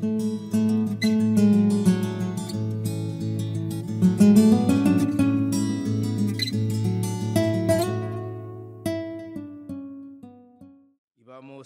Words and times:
Vamos 0.00 0.40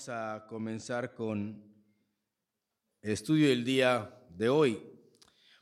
a 0.09 0.47
comenzar 0.49 1.15
con 1.15 1.63
el 3.03 3.13
estudio 3.13 3.51
del 3.51 3.65
día 3.65 4.11
de 4.31 4.49
hoy. 4.49 4.83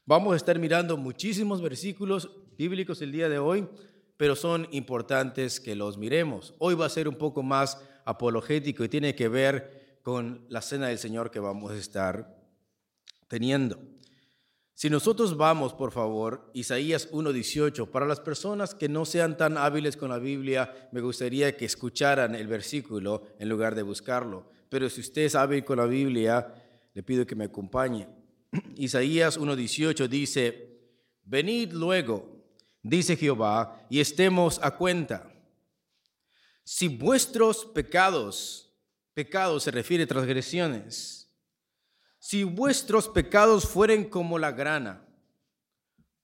Vamos 0.07 0.33
a 0.33 0.37
estar 0.37 0.59
mirando 0.59 0.97
muchísimos 0.97 1.61
versículos 1.61 2.31
bíblicos 2.57 3.03
el 3.03 3.13
día 3.13 3.29
de 3.29 3.39
hoy, 3.39 3.69
pero 4.17 4.35
son 4.35 4.67
importantes 4.71 5.61
que 5.61 5.77
los 5.77 5.99
miremos. 5.99 6.55
Hoy 6.59 6.75
va 6.75 6.87
a 6.87 6.91
ser 6.91 7.07
un 7.07 7.17
poco 7.17 7.43
más 7.43 7.87
apologético 8.07 8.83
y 8.83 8.89
tiene 8.89 9.15
que 9.15 9.29
ver 9.29 9.99
con 10.03 10.47
la 10.49 10.63
cena 10.63 10.89
del 10.89 10.97
Señor 10.97 11.31
que 11.31 11.39
vamos 11.39 11.73
a 11.73 11.77
estar 11.77 12.42
teniendo. 13.33 13.81
Si 14.75 14.91
nosotros 14.91 15.39
vamos, 15.39 15.73
por 15.73 15.91
favor, 15.91 16.51
Isaías 16.53 17.11
1.18, 17.11 17.89
para 17.89 18.05
las 18.05 18.21
personas 18.21 18.75
que 18.75 18.91
no 18.91 19.07
sean 19.07 19.39
tan 19.39 19.57
hábiles 19.57 19.97
con 19.97 20.11
la 20.11 20.19
Biblia, 20.19 20.91
me 20.93 21.01
gustaría 21.01 21.57
que 21.57 21.65
escucharan 21.65 22.35
el 22.35 22.47
versículo 22.47 23.23
en 23.39 23.49
lugar 23.49 23.75
de 23.75 23.85
buscarlo. 23.85 24.51
Pero 24.69 24.91
si 24.91 25.01
usted 25.01 25.23
es 25.23 25.35
hábil 25.35 25.65
con 25.65 25.79
la 25.79 25.87
Biblia, 25.87 26.47
le 26.93 27.03
pido 27.03 27.27
que 27.27 27.35
me 27.35 27.45
acompañe. 27.45 28.07
Isaías 28.77 29.41
1.18 29.41 30.07
dice, 30.09 30.79
venid 31.25 31.73
luego, 31.73 32.45
dice 32.83 33.17
Jehová, 33.17 33.87
y 33.89 34.01
estemos 34.01 34.61
a 34.63 34.73
cuenta. 34.73 35.33
Si 36.65 36.89
vuestros 36.89 37.65
pecados, 37.65 38.75
pecados 39.15 39.63
se 39.63 39.71
refiere 39.71 40.05
a 40.05 40.07
transgresiones, 40.07 41.22
si 42.25 42.45
vuestros 42.45 43.09
pecados 43.09 43.67
fueren 43.67 44.09
como 44.09 44.39
la 44.39 44.53
grana, 44.53 45.05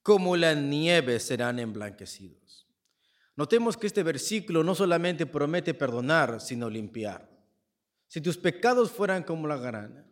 como 0.05 0.37
la 0.37 0.55
nieve 0.55 1.19
serán 1.19 1.59
emblanquecidos. 1.59 2.69
Notemos 3.35 3.77
que 3.77 3.89
este 3.89 4.05
versículo 4.05 4.63
no 4.63 4.77
solamente 4.77 5.27
promete 5.27 5.75
perdonar, 5.75 6.41
sino 6.41 6.71
limpiar. 6.71 7.29
Si 8.07 8.21
tus 8.21 8.39
pecados 8.39 8.93
fueran 8.93 9.25
como 9.25 9.49
la 9.49 9.57
grana, 9.57 10.07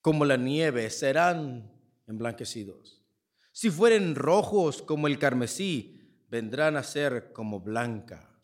como 0.00 0.24
la 0.24 0.36
nieve, 0.36 0.90
serán 0.90 1.72
emblanquecidos. 2.08 3.04
Si 3.52 3.70
fueren 3.70 4.16
rojos 4.16 4.82
como 4.82 5.06
el 5.06 5.16
carmesí, 5.20 6.26
vendrán 6.28 6.76
a 6.76 6.82
ser 6.82 7.32
como 7.32 7.60
blanca 7.60 8.36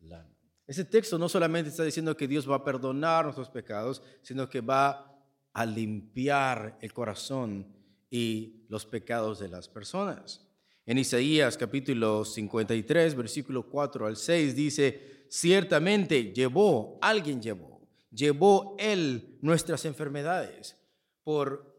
lana. 0.00 0.36
Ese 0.66 0.84
texto 0.84 1.18
no 1.18 1.30
solamente 1.30 1.70
está 1.70 1.82
diciendo 1.82 2.14
que 2.14 2.28
Dios 2.28 2.48
va 2.48 2.56
a 2.56 2.64
perdonar 2.64 3.24
nuestros 3.24 3.48
pecados, 3.48 4.02
sino 4.20 4.50
que 4.50 4.60
va 4.60 5.06
a 5.52 5.66
limpiar 5.66 6.78
el 6.80 6.92
corazón 6.92 7.66
y 8.10 8.64
los 8.68 8.86
pecados 8.86 9.38
de 9.38 9.48
las 9.48 9.68
personas. 9.68 10.46
En 10.86 10.98
Isaías 10.98 11.56
capítulo 11.56 12.24
53, 12.24 13.14
versículo 13.14 13.68
4 13.68 14.06
al 14.06 14.16
6 14.16 14.56
dice, 14.56 15.26
ciertamente 15.28 16.32
llevó, 16.32 16.98
alguien 17.00 17.40
llevó, 17.40 17.80
llevó 18.10 18.74
él 18.78 19.38
nuestras 19.40 19.84
enfermedades. 19.84 20.76
Por 21.22 21.78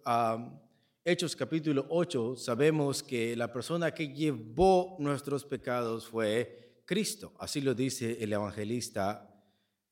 Hechos 1.04 1.36
capítulo 1.36 1.88
8 1.90 2.36
sabemos 2.36 3.04
que 3.04 3.36
la 3.36 3.52
persona 3.52 3.92
que 3.92 4.14
llevó 4.14 4.96
nuestros 5.00 5.44
pecados 5.46 6.08
fue 6.08 6.84
Cristo. 6.86 7.34
Así 7.40 7.60
lo 7.60 7.74
dice 7.74 8.18
el 8.24 8.32
evangelista 8.32 9.44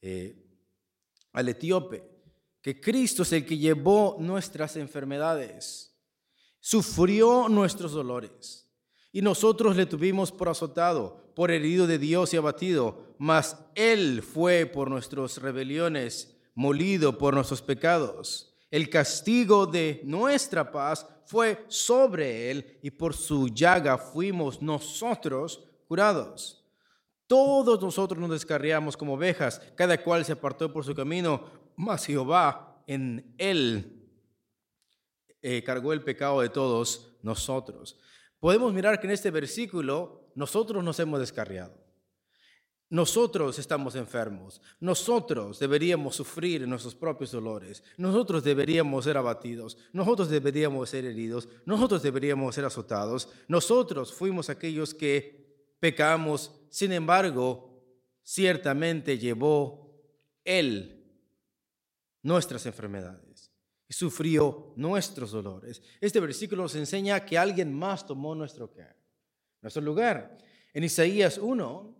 eh, 0.02 0.46
al 1.34 1.50
etíope 1.50 2.19
que 2.62 2.80
Cristo 2.80 3.24
es 3.24 3.32
el 3.34 3.46
que 3.46 3.58
llevó 3.58 4.18
nuestras 4.20 4.76
enfermedades, 4.76 5.96
sufrió 6.60 7.48
nuestros 7.50 7.94
dolores, 7.94 8.70
y 9.12 9.22
nosotros 9.22 9.76
le 9.76 9.86
tuvimos 9.86 10.32
por 10.32 10.50
azotado, 10.50 11.32
por 11.36 11.52
herido 11.52 11.88
de 11.88 11.98
Dios 11.98 12.34
y 12.34 12.38
abatido, 12.38 13.16
mas 13.18 13.58
Él 13.76 14.22
fue 14.22 14.66
por 14.66 14.90
nuestras 14.90 15.38
rebeliones, 15.38 16.38
molido 16.54 17.18
por 17.18 17.34
nuestros 17.34 17.62
pecados. 17.62 18.54
El 18.70 18.90
castigo 18.90 19.66
de 19.66 20.02
nuestra 20.04 20.72
paz 20.72 21.08
fue 21.26 21.64
sobre 21.70 22.52
Él, 22.52 22.80
y 22.84 22.92
por 22.92 23.16
su 23.16 23.48
llaga 23.48 23.98
fuimos 23.98 24.62
nosotros 24.62 25.64
curados. 25.88 26.60
Todos 27.26 27.82
nosotros 27.82 28.20
nos 28.20 28.32
descarriamos 28.32 28.98
como 28.98 29.14
ovejas, 29.14 29.62
cada 29.76 30.02
cual 30.04 30.26
se 30.26 30.34
apartó 30.34 30.74
por 30.74 30.84
su 30.84 30.94
camino, 30.94 31.46
mas 31.80 32.06
Jehová 32.06 32.84
en 32.88 33.34
él 33.38 34.04
eh, 35.42 35.64
cargó 35.64 35.94
el 35.94 36.04
pecado 36.04 36.42
de 36.42 36.50
todos 36.50 37.16
nosotros. 37.22 37.98
Podemos 38.38 38.74
mirar 38.74 39.00
que 39.00 39.08
en 39.08 39.14
este 39.14 39.32
versículo 39.32 40.30
nosotros 40.36 40.84
nos 40.84 41.00
hemos 41.00 41.22
descarriado. 41.22 41.74
Nosotros 42.90 43.60
estamos 43.60 43.96
enfermos. 43.96 44.62
Nosotros 44.82 45.58
deberíamos 45.58 46.18
sufrir 46.18 46.68
nuestros 46.68 46.96
propios 46.96 47.32
dolores. 47.32 47.82
Nosotros 47.96 48.44
deberíamos 48.44 49.06
ser 49.06 49.16
abatidos. 49.16 49.78
Nosotros 49.94 50.30
deberíamos 50.30 50.90
ser 50.90 51.06
heridos. 51.06 51.48
Nosotros 51.66 52.04
deberíamos 52.04 52.56
ser 52.56 52.66
azotados. 52.66 53.30
Nosotros 53.48 54.12
fuimos 54.14 54.50
aquellos 54.50 54.94
que 54.94 55.64
pecamos. 55.80 56.52
Sin 56.70 56.92
embargo, 56.92 57.82
ciertamente 58.22 59.18
llevó 59.18 59.96
Él 60.44 60.99
nuestras 62.24 62.66
enfermedades 62.66 63.52
y 63.88 63.94
sufrió 63.94 64.74
nuestros 64.76 65.32
dolores. 65.32 65.82
Este 66.00 66.20
versículo 66.20 66.64
nos 66.64 66.76
enseña 66.76 67.26
que 67.26 67.38
alguien 67.38 67.74
más 67.74 68.06
tomó 68.06 68.36
nuestro, 68.36 68.72
nuestro 69.62 69.82
lugar. 69.82 70.38
En 70.74 70.84
Isaías 70.84 71.38
1, 71.38 71.96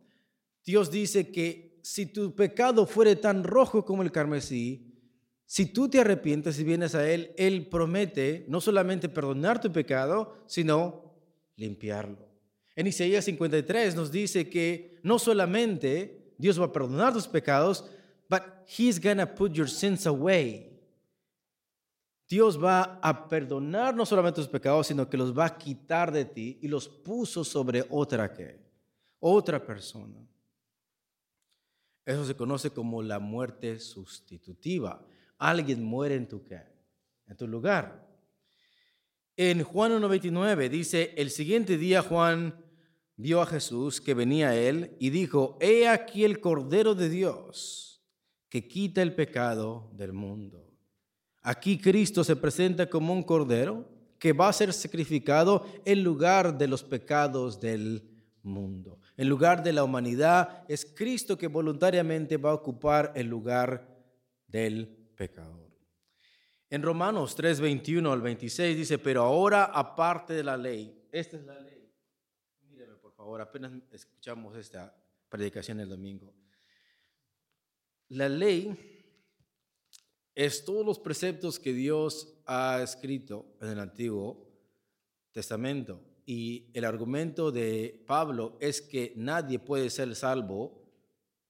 Dios 0.64 0.92
dice 0.92 1.32
que 1.32 1.80
si 1.82 2.06
tu 2.06 2.36
pecado 2.36 2.86
fuere 2.86 3.16
tan 3.16 3.44
rojo 3.44 3.84
como 3.84 4.04
el 4.04 4.12
carmesí, 4.12 4.86
si 5.46 5.66
tú 5.66 5.90
te 5.90 6.00
arrepientes 6.00 6.60
y 6.60 6.64
vienes 6.64 6.94
a 6.94 7.10
Él, 7.10 7.34
Él 7.36 7.68
promete 7.68 8.46
no 8.48 8.62
solamente 8.62 9.10
perdonar 9.10 9.60
tu 9.60 9.72
pecado, 9.72 10.44
sino 10.46 11.16
limpiarlo. 11.56 12.30
En 12.76 12.86
Isaías 12.86 13.26
53 13.26 13.96
nos 13.96 14.12
dice 14.12 14.48
que 14.48 15.00
no 15.02 15.18
solamente 15.18 16.34
Dios 16.38 16.62
va 16.62 16.66
a 16.66 16.72
perdonar 16.72 17.14
tus 17.14 17.28
pecados, 17.28 17.86
but 18.30 18.64
He's 18.66 19.00
gonna 19.00 19.26
put 19.26 19.54
your 19.54 19.68
sins 19.68 20.06
away. 20.06 20.70
Dios 22.30 22.64
va 22.64 23.00
a 23.02 23.28
perdonar 23.28 23.96
no 23.96 24.06
solamente 24.06 24.36
tus 24.36 24.48
pecados, 24.48 24.86
sino 24.86 25.10
que 25.10 25.18
los 25.18 25.36
va 25.36 25.46
a 25.46 25.58
quitar 25.58 26.12
de 26.12 26.26
ti 26.26 26.60
y 26.62 26.68
los 26.68 26.88
puso 26.88 27.44
sobre 27.44 27.84
otra 27.90 28.32
que, 28.32 28.60
otra 29.20 29.66
persona. 29.66 30.20
Eso 32.06 32.24
se 32.26 32.36
conoce 32.36 32.70
como 32.70 33.02
la 33.02 33.18
muerte 33.18 33.80
sustitutiva. 33.80 35.04
Alguien 35.40 35.84
muere 35.84 36.16
en 36.16 36.28
tu, 36.28 36.44
en 37.28 37.36
tu 37.36 37.48
lugar. 37.48 38.08
En 39.36 39.64
Juan 39.64 39.94
1.29 39.94 40.70
dice, 40.70 41.14
el 41.18 41.32
siguiente 41.32 41.78
día 41.78 42.04
Juan 42.04 42.64
vio 43.16 43.42
a 43.42 43.48
Jesús 43.48 44.02
que 44.02 44.14
venía 44.14 44.50
a 44.50 44.56
él 44.56 44.96
y 45.00 45.10
dijo, 45.10 45.58
he 45.60 45.88
aquí 45.88 46.26
el 46.26 46.40
Cordero 46.40 46.94
de 46.94 47.10
Dios 47.10 47.99
que 48.50 48.68
quita 48.68 49.02
el 49.02 49.14
pecado 49.14 49.90
del 49.94 50.14
mundo. 50.14 50.66
Aquí 51.42 51.78
Cristo 51.78 52.24
se 52.24 52.36
presenta 52.36 52.90
como 52.90 53.14
un 53.14 53.24
cordero 53.24 53.88
que 54.18 54.34
va 54.34 54.50
a 54.50 54.54
ser 54.54 54.74
sacrificado 54.74 55.66
en 55.86 56.04
lugar 56.04 56.58
de 56.58 56.68
los 56.68 56.84
pecados 56.84 57.62
del 57.62 58.04
mundo. 58.44 59.00
En 59.16 59.30
lugar 59.30 59.64
de 59.64 59.74
la 59.74 59.84
humanidad, 59.84 60.66
es 60.68 60.86
Cristo 60.86 61.38
que 61.38 61.48
voluntariamente 61.48 62.38
va 62.38 62.52
a 62.52 62.56
ocupar 62.56 63.14
el 63.16 63.28
lugar 63.28 63.88
del 64.48 64.88
pecador. 65.16 65.70
En 66.70 66.84
Romanos 66.84 67.36
3, 67.36 67.62
21 67.62 68.12
al 68.12 68.22
26 68.22 68.78
dice, 68.78 69.00
pero 69.00 69.24
ahora 69.24 69.66
aparte 69.66 70.34
de 70.34 70.44
la 70.44 70.58
ley, 70.58 71.08
esta 71.12 71.38
es 71.38 71.46
la 71.46 71.60
ley. 71.60 71.92
Míreme 72.70 72.96
por 72.96 73.12
favor, 73.14 73.42
apenas 73.42 73.72
escuchamos 73.92 74.56
esta 74.56 74.96
predicación 75.30 75.80
el 75.80 75.90
domingo. 75.90 76.34
La 78.10 78.28
ley 78.28 78.76
es 80.34 80.66
todos 80.66 80.84
los 80.84 80.98
preceptos 80.98 81.60
que 81.60 81.74
Dios 81.74 82.34
ha 82.46 82.82
escrito 82.82 83.46
en 83.62 83.70
el 83.70 83.80
Antiguo 83.80 84.48
Testamento. 85.32 86.02
Y 86.26 86.72
el 86.74 86.86
argumento 86.86 87.52
de 87.52 88.04
Pablo 88.08 88.58
es 88.60 88.82
que 88.82 89.14
nadie 89.16 89.60
puede 89.60 89.90
ser 89.92 90.16
salvo 90.16 90.82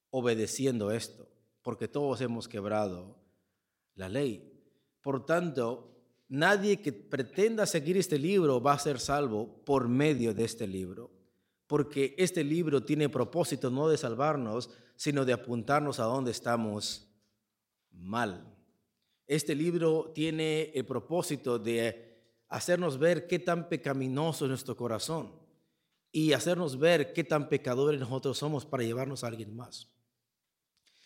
obedeciendo 0.09 0.91
esto, 0.91 1.29
porque 1.61 1.88
todos 1.88 2.19
hemos 2.21 2.47
quebrado 2.47 3.15
la 3.95 4.09
ley. 4.09 4.51
Por 5.01 5.25
tanto, 5.25 6.03
nadie 6.27 6.81
que 6.81 6.91
pretenda 6.91 7.65
seguir 7.65 7.95
este 7.95 8.19
libro 8.19 8.61
va 8.61 8.73
a 8.73 8.79
ser 8.79 9.00
salvo 9.00 9.63
por 9.65 9.88
medio 9.88 10.33
de 10.33 10.44
este 10.44 10.67
libro, 10.67 11.11
porque 11.69 12.16
este 12.18 12.44
libro 12.44 12.83
tiene 12.83 13.10
propósito 13.10 13.69
no 13.69 13.88
de 13.88 13.95
salvarnos, 13.95 14.71
sino 14.95 15.24
de 15.24 15.33
apuntarnos 15.33 16.00
a 16.00 16.06
dónde 16.06 16.31
estamos 16.31 17.07
mal. 17.92 18.44
Este 19.27 19.54
libro 19.54 20.12
tiene 20.16 20.71
el 20.74 20.83
propósito 20.88 21.60
de 21.60 22.24
hacernos 22.48 22.98
ver 22.98 23.27
qué 23.27 23.38
tan 23.38 23.69
pecaminoso 23.69 24.45
es 24.45 24.50
nuestro 24.50 24.75
corazón 24.75 25.31
y 26.12 26.33
hacernos 26.33 26.80
ver 26.80 27.13
qué 27.13 27.24
tan 27.24 27.48
pecadores 27.48 28.00
nosotros 28.00 28.39
somos 28.39 28.66
para 28.66 28.81
llevarnos 28.81 29.24
a 29.24 29.27
alguien 29.27 29.56
más. 29.56 29.94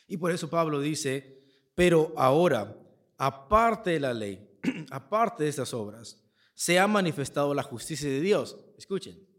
Y 0.07 0.15
por 0.15 0.31
eso 0.31 0.49
Pablo 0.49 0.79
dice, 0.79 1.43
pero 1.75 2.13
ahora, 2.15 2.73
aparte 3.17 3.89
de 3.89 3.99
la 3.99 4.13
ley, 4.13 4.49
aparte 4.91 5.43
de 5.43 5.49
estas 5.49 5.73
obras, 5.73 6.23
se 6.55 6.79
ha 6.79 6.87
manifestado 6.87 7.53
la 7.53 7.63
justicia 7.63 8.07
de 8.07 8.21
Dios. 8.21 8.57
Escuchen. 8.77 9.32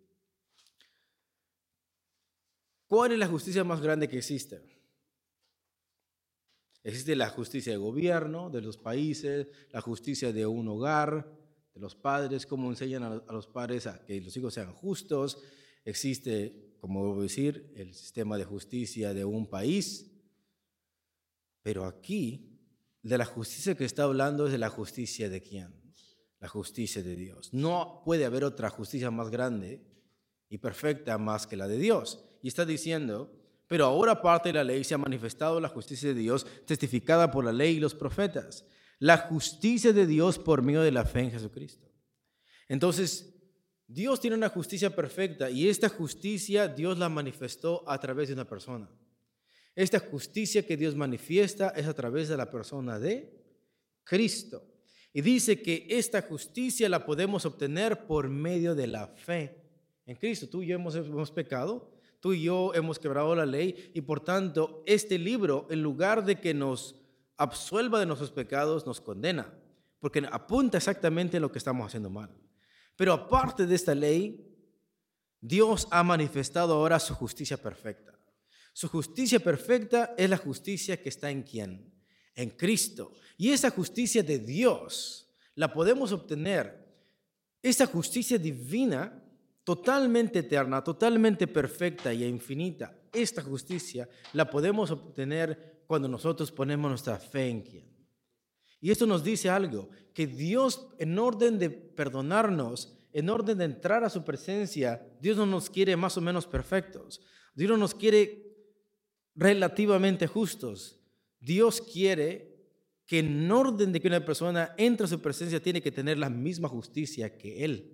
¿Cuál 2.95 3.11
es 3.11 3.19
la 3.19 3.27
justicia 3.27 3.65
más 3.65 3.81
grande 3.81 4.07
que 4.07 4.19
existe? 4.19 4.63
Existe 6.85 7.17
la 7.17 7.29
justicia 7.29 7.73
de 7.73 7.77
gobierno, 7.77 8.51
de 8.51 8.61
los 8.61 8.79
países, 8.79 9.49
la 9.73 9.81
justicia 9.81 10.33
de 10.33 10.47
un 10.47 10.69
hogar, 10.69 11.29
de 11.75 11.81
los 11.81 11.97
padres, 11.97 12.47
cómo 12.47 12.71
enseñan 12.71 13.03
a 13.03 13.33
los 13.33 13.49
padres 13.49 13.89
a 13.89 14.05
que 14.05 14.21
los 14.21 14.37
hijos 14.37 14.55
sean 14.55 14.73
justos. 14.73 15.43
Existe, 15.85 16.77
como 16.79 17.05
debo 17.05 17.23
decir, 17.23 17.73
el 17.75 17.95
sistema 17.95 18.39
de 18.39 18.45
justicia 18.45 19.13
de 19.13 19.25
un 19.25 19.49
país. 19.49 20.13
Pero 21.63 21.87
aquí, 21.87 22.61
de 23.03 23.19
la 23.19 23.25
justicia 23.25 23.75
que 23.75 23.87
está 23.87 24.05
hablando 24.05 24.47
es 24.47 24.53
de 24.53 24.59
la 24.59 24.71
justicia 24.71 25.29
de 25.29 25.43
quién? 25.43 25.75
La 26.39 26.47
justicia 26.47 27.03
de 27.03 27.17
Dios. 27.17 27.53
No 27.53 28.03
puede 28.05 28.25
haber 28.25 28.45
otra 28.45 28.71
justicia 28.71 29.11
más 29.11 29.31
grande 29.31 29.83
y 30.49 30.59
perfecta 30.59 31.19
más 31.19 31.49
que 31.49 31.57
la 31.57 31.67
de 31.67 31.79
Dios. 31.79 32.25
Y 32.45 32.49
está 32.49 32.65
diciendo 32.65 33.33
pero 33.67 33.87
ahora 33.87 34.21
parte 34.21 34.51
de 34.51 34.53
la 34.53 34.65
ley 34.65 34.85
se 34.85 34.95
ha 34.95 34.99
manifestado 34.99 35.59
la 35.61 35.69
justicia 35.69 36.11
de 36.11 36.21
Dios, 36.21 36.47
testificada 36.67 37.31
por 37.31 37.45
la 37.45 37.53
ley 37.53 37.77
y 37.77 37.81
los 37.81 37.95
profetas. 37.95 38.65
La 38.99 39.19
justicia 39.19 39.93
de 39.93 40.07
Dios 40.07 40.39
por 40.39 40.63
medio 40.63 40.83
de 40.83 40.93
la 40.93 41.05
fe 41.05 41.21
en 41.21 41.31
Jesucristo. 41.31 41.91
Entonces, 42.69 43.35
Dios 43.87 44.21
tiene 44.21 44.37
una 44.37 44.49
justicia 44.49 44.95
perfecta 44.95 45.51
y 45.51 45.69
esta 45.69 45.89
justicia 45.89 46.69
Dios 46.69 46.99
la 46.99 47.09
manifestó 47.09 47.89
a 47.89 47.99
través 47.99 48.29
de 48.29 48.35
una 48.35 48.49
persona. 48.49 48.89
Esta 49.75 49.99
justicia 49.99 50.65
que 50.65 50.77
Dios 50.77 50.95
manifiesta 50.95 51.71
es 51.71 51.87
a 51.87 51.95
través 51.95 52.29
de 52.29 52.37
la 52.37 52.51
persona 52.51 52.99
de 52.99 53.43
Cristo. 54.05 54.65
Y 55.13 55.21
dice 55.21 55.61
que 55.61 55.87
esta 55.89 56.23
justicia 56.23 56.89
la 56.89 57.05
podemos 57.05 57.45
obtener 57.45 58.07
por 58.07 58.29
medio 58.29 58.75
de 58.75 58.87
la 58.87 59.09
fe 59.09 59.65
en 60.07 60.17
Cristo. 60.17 60.49
Tú 60.49 60.63
y 60.63 60.69
yo 60.69 60.77
hemos, 60.77 60.95
hemos 60.95 61.31
pecado, 61.31 61.94
Tú 62.25 62.33
y 62.33 62.45
yo 62.45 62.73
hemos 62.73 62.99
quebrado 62.99 63.35
la 63.35 63.45
ley 63.45 63.91
y 63.93 64.01
por 64.01 64.19
tanto 64.19 64.83
este 64.87 65.19
libro, 65.19 65.67
en 65.69 65.83
lugar 65.83 66.25
de 66.25 66.41
que 66.41 66.55
nos 66.55 66.95
absuelva 67.37 68.01
de 68.01 68.07
nuestros 68.07 68.31
pecados, 68.31 68.87
nos 68.87 68.99
condena, 68.99 69.53
porque 70.01 70.27
apunta 70.33 70.79
exactamente 70.79 71.37
en 71.37 71.43
lo 71.43 71.53
que 71.53 71.59
estamos 71.59 71.87
haciendo 71.87 72.09
mal. 72.09 72.35
Pero 72.97 73.13
aparte 73.13 73.67
de 73.67 73.75
esta 73.75 73.95
ley, 73.95 74.57
Dios 75.39 75.87
ha 75.91 76.03
manifestado 76.03 76.73
ahora 76.73 76.99
su 76.99 77.15
justicia 77.15 77.59
perfecta. 77.59 78.19
Su 78.73 78.89
justicia 78.89 79.39
perfecta 79.39 80.15
es 80.17 80.31
la 80.31 80.39
justicia 80.39 81.03
que 81.03 81.11
está 81.11 81.31
en 81.31 81.43
quién? 81.43 81.93
En 82.35 82.49
Cristo. 82.49 83.13
Y 83.37 83.51
esa 83.51 83.69
justicia 83.69 84.23
de 84.23 84.39
Dios 84.39 85.31
la 85.57 85.71
podemos 85.71 86.11
obtener. 86.11 86.89
Esa 87.61 87.85
justicia 87.85 88.39
divina 88.39 89.24
totalmente 89.65 90.41
eterna, 90.41 90.85
totalmente 90.85 91.47
perfecta 91.47 92.13
y 92.13 92.25
infinita. 92.25 92.95
Esta 93.13 93.43
justicia 93.43 94.09
la 94.35 94.49
podemos 94.49 94.91
obtener 94.91 95.83
cuando 95.87 96.07
nosotros 96.07 96.53
ponemos 96.53 96.91
nuestra 96.91 97.17
fe 97.19 97.49
en 97.49 97.63
quien. 97.63 97.95
Y 98.81 98.91
esto 98.91 99.07
nos 99.07 99.25
dice 99.25 99.49
algo, 99.49 99.89
que 100.13 100.27
Dios 100.27 100.89
en 100.99 101.19
orden 101.19 101.59
de 101.59 101.71
perdonarnos, 101.71 102.99
en 103.13 103.31
orden 103.31 103.59
de 103.59 103.65
entrar 103.65 104.05
a 104.05 104.11
su 104.11 104.23
presencia, 104.23 105.07
Dios 105.21 105.39
no 105.39 105.47
nos 105.47 105.71
quiere 105.71 105.97
más 105.97 106.17
o 106.19 106.21
menos 106.21 106.47
perfectos. 106.47 107.23
Dios 107.55 107.71
no 107.71 107.79
nos 107.79 107.95
quiere 107.95 108.55
relativamente 109.35 110.27
justos. 110.27 111.01
Dios 111.41 111.81
quiere 111.81 112.55
que 113.07 113.21
en 113.21 113.51
orden 113.51 113.93
de 113.93 114.01
que 114.01 114.09
una 114.09 114.25
persona 114.25 114.75
entre 114.77 115.05
a 115.05 115.09
su 115.09 115.21
presencia 115.21 115.63
tiene 115.63 115.81
que 115.81 115.93
tener 115.93 116.19
la 116.19 116.29
misma 116.29 116.69
justicia 116.69 117.39
que 117.39 117.65
Él 117.65 117.94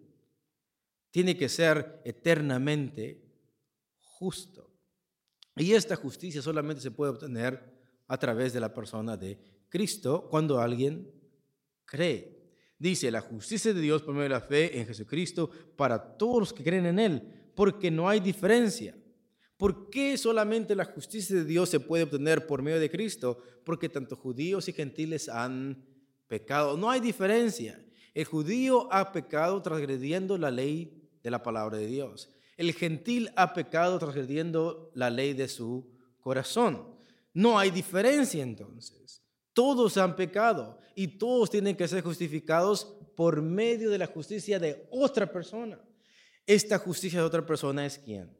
tiene 1.11 1.37
que 1.37 1.49
ser 1.49 2.01
eternamente 2.05 3.23
justo. 4.01 4.71
Y 5.57 5.73
esta 5.73 5.97
justicia 5.97 6.41
solamente 6.43 6.83
se 6.83 6.91
puede 6.91 7.12
obtener 7.12 7.62
a 8.07 8.19
través 8.19 8.53
de 8.53 8.61
la 8.61 8.73
persona 8.73 9.17
de 9.17 9.39
Cristo 9.69 10.29
cuando 10.31 10.61
alguien 10.61 11.11
cree. 11.85 12.41
Dice, 12.79 13.11
la 13.11 13.21
justicia 13.21 13.75
de 13.75 13.81
Dios 13.81 14.03
por 14.03 14.15
medio 14.15 14.25
de 14.25 14.29
la 14.31 14.41
fe 14.41 14.79
en 14.79 14.87
Jesucristo 14.87 15.51
para 15.77 16.17
todos 16.17 16.41
los 16.41 16.53
que 16.53 16.65
creen 16.65 16.87
en 16.87 16.99
Él, 16.99 17.51
porque 17.55 17.91
no 17.91 18.09
hay 18.09 18.21
diferencia. 18.21 18.97
¿Por 19.56 19.91
qué 19.91 20.17
solamente 20.17 20.75
la 20.75 20.87
justicia 20.87 21.37
de 21.37 21.45
Dios 21.45 21.69
se 21.69 21.81
puede 21.81 22.05
obtener 22.05 22.47
por 22.47 22.63
medio 22.63 22.81
de 22.81 22.91
Cristo? 22.91 23.39
Porque 23.65 23.91
tanto 23.91 24.17
judíos 24.17 24.67
y 24.69 24.73
gentiles 24.73 25.29
han 25.29 25.85
pecado. 26.27 26.79
No 26.79 26.91
hay 26.91 27.01
diferencia. 27.01 27.85
El 28.15 28.25
judío 28.25 28.91
ha 28.91 29.13
pecado 29.13 29.61
transgrediendo 29.61 30.39
la 30.39 30.51
ley 30.51 31.00
de 31.22 31.31
la 31.31 31.43
palabra 31.43 31.76
de 31.76 31.87
Dios. 31.87 32.31
El 32.56 32.72
gentil 32.75 33.31
ha 33.37 33.55
pecado 33.55 33.99
transgrediendo 33.99 34.90
la 34.94 35.11
ley 35.11 35.32
de 35.32 35.49
su 35.49 35.90
corazón. 36.20 36.94
No 37.32 37.58
hay 37.58 37.70
diferencia 37.70 38.43
entonces. 38.43 39.22
Todos 39.52 39.96
han 39.96 40.17
pecado 40.17 40.78
y 40.94 41.19
todos 41.19 41.50
tienen 41.50 41.76
que 41.76 41.88
ser 41.88 42.02
justificados 42.02 42.96
por 43.17 43.43
medio 43.43 43.90
de 43.90 43.99
la 43.99 44.06
justicia 44.06 44.58
de 44.58 44.87
otra 44.90 45.31
persona. 45.31 45.81
Esta 46.46 46.78
justicia 46.78 47.20
de 47.20 47.26
otra 47.26 47.44
persona 47.44 47.87
es 47.87 47.99
quién? 47.99 48.37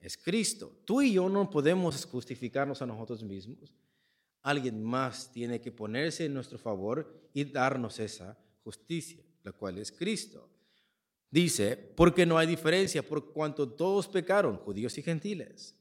Es 0.00 0.16
Cristo. 0.16 0.80
Tú 0.84 1.02
y 1.02 1.12
yo 1.12 1.28
no 1.28 1.48
podemos 1.48 2.04
justificarnos 2.06 2.82
a 2.82 2.86
nosotros 2.86 3.22
mismos. 3.22 3.72
Alguien 4.42 4.82
más 4.82 5.32
tiene 5.32 5.60
que 5.60 5.72
ponerse 5.72 6.26
en 6.26 6.34
nuestro 6.34 6.58
favor 6.58 7.28
y 7.32 7.44
darnos 7.44 7.98
esa 7.98 8.38
justicia, 8.62 9.22
la 9.42 9.52
cual 9.52 9.78
es 9.78 9.90
Cristo. 9.90 10.50
Dice, 11.34 11.76
porque 11.76 12.26
no 12.26 12.38
hay 12.38 12.46
diferencia 12.46 13.02
por 13.02 13.32
cuanto 13.32 13.68
todos 13.68 14.06
pecaron, 14.06 14.56
judíos 14.56 14.96
y 14.98 15.02
gentiles, 15.02 15.74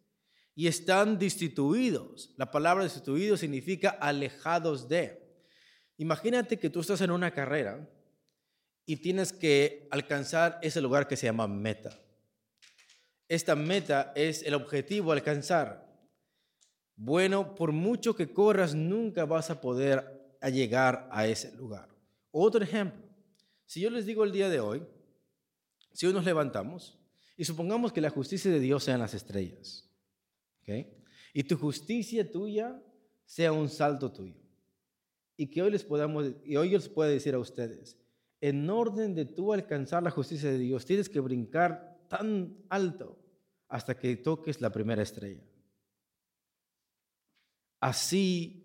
y 0.56 0.66
están 0.66 1.20
destituidos. 1.20 2.34
La 2.38 2.50
palabra 2.50 2.84
destituido 2.84 3.38
significa 3.38 3.92
alejados 3.92 4.90
de. 4.90 5.22
Imagínate 5.98 6.58
que 6.58 6.72
tú 6.72 6.80
estás 6.80 7.02
en 7.02 7.12
una 7.12 7.30
carrera 7.30 7.88
y 8.88 8.96
tienes 8.96 9.32
que 9.32 9.88
alcanzar 9.92 10.58
ese 10.64 10.82
lugar 10.82 11.08
que 11.08 11.18
se 11.18 11.28
llama 11.28 11.48
meta. 11.48 12.02
Esta 13.28 13.56
meta 13.56 14.12
es 14.16 14.42
el 14.42 14.56
objetivo 14.56 15.12
alcanzar. 15.12 15.88
Bueno, 16.96 17.54
por 17.54 17.72
mucho 17.72 18.16
que 18.16 18.34
corras, 18.34 18.74
nunca 18.74 19.26
vas 19.26 19.52
a 19.52 19.62
poder 19.62 20.36
llegar 20.52 21.08
a 21.12 21.28
ese 21.28 21.56
lugar. 21.56 21.90
Otro 22.32 22.64
ejemplo, 22.64 23.04
si 23.68 23.82
yo 23.82 23.92
les 23.92 24.08
digo 24.08 24.24
el 24.24 24.32
día 24.32 24.50
de 24.50 24.60
hoy, 24.60 24.84
si 25.94 26.06
hoy 26.06 26.14
nos 26.14 26.26
levantamos 26.26 26.98
y 27.38 27.46
supongamos 27.46 27.94
que 27.94 28.02
la 28.02 28.10
justicia 28.10 28.52
de 28.52 28.60
Dios 28.60 28.84
sean 28.84 29.00
las 29.00 29.14
estrellas, 29.14 29.90
y 31.34 31.44
tu 31.44 31.58
justicia 31.58 32.30
tuya 32.30 32.82
sea 33.26 33.52
un 33.52 33.70
salto 33.70 34.12
tuyo, 34.12 34.42
y 35.38 35.48
que 35.48 35.62
hoy 35.62 35.72
les 35.72 35.84
podamos, 35.84 36.32
y 36.44 36.56
hoy 36.56 36.72
yo 36.72 36.78
les 36.78 36.90
pueda 36.90 37.10
decir 37.10 37.34
a 37.34 37.40
ustedes, 37.40 37.98
en 38.42 38.70
orden 38.70 39.16
de 39.16 39.26
tú 39.26 39.54
alcanzar 39.54 40.04
la 40.04 40.12
justicia 40.12 40.52
de 40.52 40.60
Dios, 40.60 40.86
tienes 40.86 41.08
que 41.08 41.20
brincar 41.20 41.98
tan 42.10 42.58
alto 42.70 43.18
hasta 43.70 43.98
que 43.98 44.18
toques 44.18 44.62
la 44.62 44.72
primera 44.72 45.02
estrella. 45.02 45.44
Así 47.80 48.64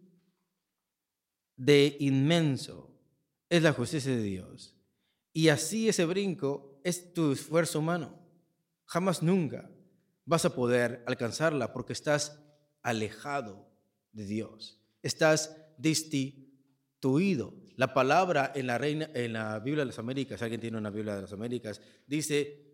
de 1.57 1.97
inmenso 2.01 2.91
es 3.49 3.63
la 3.63 3.73
justicia 3.73 4.15
de 4.15 4.23
Dios. 4.23 4.77
Y 5.33 5.49
así 5.49 5.89
ese 5.89 6.05
brinco 6.05 6.78
es 6.89 7.13
tu 7.13 7.33
esfuerzo 7.33 7.79
humano. 7.79 8.19
Jamás 8.87 9.23
nunca 9.23 9.71
vas 10.25 10.45
a 10.45 10.55
poder 10.55 11.03
alcanzarla 11.07 11.73
porque 11.73 11.93
estás 11.93 12.43
alejado 12.83 13.69
de 14.13 14.25
Dios. 14.25 14.81
Estás 15.03 15.57
destituido. 15.79 17.55
La 17.77 17.95
palabra 17.95 18.53
en 18.55 18.67
la, 18.67 18.79
reina, 18.79 19.11
en 19.15 19.35
la 19.35 19.59
Biblia 19.61 19.83
de 19.83 19.87
las 19.87 19.99
Américas, 19.99 20.43
alguien 20.43 20.61
tiene 20.61 20.79
una 20.79 20.91
Biblia 20.91 21.15
de 21.15 21.23
las 21.23 21.33
Américas, 21.33 21.81
dice 22.07 22.65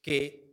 que 0.00 0.44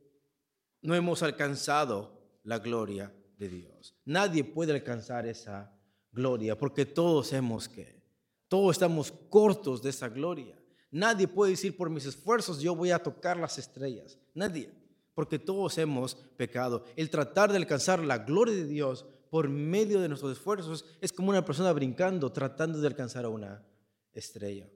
no 0.81 0.95
hemos 0.95 1.23
alcanzado 1.23 2.39
la 2.43 2.59
gloria 2.59 3.13
de 3.37 3.49
Dios. 3.49 3.95
Nadie 4.05 4.43
puede 4.43 4.73
alcanzar 4.73 5.25
esa 5.25 5.73
gloria 6.11 6.57
porque 6.57 6.85
todos 6.85 7.31
hemos 7.33 7.69
que, 7.69 8.01
todos 8.47 8.75
estamos 8.75 9.11
cortos 9.29 9.81
de 9.81 9.91
esa 9.91 10.09
gloria. 10.09 10.60
Nadie 10.91 11.27
puede 11.27 11.51
decir 11.51 11.75
por 11.77 11.89
mis 11.89 12.05
esfuerzos 12.05 12.59
yo 12.59 12.75
voy 12.75 12.91
a 12.91 13.01
tocar 13.01 13.37
las 13.37 13.57
estrellas. 13.57 14.19
Nadie. 14.33 14.71
Porque 15.15 15.39
todos 15.39 15.77
hemos 15.77 16.15
pecado. 16.15 16.83
El 16.95 17.09
tratar 17.09 17.51
de 17.51 17.57
alcanzar 17.57 17.99
la 18.03 18.19
gloria 18.19 18.53
de 18.53 18.67
Dios 18.67 19.05
por 19.29 19.47
medio 19.47 20.01
de 20.01 20.09
nuestros 20.09 20.33
esfuerzos 20.33 20.85
es 20.99 21.13
como 21.13 21.29
una 21.29 21.45
persona 21.45 21.71
brincando, 21.71 22.31
tratando 22.31 22.79
de 22.79 22.87
alcanzar 22.87 23.23
a 23.23 23.29
una 23.29 23.65
estrella. 24.11 24.69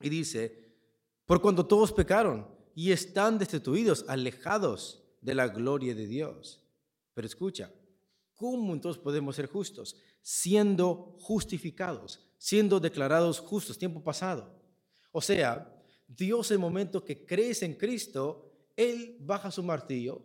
Y 0.00 0.08
dice, 0.08 0.76
por 1.26 1.40
cuando 1.40 1.64
todos 1.64 1.92
pecaron 1.92 2.48
y 2.74 2.90
están 2.90 3.38
destituidos, 3.38 4.04
alejados 4.08 5.04
de 5.20 5.34
la 5.34 5.46
gloria 5.48 5.94
de 5.94 6.06
Dios. 6.06 6.60
Pero 7.14 7.26
escucha, 7.26 7.72
¿cómo 8.34 8.72
entonces 8.72 9.00
podemos 9.00 9.36
ser 9.36 9.46
justos? 9.46 9.96
Siendo 10.22 11.16
justificados, 11.20 12.26
siendo 12.38 12.80
declarados 12.80 13.38
justos, 13.38 13.78
tiempo 13.78 14.02
pasado. 14.02 14.61
O 15.12 15.20
sea, 15.20 15.72
Dios 16.08 16.50
en 16.50 16.56
el 16.56 16.60
momento 16.60 17.04
que 17.04 17.24
crees 17.24 17.62
en 17.62 17.74
Cristo, 17.74 18.50
Él 18.76 19.16
baja 19.20 19.50
su 19.50 19.62
martillo, 19.62 20.22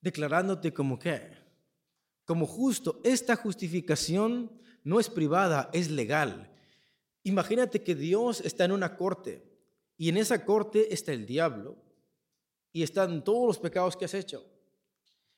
declarándote 0.00 0.72
como 0.72 0.98
qué, 0.98 1.38
como 2.24 2.46
justo. 2.46 3.00
Esta 3.04 3.36
justificación 3.36 4.60
no 4.84 5.00
es 5.00 5.08
privada, 5.08 5.70
es 5.72 5.90
legal. 5.90 6.52
Imagínate 7.22 7.82
que 7.82 7.94
Dios 7.94 8.40
está 8.40 8.64
en 8.64 8.72
una 8.72 8.96
corte 8.96 9.44
y 9.96 10.08
en 10.08 10.16
esa 10.16 10.44
corte 10.44 10.92
está 10.92 11.12
el 11.12 11.26
diablo 11.26 11.76
y 12.72 12.82
están 12.82 13.24
todos 13.24 13.46
los 13.46 13.58
pecados 13.58 13.96
que 13.96 14.04
has 14.04 14.14
hecho. 14.14 14.44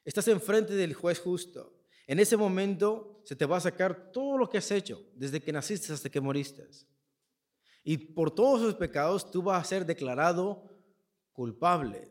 Estás 0.04 0.28
enfrente 0.28 0.74
del 0.74 0.94
juez 0.94 1.18
justo. 1.18 1.76
En 2.06 2.18
ese 2.18 2.36
momento 2.36 3.20
se 3.24 3.36
te 3.36 3.46
va 3.46 3.58
a 3.58 3.60
sacar 3.60 4.10
todo 4.12 4.36
lo 4.36 4.48
que 4.48 4.58
has 4.58 4.70
hecho, 4.70 5.02
desde 5.14 5.40
que 5.40 5.52
naciste 5.52 5.92
hasta 5.92 6.10
que 6.10 6.20
moriste. 6.20 6.66
Y 7.82 7.96
por 7.98 8.30
todos 8.30 8.60
esos 8.60 8.74
pecados 8.74 9.30
tú 9.30 9.42
vas 9.42 9.62
a 9.62 9.68
ser 9.68 9.86
declarado 9.86 10.62
culpable. 11.32 12.08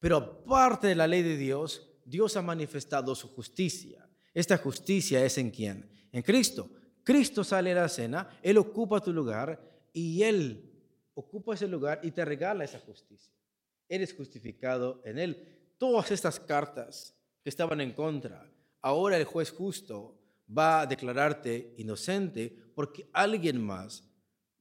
Pero 0.00 0.16
aparte 0.16 0.88
de 0.88 0.94
la 0.94 1.06
ley 1.06 1.22
de 1.22 1.36
Dios, 1.36 1.88
Dios 2.04 2.36
ha 2.36 2.42
manifestado 2.42 3.14
su 3.14 3.28
justicia. 3.28 4.08
Esta 4.32 4.56
justicia 4.56 5.24
es 5.24 5.38
en 5.38 5.50
quién? 5.50 5.88
En 6.12 6.22
Cristo. 6.22 6.70
Cristo 7.04 7.42
sale 7.42 7.72
a 7.72 7.82
la 7.82 7.88
cena, 7.88 8.38
Él 8.42 8.58
ocupa 8.58 9.00
tu 9.00 9.12
lugar 9.12 9.60
y 9.92 10.22
Él 10.22 10.68
ocupa 11.14 11.54
ese 11.54 11.66
lugar 11.66 12.00
y 12.02 12.10
te 12.10 12.24
regala 12.24 12.64
esa 12.64 12.78
justicia. 12.80 13.34
Eres 13.88 14.14
justificado 14.14 15.00
en 15.04 15.18
Él. 15.18 15.74
Todas 15.78 16.10
estas 16.10 16.38
cartas 16.38 17.14
que 17.42 17.48
estaban 17.48 17.80
en 17.80 17.92
contra, 17.92 18.50
ahora 18.80 19.16
el 19.16 19.24
juez 19.24 19.50
justo 19.50 20.18
va 20.56 20.80
a 20.80 20.86
declararte 20.86 21.74
inocente 21.78 22.56
porque 22.74 23.08
alguien 23.12 23.60
más 23.60 24.07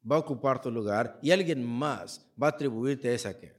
va 0.09 0.15
a 0.15 0.19
ocupar 0.19 0.61
tu 0.61 0.71
lugar 0.71 1.19
y 1.21 1.31
alguien 1.31 1.63
más 1.65 2.25
va 2.41 2.47
a 2.47 2.51
atribuirte 2.51 3.13
esa 3.13 3.37
que 3.37 3.57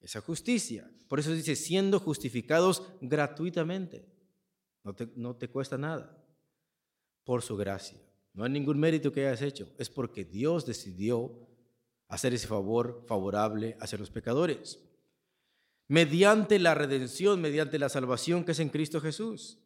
esa 0.00 0.20
justicia. 0.20 0.90
Por 1.08 1.18
eso 1.18 1.32
dice, 1.32 1.56
siendo 1.56 2.00
justificados 2.00 2.82
gratuitamente. 3.00 4.04
No 4.84 4.94
te, 4.94 5.08
no 5.16 5.36
te 5.36 5.48
cuesta 5.48 5.76
nada. 5.76 6.16
Por 7.24 7.42
su 7.42 7.56
gracia. 7.56 7.98
No 8.32 8.44
hay 8.44 8.50
ningún 8.50 8.78
mérito 8.78 9.12
que 9.12 9.26
hayas 9.26 9.42
hecho. 9.42 9.68
Es 9.78 9.90
porque 9.90 10.24
Dios 10.24 10.66
decidió 10.66 11.48
hacer 12.08 12.32
ese 12.32 12.46
favor 12.46 13.04
favorable 13.06 13.76
hacia 13.80 13.98
los 13.98 14.10
pecadores. 14.10 14.78
Mediante 15.88 16.58
la 16.58 16.74
redención, 16.74 17.40
mediante 17.40 17.78
la 17.78 17.88
salvación 17.88 18.44
que 18.44 18.52
es 18.52 18.60
en 18.60 18.68
Cristo 18.68 19.00
Jesús. 19.00 19.58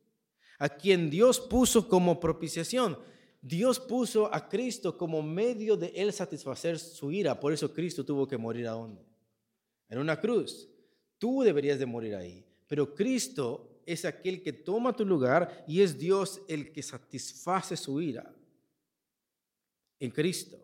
A 0.58 0.68
quien 0.70 1.10
Dios 1.10 1.40
puso 1.40 1.88
como 1.88 2.20
propiciación. 2.20 2.98
Dios 3.44 3.80
puso 3.80 4.32
a 4.32 4.49
Cristo 4.49 4.96
como 4.96 5.20
medio 5.20 5.76
de 5.76 5.88
él 5.88 6.12
satisfacer 6.12 6.78
su 6.78 7.11
ira. 7.11 7.38
Por 7.38 7.52
eso 7.52 7.75
Cristo 7.75 8.04
tuvo 8.04 8.26
que 8.26 8.38
morir 8.38 8.68
a 8.68 8.72
dónde? 8.72 9.04
En 9.88 9.99
una 9.99 10.18
cruz. 10.20 10.68
Tú 11.18 11.42
deberías 11.42 11.80
de 11.80 11.87
morir 11.87 12.14
ahí. 12.14 12.46
Pero 12.68 12.94
Cristo 12.94 13.82
es 13.84 14.04
aquel 14.04 14.42
que 14.42 14.52
toma 14.52 14.94
tu 14.94 15.04
lugar 15.04 15.64
y 15.66 15.80
es 15.80 15.99
Dios 15.99 16.40
el 16.49 16.70
que 16.70 16.84
satisface 16.84 17.76
su 17.76 18.00
ira. 18.00 18.32
En 19.99 20.12
Cristo. 20.12 20.56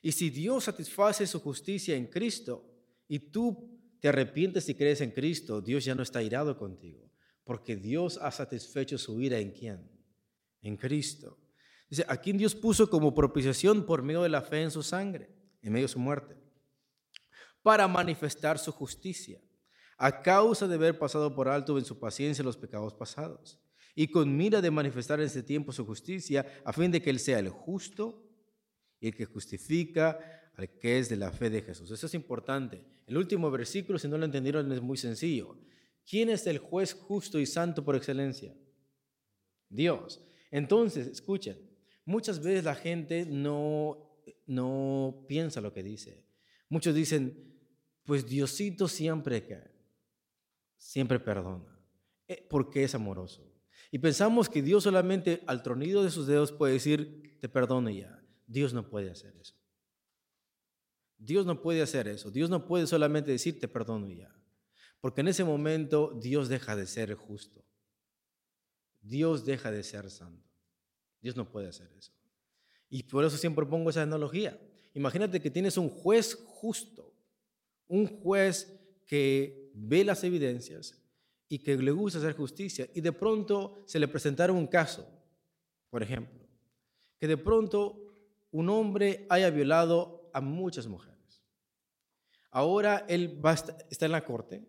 Y 0.00 0.12
si 0.12 0.30
Dios 0.30 0.64
satisface 0.64 1.26
su 1.26 1.40
justicia 1.40 1.94
en 1.94 2.06
Cristo 2.06 2.64
y 3.06 3.18
tú 3.18 3.70
te 4.00 4.08
arrepientes 4.08 4.66
y 4.70 4.74
crees 4.74 5.02
en 5.02 5.10
Cristo, 5.10 5.60
Dios 5.60 5.84
ya 5.84 5.94
no 5.94 6.02
está 6.02 6.22
irado 6.22 6.56
contigo. 6.56 7.10
Porque 7.44 7.76
Dios 7.76 8.18
ha 8.20 8.30
satisfecho 8.30 8.96
su 8.96 9.20
ira 9.20 9.38
en 9.38 9.50
quién? 9.50 9.90
En 10.62 10.78
Cristo. 10.78 11.38
Dice, 11.94 12.06
a 12.08 12.16
quien 12.16 12.36
Dios 12.36 12.56
puso 12.56 12.90
como 12.90 13.14
propiciación 13.14 13.86
por 13.86 14.02
medio 14.02 14.22
de 14.22 14.28
la 14.28 14.42
fe 14.42 14.62
en 14.62 14.72
su 14.72 14.82
sangre, 14.82 15.30
en 15.62 15.72
medio 15.72 15.84
de 15.84 15.92
su 15.92 16.00
muerte, 16.00 16.34
para 17.62 17.86
manifestar 17.86 18.58
su 18.58 18.72
justicia, 18.72 19.40
a 19.96 20.20
causa 20.20 20.66
de 20.66 20.74
haber 20.74 20.98
pasado 20.98 21.32
por 21.32 21.46
alto 21.46 21.78
en 21.78 21.84
su 21.84 22.00
paciencia 22.00 22.42
los 22.42 22.56
pecados 22.56 22.92
pasados, 22.94 23.60
y 23.94 24.08
con 24.08 24.36
mira 24.36 24.60
de 24.60 24.72
manifestar 24.72 25.20
en 25.20 25.26
este 25.26 25.44
tiempo 25.44 25.70
su 25.70 25.86
justicia, 25.86 26.44
a 26.64 26.72
fin 26.72 26.90
de 26.90 27.00
que 27.00 27.10
Él 27.10 27.20
sea 27.20 27.38
el 27.38 27.48
justo 27.48 28.28
y 28.98 29.06
el 29.06 29.14
que 29.14 29.26
justifica 29.26 30.18
al 30.56 30.68
que 30.70 30.98
es 30.98 31.08
de 31.08 31.16
la 31.16 31.30
fe 31.30 31.48
de 31.48 31.62
Jesús. 31.62 31.92
Eso 31.92 32.06
es 32.06 32.14
importante. 32.14 32.84
El 33.06 33.16
último 33.16 33.52
versículo, 33.52 34.00
si 34.00 34.08
no 34.08 34.18
lo 34.18 34.24
entendieron, 34.24 34.72
es 34.72 34.80
muy 34.80 34.96
sencillo. 34.96 35.56
¿Quién 36.04 36.28
es 36.28 36.44
el 36.48 36.58
juez 36.58 36.92
justo 36.92 37.38
y 37.38 37.46
santo 37.46 37.84
por 37.84 37.94
excelencia? 37.94 38.52
Dios. 39.68 40.20
Entonces, 40.50 41.06
escuchen, 41.06 41.73
Muchas 42.04 42.42
veces 42.42 42.64
la 42.64 42.74
gente 42.74 43.26
no, 43.26 44.20
no 44.46 45.24
piensa 45.26 45.60
lo 45.60 45.72
que 45.72 45.82
dice. 45.82 46.24
Muchos 46.68 46.94
dicen, 46.94 47.58
pues 48.04 48.26
Diosito 48.26 48.88
siempre 48.88 49.42
siempre 50.76 51.18
perdona, 51.18 51.80
eh, 52.28 52.46
porque 52.48 52.84
es 52.84 52.94
amoroso. 52.94 53.50
Y 53.90 53.98
pensamos 53.98 54.48
que 54.48 54.62
Dios 54.62 54.84
solamente 54.84 55.42
al 55.46 55.62
tronido 55.62 56.02
de 56.02 56.10
sus 56.10 56.26
dedos 56.26 56.52
puede 56.52 56.74
decir, 56.74 57.38
te 57.40 57.48
perdono 57.48 57.90
ya. 57.90 58.22
Dios 58.46 58.74
no 58.74 58.88
puede 58.88 59.10
hacer 59.10 59.34
eso. 59.36 59.54
Dios 61.16 61.46
no 61.46 61.62
puede 61.62 61.80
hacer 61.80 62.08
eso. 62.08 62.30
Dios 62.30 62.50
no 62.50 62.66
puede 62.66 62.86
solamente 62.86 63.30
decir, 63.30 63.58
te 63.58 63.68
perdono 63.68 64.10
ya. 64.10 64.34
Porque 65.00 65.22
en 65.22 65.28
ese 65.28 65.44
momento 65.44 66.18
Dios 66.20 66.48
deja 66.48 66.76
de 66.76 66.86
ser 66.86 67.14
justo. 67.14 67.64
Dios 69.00 69.44
deja 69.44 69.70
de 69.70 69.82
ser 69.82 70.10
santo. 70.10 70.50
Dios 71.24 71.36
no 71.36 71.48
puede 71.50 71.68
hacer 71.68 71.90
eso. 71.96 72.12
Y 72.90 73.02
por 73.04 73.24
eso 73.24 73.38
siempre 73.38 73.64
pongo 73.64 73.88
esa 73.88 74.02
analogía. 74.02 74.60
Imagínate 74.92 75.40
que 75.40 75.50
tienes 75.50 75.78
un 75.78 75.88
juez 75.88 76.34
justo, 76.44 77.14
un 77.88 78.06
juez 78.20 78.78
que 79.06 79.70
ve 79.72 80.04
las 80.04 80.22
evidencias 80.22 81.02
y 81.48 81.60
que 81.60 81.78
le 81.78 81.92
gusta 81.92 82.18
hacer 82.18 82.36
justicia 82.36 82.86
y 82.92 83.00
de 83.00 83.12
pronto 83.12 83.82
se 83.86 83.98
le 83.98 84.06
presentaron 84.06 84.54
un 84.54 84.66
caso, 84.66 85.08
por 85.88 86.02
ejemplo, 86.02 86.46
que 87.18 87.26
de 87.26 87.38
pronto 87.38 87.96
un 88.50 88.68
hombre 88.68 89.26
haya 89.30 89.48
violado 89.48 90.28
a 90.34 90.42
muchas 90.42 90.86
mujeres. 90.86 91.42
Ahora 92.50 93.06
él 93.08 93.40
está 93.88 94.04
en 94.04 94.12
la 94.12 94.26
corte 94.26 94.62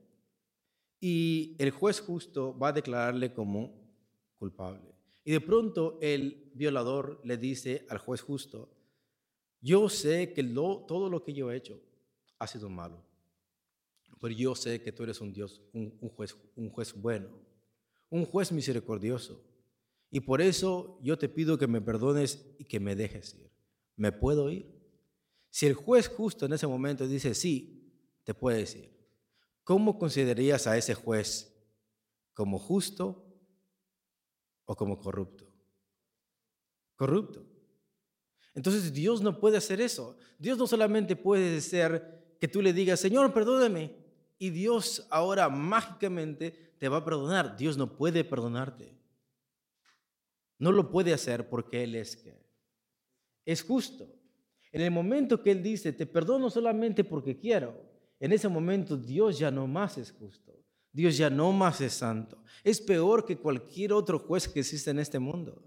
y 1.02 1.58
el 1.60 1.72
juez 1.72 2.00
justo 2.00 2.58
va 2.58 2.70
a 2.70 2.74
declararle 2.74 3.34
como 3.34 3.74
culpable. 4.40 4.95
Y 5.26 5.32
de 5.32 5.42
pronto 5.42 5.98
el 6.02 6.52
violador 6.54 7.20
le 7.24 7.38
dice 7.38 7.86
al 7.90 7.98
juez 7.98 8.22
justo, 8.22 8.70
yo 9.60 9.90
sé 9.90 10.34
que 10.34 10.44
todo 10.44 11.10
lo 11.10 11.24
que 11.24 11.34
yo 11.34 11.52
he 11.52 11.58
hecho 11.58 11.82
ha 12.38 12.46
sido 12.46 12.70
malo, 12.70 13.04
pero 14.22 14.36
yo 14.36 14.54
sé 14.54 14.84
que 14.84 14.92
tú 14.92 15.02
eres 15.02 15.20
un 15.22 15.34
Dios, 15.34 15.64
un, 15.74 15.98
juez, 16.16 16.38
un 16.56 16.70
juez 16.70 16.94
bueno, 16.94 17.30
un 18.12 18.24
juez 18.26 18.52
misericordioso. 18.52 19.44
Y 20.12 20.20
por 20.20 20.42
eso 20.42 21.00
yo 21.02 21.18
te 21.18 21.28
pido 21.28 21.58
que 21.58 21.66
me 21.66 21.82
perdones 21.82 22.46
y 22.60 22.66
que 22.66 22.80
me 22.80 22.96
dejes 22.96 23.34
ir. 23.34 23.50
¿Me 23.96 24.12
puedo 24.12 24.52
ir? 24.52 24.72
Si 25.50 25.66
el 25.66 25.74
juez 25.74 26.08
justo 26.08 26.46
en 26.46 26.54
ese 26.54 26.68
momento 26.68 27.08
dice 27.08 27.34
sí, 27.34 27.92
te 28.24 28.36
puedes 28.36 28.76
ir. 28.76 28.96
¿Cómo 29.64 29.98
considerarías 29.98 30.68
a 30.68 30.78
ese 30.78 30.94
juez? 30.94 31.52
¿Como 32.36 32.60
justo 32.60 33.25
o 34.66 34.76
como 34.76 35.00
corrupto. 35.00 35.46
Corrupto. 36.96 37.46
Entonces 38.54 38.94
Dios 38.94 39.22
no 39.22 39.40
puede 39.40 39.58
hacer 39.58 39.82
eso. 39.82 40.18
Dios 40.40 40.58
no 40.58 40.68
solamente 40.68 41.16
puede 41.16 41.62
ser 41.62 42.36
que 42.40 42.48
tú 42.48 42.62
le 42.62 42.74
digas, 42.74 43.00
Señor, 43.00 43.34
perdóname, 43.34 43.96
y 44.38 44.50
Dios 44.50 45.08
ahora 45.10 45.50
mágicamente 45.50 46.74
te 46.78 46.90
va 46.90 46.98
a 46.98 47.06
perdonar. 47.06 47.58
Dios 47.58 47.78
no 47.78 47.96
puede 47.98 48.24
perdonarte. 48.24 48.98
No 50.58 50.72
lo 50.72 50.90
puede 50.90 51.14
hacer 51.14 51.50
porque 51.50 51.84
Él 51.84 51.96
es 51.96 52.16
que 52.16 52.46
es 53.46 53.62
justo. 53.62 54.12
En 54.72 54.82
el 54.82 54.92
momento 54.92 55.42
que 55.42 55.52
Él 55.52 55.64
dice, 55.64 55.94
te 55.94 56.06
perdono 56.06 56.50
solamente 56.50 57.04
porque 57.04 57.38
quiero, 57.38 57.82
en 58.20 58.34
ese 58.34 58.50
momento 58.50 58.98
Dios 58.98 59.38
ya 59.40 59.52
no 59.52 59.68
más 59.68 59.98
es 59.98 60.12
justo. 60.12 60.54
Dios 60.96 61.18
ya 61.18 61.30
no 61.30 61.52
más 61.52 61.82
es 61.82 61.92
santo. 61.92 62.42
Es 62.64 62.80
peor 62.80 63.26
que 63.26 63.38
cualquier 63.38 63.92
otro 63.92 64.18
juez 64.18 64.48
que 64.48 64.62
existe 64.62 64.92
en 64.92 65.00
este 65.00 65.20
mundo. 65.20 65.62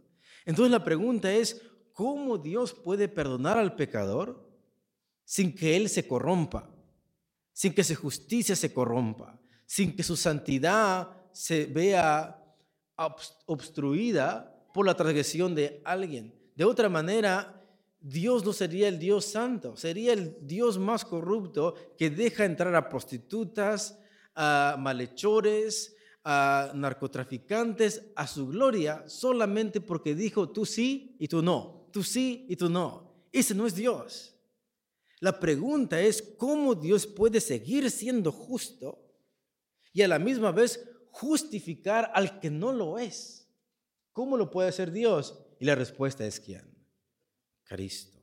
Entonces 0.47 0.73
la 0.73 0.83
pregunta 0.83 1.31
es, 1.31 1.61
¿cómo 1.93 2.39
Dios 2.39 2.73
puede 2.73 3.09
perdonar 3.09 3.59
al 3.59 3.77
pecador 3.77 4.49
sin 5.27 5.55
que 5.55 5.77
Él 5.77 5.91
se 5.91 6.09
corrompa? 6.09 6.71
Sin 7.53 7.75
que 7.75 7.85
su 7.85 7.95
justicia 7.95 8.57
se 8.57 8.73
corrompa, 8.73 9.39
sin 9.67 9.95
que 9.95 10.03
su 10.03 10.17
santidad 10.17 11.11
se 11.31 11.67
vea 11.67 12.43
obstruida 13.45 14.67
por 14.73 14.87
la 14.87 14.95
transgresión 14.95 15.55
de 15.55 15.83
alguien. 15.85 16.35
De 16.57 16.65
otra 16.65 16.89
manera, 16.89 17.63
Dios 18.01 18.47
no 18.47 18.55
sería 18.55 18.89
el 18.89 18.99
Dios 18.99 19.27
santo, 19.27 19.77
sería 19.77 20.15
el 20.15 20.39
Dios 20.41 20.79
más 20.79 21.05
corrupto 21.05 21.75
que 21.99 22.09
deja 22.09 22.47
entrar 22.47 22.75
a 22.75 22.89
prostitutas, 22.89 23.99
a 24.41 24.77
malhechores, 24.79 25.97
a 26.23 26.71
narcotraficantes 26.73 28.13
a 28.15 28.29
su 28.29 28.47
gloria 28.47 29.03
solamente 29.09 29.81
porque 29.81 30.15
dijo 30.15 30.51
tú 30.51 30.65
sí 30.65 31.17
y 31.19 31.27
tú 31.27 31.43
no, 31.43 31.89
tú 31.93 32.05
sí 32.05 32.47
y 32.49 32.55
tú 32.55 32.71
no. 32.71 33.27
Ese 33.33 33.55
no 33.55 33.67
es 33.67 33.75
Dios. 33.75 34.37
La 35.19 35.41
pregunta 35.41 36.01
es 36.01 36.23
cómo 36.37 36.77
Dios 36.77 37.05
puede 37.05 37.41
seguir 37.41 37.91
siendo 37.91 38.31
justo 38.31 39.05
y 39.93 40.03
a 40.03 40.09
la 40.09 40.21
misma 40.21 40.53
vez 40.53 40.89
justificar 41.11 42.13
al 42.15 42.39
que 42.39 42.49
no 42.49 42.73
lo 42.73 42.99
es. 43.01 43.51
¿Cómo 44.13 44.37
lo 44.37 44.51
puede 44.51 44.69
hacer 44.69 44.93
Dios? 44.93 45.37
Y 45.59 45.65
la 45.65 45.75
respuesta 45.75 46.25
es 46.25 46.39
quién? 46.39 46.73
Cristo. 47.65 48.23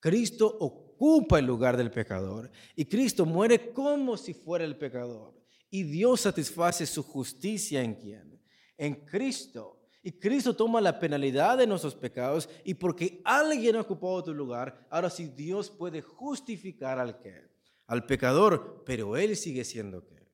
Cristo 0.00 0.48
ocupa 0.58 0.91
el 1.38 1.46
lugar 1.46 1.76
del 1.76 1.90
pecador 1.90 2.50
y 2.76 2.84
Cristo 2.84 3.26
muere 3.26 3.72
como 3.72 4.16
si 4.16 4.34
fuera 4.34 4.64
el 4.64 4.76
pecador. 4.76 5.34
Y 5.70 5.84
Dios 5.84 6.20
satisface 6.20 6.86
su 6.86 7.02
justicia 7.02 7.82
en 7.82 7.94
quién? 7.94 8.40
En 8.76 8.94
Cristo. 9.06 9.80
Y 10.02 10.12
Cristo 10.12 10.54
toma 10.54 10.80
la 10.80 10.98
penalidad 10.98 11.58
de 11.58 11.66
nuestros 11.66 11.94
pecados 11.94 12.48
y 12.64 12.74
porque 12.74 13.20
alguien 13.24 13.76
ha 13.76 13.80
ocupado 13.80 14.22
tu 14.24 14.34
lugar, 14.34 14.86
ahora 14.90 15.08
sí 15.08 15.28
Dios 15.28 15.70
puede 15.70 16.02
justificar 16.02 16.98
al 16.98 17.18
que? 17.20 17.50
Al 17.86 18.04
pecador, 18.04 18.82
pero 18.84 19.16
él 19.16 19.36
sigue 19.36 19.64
siendo 19.64 20.04
qué? 20.04 20.28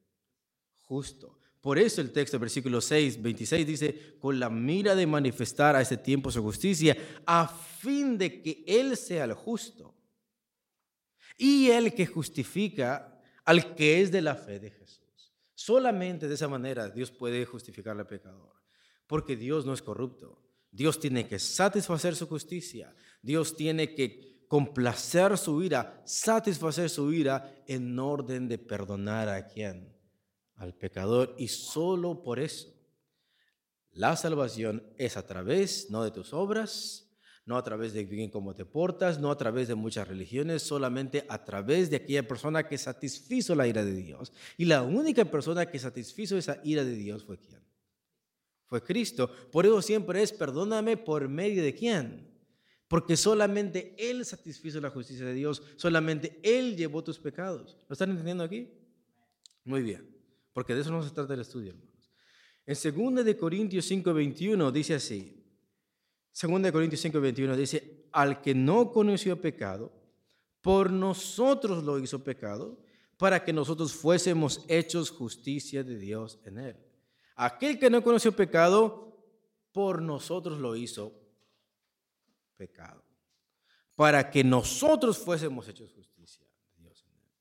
Justo. 0.84 1.38
Por 1.60 1.78
eso 1.78 2.00
el 2.00 2.12
texto, 2.12 2.38
versículo 2.38 2.80
6, 2.80 3.20
26 3.20 3.66
dice, 3.66 4.16
con 4.18 4.40
la 4.40 4.48
mira 4.48 4.94
de 4.94 5.06
manifestar 5.06 5.76
a 5.76 5.82
ese 5.82 5.96
tiempo 5.96 6.30
su 6.30 6.42
justicia, 6.42 6.96
a 7.26 7.46
fin 7.46 8.16
de 8.16 8.40
que 8.40 8.64
Él 8.66 8.96
sea 8.96 9.24
el 9.24 9.34
justo 9.34 9.97
y 11.38 11.70
el 11.70 11.94
que 11.94 12.06
justifica 12.06 13.18
al 13.46 13.74
que 13.74 14.02
es 14.02 14.12
de 14.12 14.20
la 14.20 14.34
fe 14.34 14.60
de 14.60 14.70
Jesús. 14.70 15.32
Solamente 15.54 16.28
de 16.28 16.34
esa 16.34 16.48
manera 16.48 16.90
Dios 16.90 17.10
puede 17.10 17.46
justificar 17.46 17.98
al 17.98 18.06
pecador, 18.06 18.52
porque 19.06 19.36
Dios 19.36 19.64
no 19.64 19.72
es 19.72 19.80
corrupto. 19.80 20.44
Dios 20.70 21.00
tiene 21.00 21.26
que 21.26 21.38
satisfacer 21.38 22.14
su 22.14 22.26
justicia. 22.26 22.94
Dios 23.22 23.56
tiene 23.56 23.94
que 23.94 24.44
complacer 24.48 25.38
su 25.38 25.62
ira, 25.62 26.02
satisfacer 26.04 26.90
su 26.90 27.10
ira 27.12 27.62
en 27.66 27.98
orden 27.98 28.48
de 28.48 28.58
perdonar 28.58 29.28
a 29.30 29.46
quien 29.46 29.96
al 30.56 30.74
pecador 30.74 31.34
y 31.38 31.48
solo 31.48 32.22
por 32.22 32.40
eso 32.40 32.68
la 33.92 34.16
salvación 34.16 34.82
es 34.96 35.16
a 35.16 35.26
través 35.26 35.90
no 35.90 36.04
de 36.04 36.10
tus 36.10 36.32
obras, 36.32 37.07
no 37.48 37.56
a 37.56 37.64
través 37.64 37.92
de 37.92 38.04
bien 38.04 38.30
cómo 38.30 38.54
te 38.54 38.64
portas, 38.64 39.18
no 39.18 39.30
a 39.30 39.36
través 39.36 39.66
de 39.66 39.74
muchas 39.74 40.06
religiones, 40.06 40.62
solamente 40.62 41.24
a 41.28 41.44
través 41.44 41.90
de 41.90 41.96
aquella 41.96 42.28
persona 42.28 42.68
que 42.68 42.78
satisfizo 42.78 43.54
la 43.56 43.66
ira 43.66 43.84
de 43.84 43.94
Dios. 43.94 44.32
Y 44.56 44.66
la 44.66 44.82
única 44.82 45.24
persona 45.24 45.66
que 45.66 45.78
satisfizo 45.80 46.36
esa 46.38 46.60
ira 46.62 46.84
de 46.84 46.94
Dios 46.94 47.24
fue 47.24 47.38
quién? 47.38 47.60
Fue 48.66 48.82
Cristo. 48.82 49.30
Por 49.50 49.66
eso 49.66 49.82
siempre 49.82 50.22
es 50.22 50.30
perdóname 50.30 50.96
por 50.96 51.26
medio 51.28 51.62
de 51.62 51.74
quién? 51.74 52.28
Porque 52.86 53.16
solamente 53.16 53.96
Él 53.98 54.24
satisfizo 54.24 54.80
la 54.80 54.90
justicia 54.90 55.26
de 55.26 55.34
Dios, 55.34 55.62
solamente 55.76 56.38
Él 56.42 56.76
llevó 56.76 57.02
tus 57.02 57.18
pecados. 57.18 57.76
¿Lo 57.88 57.94
están 57.94 58.10
entendiendo 58.10 58.44
aquí? 58.44 58.70
Muy 59.64 59.82
bien 59.82 60.18
porque 60.58 60.74
de 60.74 60.80
eso 60.80 60.90
no 60.90 61.04
se 61.04 61.10
trata 61.10 61.34
el 61.34 61.40
estudio, 61.42 61.70
hermanos. 61.70 62.10
En 62.66 63.14
2 63.14 63.24
de 63.24 63.36
Corintios 63.36 63.88
5:21 63.88 64.72
dice 64.72 64.96
así. 64.96 65.37
2 66.40 66.62
de 66.62 66.72
Corintios 66.72 67.04
5:21 67.04 67.56
dice, 67.56 68.06
al 68.12 68.40
que 68.40 68.54
no 68.54 68.92
conoció 68.92 69.40
pecado, 69.40 69.92
por 70.60 70.92
nosotros 70.92 71.82
lo 71.82 71.98
hizo 71.98 72.22
pecado, 72.22 72.78
para 73.16 73.44
que 73.44 73.52
nosotros 73.52 73.92
fuésemos 73.92 74.64
hechos 74.68 75.10
justicia 75.10 75.82
de 75.82 75.98
Dios 75.98 76.38
en 76.44 76.58
él. 76.58 76.76
Aquel 77.34 77.78
que 77.78 77.90
no 77.90 78.02
conoció 78.02 78.32
pecado, 78.32 79.16
por 79.72 80.00
nosotros 80.00 80.58
lo 80.60 80.76
hizo 80.76 81.12
pecado, 82.56 83.04
para 83.96 84.30
que 84.30 84.44
nosotros 84.44 85.18
fuésemos 85.18 85.68
hechos 85.68 85.92
justicia 85.92 86.46
de 86.46 86.82
Dios 86.82 87.04
en 87.04 87.16
él. 87.16 87.32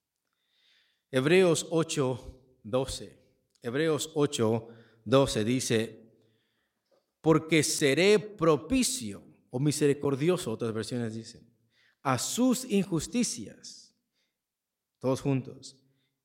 Hebreos 1.12 1.68
8, 1.70 2.60
12. 2.64 3.20
Hebreos 3.62 4.12
8, 4.16 4.68
12 5.06 5.44
dice, 5.44 5.97
porque 7.28 7.62
seré 7.62 8.20
propicio 8.20 9.22
o 9.50 9.60
misericordioso, 9.60 10.50
otras 10.50 10.72
versiones 10.72 11.14
dicen, 11.14 11.46
a 12.02 12.18
sus 12.18 12.64
injusticias, 12.64 13.94
todos 14.98 15.20
juntos, 15.20 15.78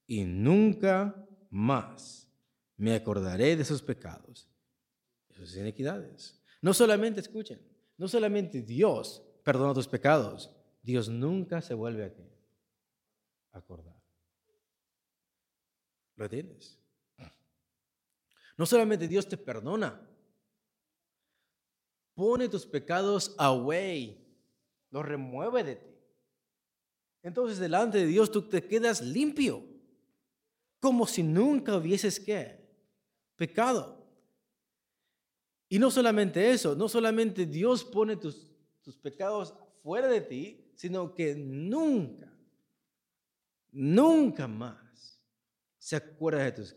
y 0.06 0.22
nunca 0.22 1.26
más 1.50 2.30
me 2.76 2.94
acordaré 2.94 3.56
de 3.56 3.64
sus 3.64 3.82
pecados 3.82 4.48
y 5.28 5.34
sus 5.34 5.56
inequidades. 5.56 6.40
No 6.60 6.72
solamente, 6.72 7.18
escuchen, 7.18 7.60
no 7.98 8.06
solamente 8.06 8.62
Dios 8.62 9.24
perdona 9.42 9.74
tus 9.74 9.88
pecados, 9.88 10.54
Dios 10.84 11.08
nunca 11.08 11.60
se 11.62 11.74
vuelve 11.74 12.14
a 13.50 13.58
acordar. 13.58 14.00
¿Lo 16.14 16.26
entiendes? 16.26 16.78
No 18.56 18.66
solamente 18.66 19.08
Dios 19.08 19.28
te 19.28 19.36
perdona, 19.36 20.12
pone 22.14 22.48
tus 22.48 22.66
pecados 22.66 23.35
away, 23.38 24.22
los 24.90 25.05
remueve 25.05 25.64
de 25.64 25.77
ti. 25.77 25.92
Entonces 27.22 27.59
delante 27.59 27.98
de 27.98 28.07
Dios 28.07 28.31
tú 28.31 28.42
te 28.42 28.66
quedas 28.66 29.01
limpio, 29.01 29.64
como 30.81 31.07
si 31.07 31.22
nunca 31.22 31.77
hubieses 31.77 32.18
¿qué? 32.18 32.61
pecado. 33.37 34.03
Y 35.68 35.79
no 35.79 35.90
solamente 35.90 36.51
eso, 36.51 36.75
no 36.75 36.88
solamente 36.88 37.46
Dios 37.46 37.85
pone 37.85 38.16
tus, 38.16 38.53
tus 38.83 38.96
pecados 38.98 39.55
fuera 39.83 40.09
de 40.09 40.20
ti, 40.20 40.72
sino 40.75 41.14
que 41.14 41.35
nunca, 41.35 42.31
nunca 43.70 44.46
más 44.46 45.22
se 45.79 45.96
acuerda 45.96 46.44
de 46.44 46.53
tus 46.53 46.77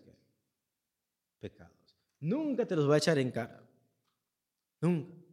pecados. 1.39 1.75
Nunca 2.19 2.65
te 2.65 2.75
los 2.75 2.89
va 2.89 2.95
a 2.95 2.97
echar 2.99 3.19
en 3.19 3.31
cara. 3.31 3.61
Nunca. 4.81 5.24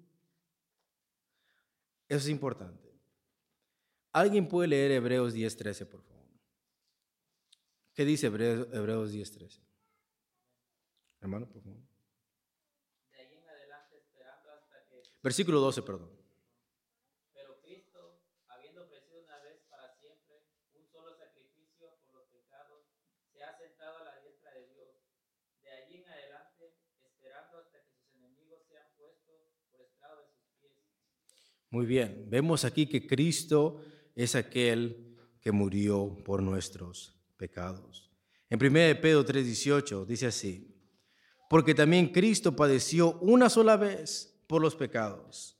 Eso 2.12 2.27
es 2.27 2.29
importante. 2.29 2.92
¿Alguien 4.12 4.46
puede 4.46 4.68
leer 4.68 4.90
Hebreos 4.90 5.33
10:13, 5.33 5.87
por 5.87 6.03
favor? 6.03 6.29
¿Qué 7.94 8.05
dice 8.05 8.27
Hebreos, 8.27 8.68
Hebreos 8.70 9.11
10:13? 9.11 9.62
Hermano, 11.22 11.48
por 11.48 11.62
favor. 11.62 11.81
Versículo 15.22 15.61
12, 15.61 15.81
perdón. 15.81 16.21
Muy 31.72 31.87
bien, 31.87 32.26
vemos 32.28 32.66
aquí 32.66 32.85
que 32.85 33.06
Cristo 33.06 33.80
es 34.14 34.35
aquel 34.35 35.16
que 35.40 35.52
murió 35.52 36.18
por 36.22 36.42
nuestros 36.42 37.18
pecados. 37.38 38.12
En 38.50 38.58
1 38.58 39.00
Pedro 39.00 39.24
3:18 39.24 40.04
dice 40.04 40.26
así, 40.26 40.76
porque 41.48 41.74
también 41.74 42.12
Cristo 42.12 42.54
padeció 42.54 43.18
una 43.20 43.48
sola 43.48 43.78
vez 43.78 44.38
por 44.46 44.61
los 44.61 44.76
pecados, 44.76 45.58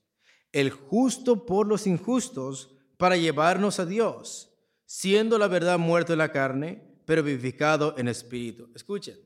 el 0.51 0.69
justo 0.69 1.47
por 1.47 1.65
los 1.65 1.87
injustos, 1.87 2.75
para 2.97 3.17
llevarnos 3.17 3.79
a 3.79 3.87
Dios, 3.87 4.53
siendo 4.85 5.39
la 5.39 5.47
verdad 5.47 5.79
muerto 5.79 6.13
en 6.13 6.19
la 6.19 6.31
carne, 6.31 7.01
pero 7.05 7.23
vivificado 7.23 7.95
en 7.97 8.07
espíritu. 8.07 8.69
Escuchen, 8.75 9.17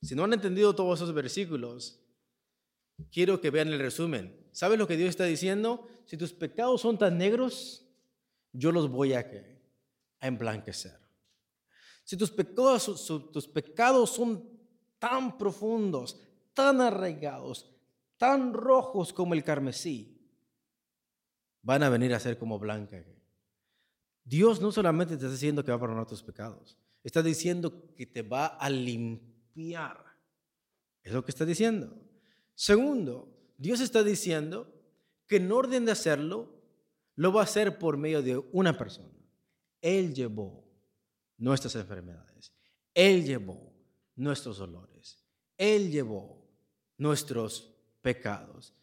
si 0.00 0.14
no 0.14 0.24
han 0.24 0.32
entendido 0.32 0.74
todos 0.74 1.02
esos 1.02 1.12
versículos, 1.12 2.02
quiero 3.12 3.42
que 3.42 3.50
vean 3.50 3.68
el 3.68 3.78
resumen. 3.78 4.40
¿Sabes 4.52 4.78
lo 4.78 4.88
que 4.88 4.96
Dios 4.96 5.10
está 5.10 5.24
diciendo? 5.24 5.86
Si 6.10 6.16
tus 6.16 6.32
pecados 6.32 6.80
son 6.80 6.98
tan 6.98 7.16
negros, 7.16 7.86
yo 8.52 8.72
los 8.72 8.90
voy 8.90 9.12
a, 9.12 9.24
emblanquecer. 10.20 10.98
Si 12.02 12.16
tus 12.16 12.32
pecados, 12.32 13.06
tus 13.32 13.46
pecados 13.46 14.10
son 14.10 14.44
tan 14.98 15.38
profundos, 15.38 16.20
tan 16.52 16.80
arraigados, 16.80 17.70
tan 18.16 18.52
rojos 18.52 19.12
como 19.12 19.34
el 19.34 19.44
carmesí, 19.44 20.20
van 21.62 21.84
a 21.84 21.88
venir 21.88 22.12
a 22.12 22.18
ser 22.18 22.36
como 22.36 22.58
blanca. 22.58 23.04
Dios 24.24 24.60
no 24.60 24.72
solamente 24.72 25.16
te 25.16 25.26
está 25.26 25.30
diciendo 25.30 25.64
que 25.64 25.70
va 25.70 25.76
a 25.76 25.80
perdonar 25.80 26.08
tus 26.08 26.24
pecados, 26.24 26.76
está 27.04 27.22
diciendo 27.22 27.94
que 27.94 28.06
te 28.06 28.22
va 28.22 28.46
a 28.46 28.68
limpiar. 28.68 30.04
Es 31.04 31.12
lo 31.12 31.24
que 31.24 31.30
está 31.30 31.44
diciendo. 31.44 31.96
Segundo, 32.56 33.32
Dios 33.56 33.78
está 33.78 34.02
diciendo 34.02 34.79
que 35.30 35.36
en 35.36 35.52
orden 35.52 35.84
de 35.84 35.92
hacerlo, 35.92 36.52
lo 37.14 37.32
va 37.32 37.42
a 37.42 37.44
hacer 37.44 37.78
por 37.78 37.96
medio 37.96 38.20
de 38.20 38.36
una 38.50 38.76
persona. 38.76 39.14
Él 39.80 40.12
llevó 40.12 40.68
nuestras 41.38 41.76
enfermedades. 41.76 42.52
Él 42.92 43.24
llevó 43.24 43.72
nuestros 44.16 44.58
dolores. 44.58 45.24
Él 45.56 45.92
llevó 45.92 46.50
nuestros 46.98 47.72
pecados. 48.02 48.74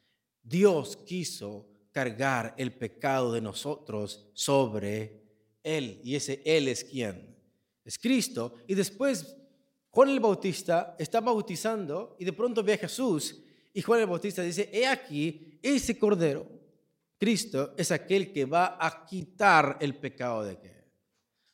Dios 0.41 0.95
quiso 0.95 1.67
cargar 1.91 2.55
el 2.57 2.71
pecado 2.71 3.33
de 3.33 3.41
nosotros 3.41 4.29
sobre 4.31 5.21
Él. 5.63 5.99
Y 6.01 6.15
ese 6.15 6.41
Él 6.45 6.69
es 6.69 6.85
quién? 6.85 7.35
Es 7.83 7.99
Cristo. 7.99 8.55
Y 8.67 8.73
después 8.73 9.35
Juan 9.89 10.07
el 10.07 10.21
Bautista 10.21 10.95
está 10.97 11.19
bautizando 11.19 12.15
y 12.17 12.23
de 12.23 12.31
pronto 12.31 12.63
ve 12.63 12.75
a 12.75 12.77
Jesús 12.77 13.43
y 13.73 13.81
Juan 13.81 14.01
el 14.01 14.07
Bautista 14.07 14.41
dice, 14.41 14.69
he 14.73 14.87
aquí, 14.87 15.59
ese 15.61 15.97
Cordero, 15.97 16.47
Cristo, 17.17 17.73
es 17.77 17.91
aquel 17.91 18.31
que 18.31 18.45
va 18.45 18.77
a 18.79 19.05
quitar 19.05 19.77
el 19.79 19.95
pecado? 19.95 20.47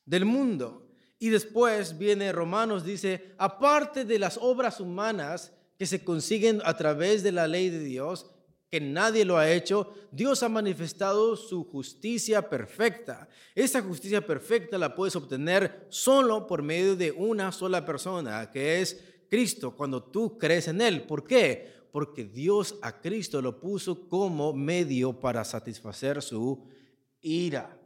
Del 0.06 0.26
mundo. 0.26 0.88
Y 1.20 1.30
después 1.30 1.98
viene 1.98 2.32
Romanos, 2.32 2.84
dice, 2.84 3.34
aparte 3.38 4.04
de 4.04 4.20
las 4.20 4.38
obras 4.42 4.80
humanas 4.80 5.54
que 5.78 5.86
se 5.86 6.04
consiguen 6.04 6.62
a 6.66 6.76
través 6.76 7.24
de 7.24 7.32
la 7.32 7.48
ley 7.48 7.70
de 7.70 7.80
Dios, 7.80 8.30
que 8.70 8.82
nadie 8.82 9.24
lo 9.24 9.38
ha 9.38 9.52
hecho, 9.52 9.94
Dios 10.12 10.44
ha 10.44 10.50
manifestado 10.50 11.36
su 11.36 11.64
justicia 11.66 12.50
perfecta. 12.50 13.30
Esa 13.54 13.82
justicia 13.82 14.26
perfecta 14.26 14.78
la 14.78 14.96
puedes 14.96 15.16
obtener 15.16 15.86
solo 15.90 16.48
por 16.48 16.64
medio 16.64 16.96
de 16.96 17.12
una 17.12 17.52
sola 17.52 17.86
persona, 17.86 18.50
que 18.52 18.82
es 18.82 19.00
Cristo, 19.30 19.76
cuando 19.76 20.04
tú 20.04 20.38
crees 20.38 20.68
en 20.68 20.82
Él. 20.82 21.04
¿Por 21.04 21.24
qué? 21.24 21.73
Porque 21.94 22.24
Dios 22.24 22.80
a 22.82 23.00
Cristo 23.00 23.40
lo 23.40 23.60
puso 23.60 24.10
como 24.10 24.52
medio 24.52 25.14
para 25.14 25.46
satisfacer 25.46 26.24
su 26.24 26.66
ira. 27.22 27.80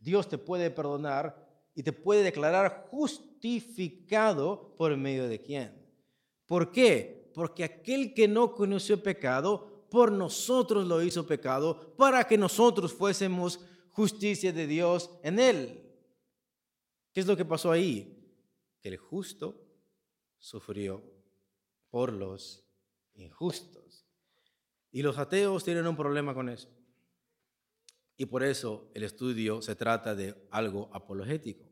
Dios 0.00 0.28
te 0.28 0.38
puede 0.38 0.72
perdonar 0.72 1.48
y 1.72 1.84
te 1.84 1.92
puede 1.92 2.24
declarar 2.24 2.88
justificado 2.90 4.74
por 4.76 4.96
medio 4.96 5.28
de 5.28 5.40
quién. 5.40 5.72
¿Por 6.46 6.72
qué? 6.72 7.30
Porque 7.32 7.62
aquel 7.62 8.12
que 8.12 8.26
no 8.26 8.56
conoció 8.56 9.00
pecado, 9.00 9.86
por 9.88 10.10
nosotros 10.10 10.84
lo 10.88 11.00
hizo 11.00 11.24
pecado, 11.24 11.94
para 11.96 12.24
que 12.24 12.36
nosotros 12.36 12.92
fuésemos 12.92 13.60
justicia 13.92 14.52
de 14.52 14.66
Dios 14.66 15.10
en 15.22 15.38
él. 15.38 15.88
¿Qué 17.12 17.20
es 17.20 17.26
lo 17.28 17.36
que 17.36 17.44
pasó 17.44 17.70
ahí? 17.70 18.20
Que 18.80 18.88
el 18.88 18.96
justo 18.96 19.64
sufrió 20.40 21.04
por 21.88 22.12
los 22.12 22.67
injustos. 23.18 24.06
Y 24.90 25.02
los 25.02 25.18
ateos 25.18 25.64
tienen 25.64 25.86
un 25.86 25.96
problema 25.96 26.34
con 26.34 26.48
eso. 26.48 26.68
Y 28.16 28.26
por 28.26 28.42
eso 28.42 28.90
el 28.94 29.04
estudio 29.04 29.62
se 29.62 29.76
trata 29.76 30.14
de 30.14 30.34
algo 30.50 30.90
apologético. 30.92 31.68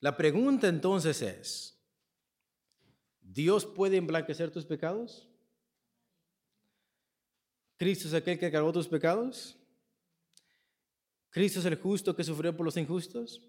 La 0.00 0.16
pregunta 0.16 0.68
entonces 0.68 1.22
es, 1.22 1.78
¿Dios 3.20 3.64
puede 3.64 3.96
emblanquecer 3.96 4.50
tus 4.50 4.66
pecados? 4.66 5.28
¿Cristo 7.76 8.08
es 8.08 8.14
aquel 8.14 8.38
que 8.38 8.50
cargó 8.50 8.72
tus 8.72 8.88
pecados? 8.88 9.56
¿Cristo 11.30 11.60
es 11.60 11.64
el 11.64 11.76
justo 11.76 12.14
que 12.14 12.24
sufrió 12.24 12.54
por 12.54 12.64
los 12.64 12.76
injustos? 12.76 13.42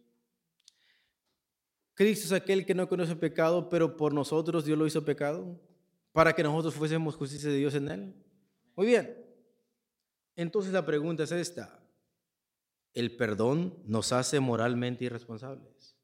¿Cristo 1.94 2.26
es 2.26 2.32
aquel 2.32 2.66
que 2.66 2.74
no 2.74 2.90
conoce 2.90 3.16
pecado, 3.16 3.70
pero 3.70 3.96
por 3.96 4.14
nosotros 4.14 4.66
Dios 4.66 4.78
lo 4.78 4.88
hizo 4.88 5.06
pecado? 5.06 5.60
Para 6.12 6.34
que 6.34 6.44
nosotros 6.44 6.74
fuésemos 6.74 7.16
justicia 7.16 7.50
de 7.50 7.58
Dios 7.58 7.76
en 7.76 7.90
él. 7.90 8.16
Muy 8.76 8.88
bien. 8.88 9.24
Entonces 10.36 10.74
la 10.74 10.86
pregunta 10.86 11.24
es 11.24 11.32
esta. 11.32 11.80
¿El 12.94 13.16
perdón 13.16 13.82
nos 13.86 14.12
hace 14.12 14.40
moralmente 14.40 15.06
irresponsables? 15.06 15.98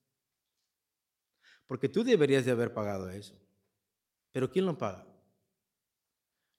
Porque 1.68 1.90
tú 1.90 2.04
deberías 2.04 2.46
de 2.46 2.52
haber 2.52 2.74
pagado 2.74 3.10
eso. 3.10 3.36
Pero 4.32 4.50
¿quién 4.50 4.66
lo 4.66 4.78
paga? 4.78 5.06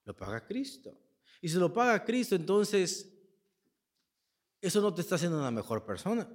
Lo 0.05 0.16
paga 0.16 0.45
Cristo. 0.47 0.97
Y 1.40 1.49
si 1.49 1.57
lo 1.57 1.73
paga 1.73 2.05
Cristo, 2.05 2.35
entonces 2.37 3.12
eso 4.61 4.81
no 4.81 4.95
te 4.95 5.01
está 5.01 5.14
haciendo 5.14 5.38
una 5.38 5.51
mejor 5.51 5.85
persona. 5.85 6.29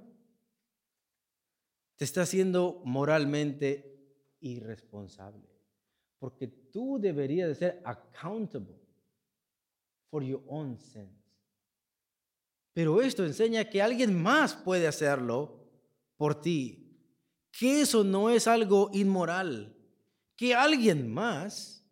Te 1.96 2.04
está 2.04 2.22
haciendo 2.22 2.80
moralmente 2.84 3.98
irresponsable. 4.40 5.48
Porque 6.18 6.46
tú 6.46 6.98
deberías 7.00 7.48
de 7.48 7.54
ser 7.54 7.82
accountable 7.84 8.78
for 10.10 10.22
your 10.22 10.42
own 10.46 10.78
sins. 10.78 11.10
Pero 12.72 13.00
esto 13.00 13.24
enseña 13.24 13.64
que 13.64 13.82
alguien 13.82 14.20
más 14.20 14.54
puede 14.54 14.86
hacerlo 14.86 15.60
por 16.16 16.40
ti 16.40 16.86
que 17.58 17.80
eso 17.80 18.04
no 18.04 18.28
es 18.28 18.46
algo 18.46 18.90
inmoral, 18.92 19.74
que 20.36 20.54
alguien 20.54 21.10
más 21.12 21.82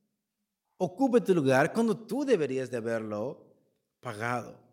ocupe 0.77 1.21
tu 1.23 1.35
lugar 1.35 1.73
cuando 1.73 1.97
tú 1.97 2.25
deberías 2.25 2.71
de 2.71 2.77
haberlo 2.77 3.47
pagado. 4.01 4.64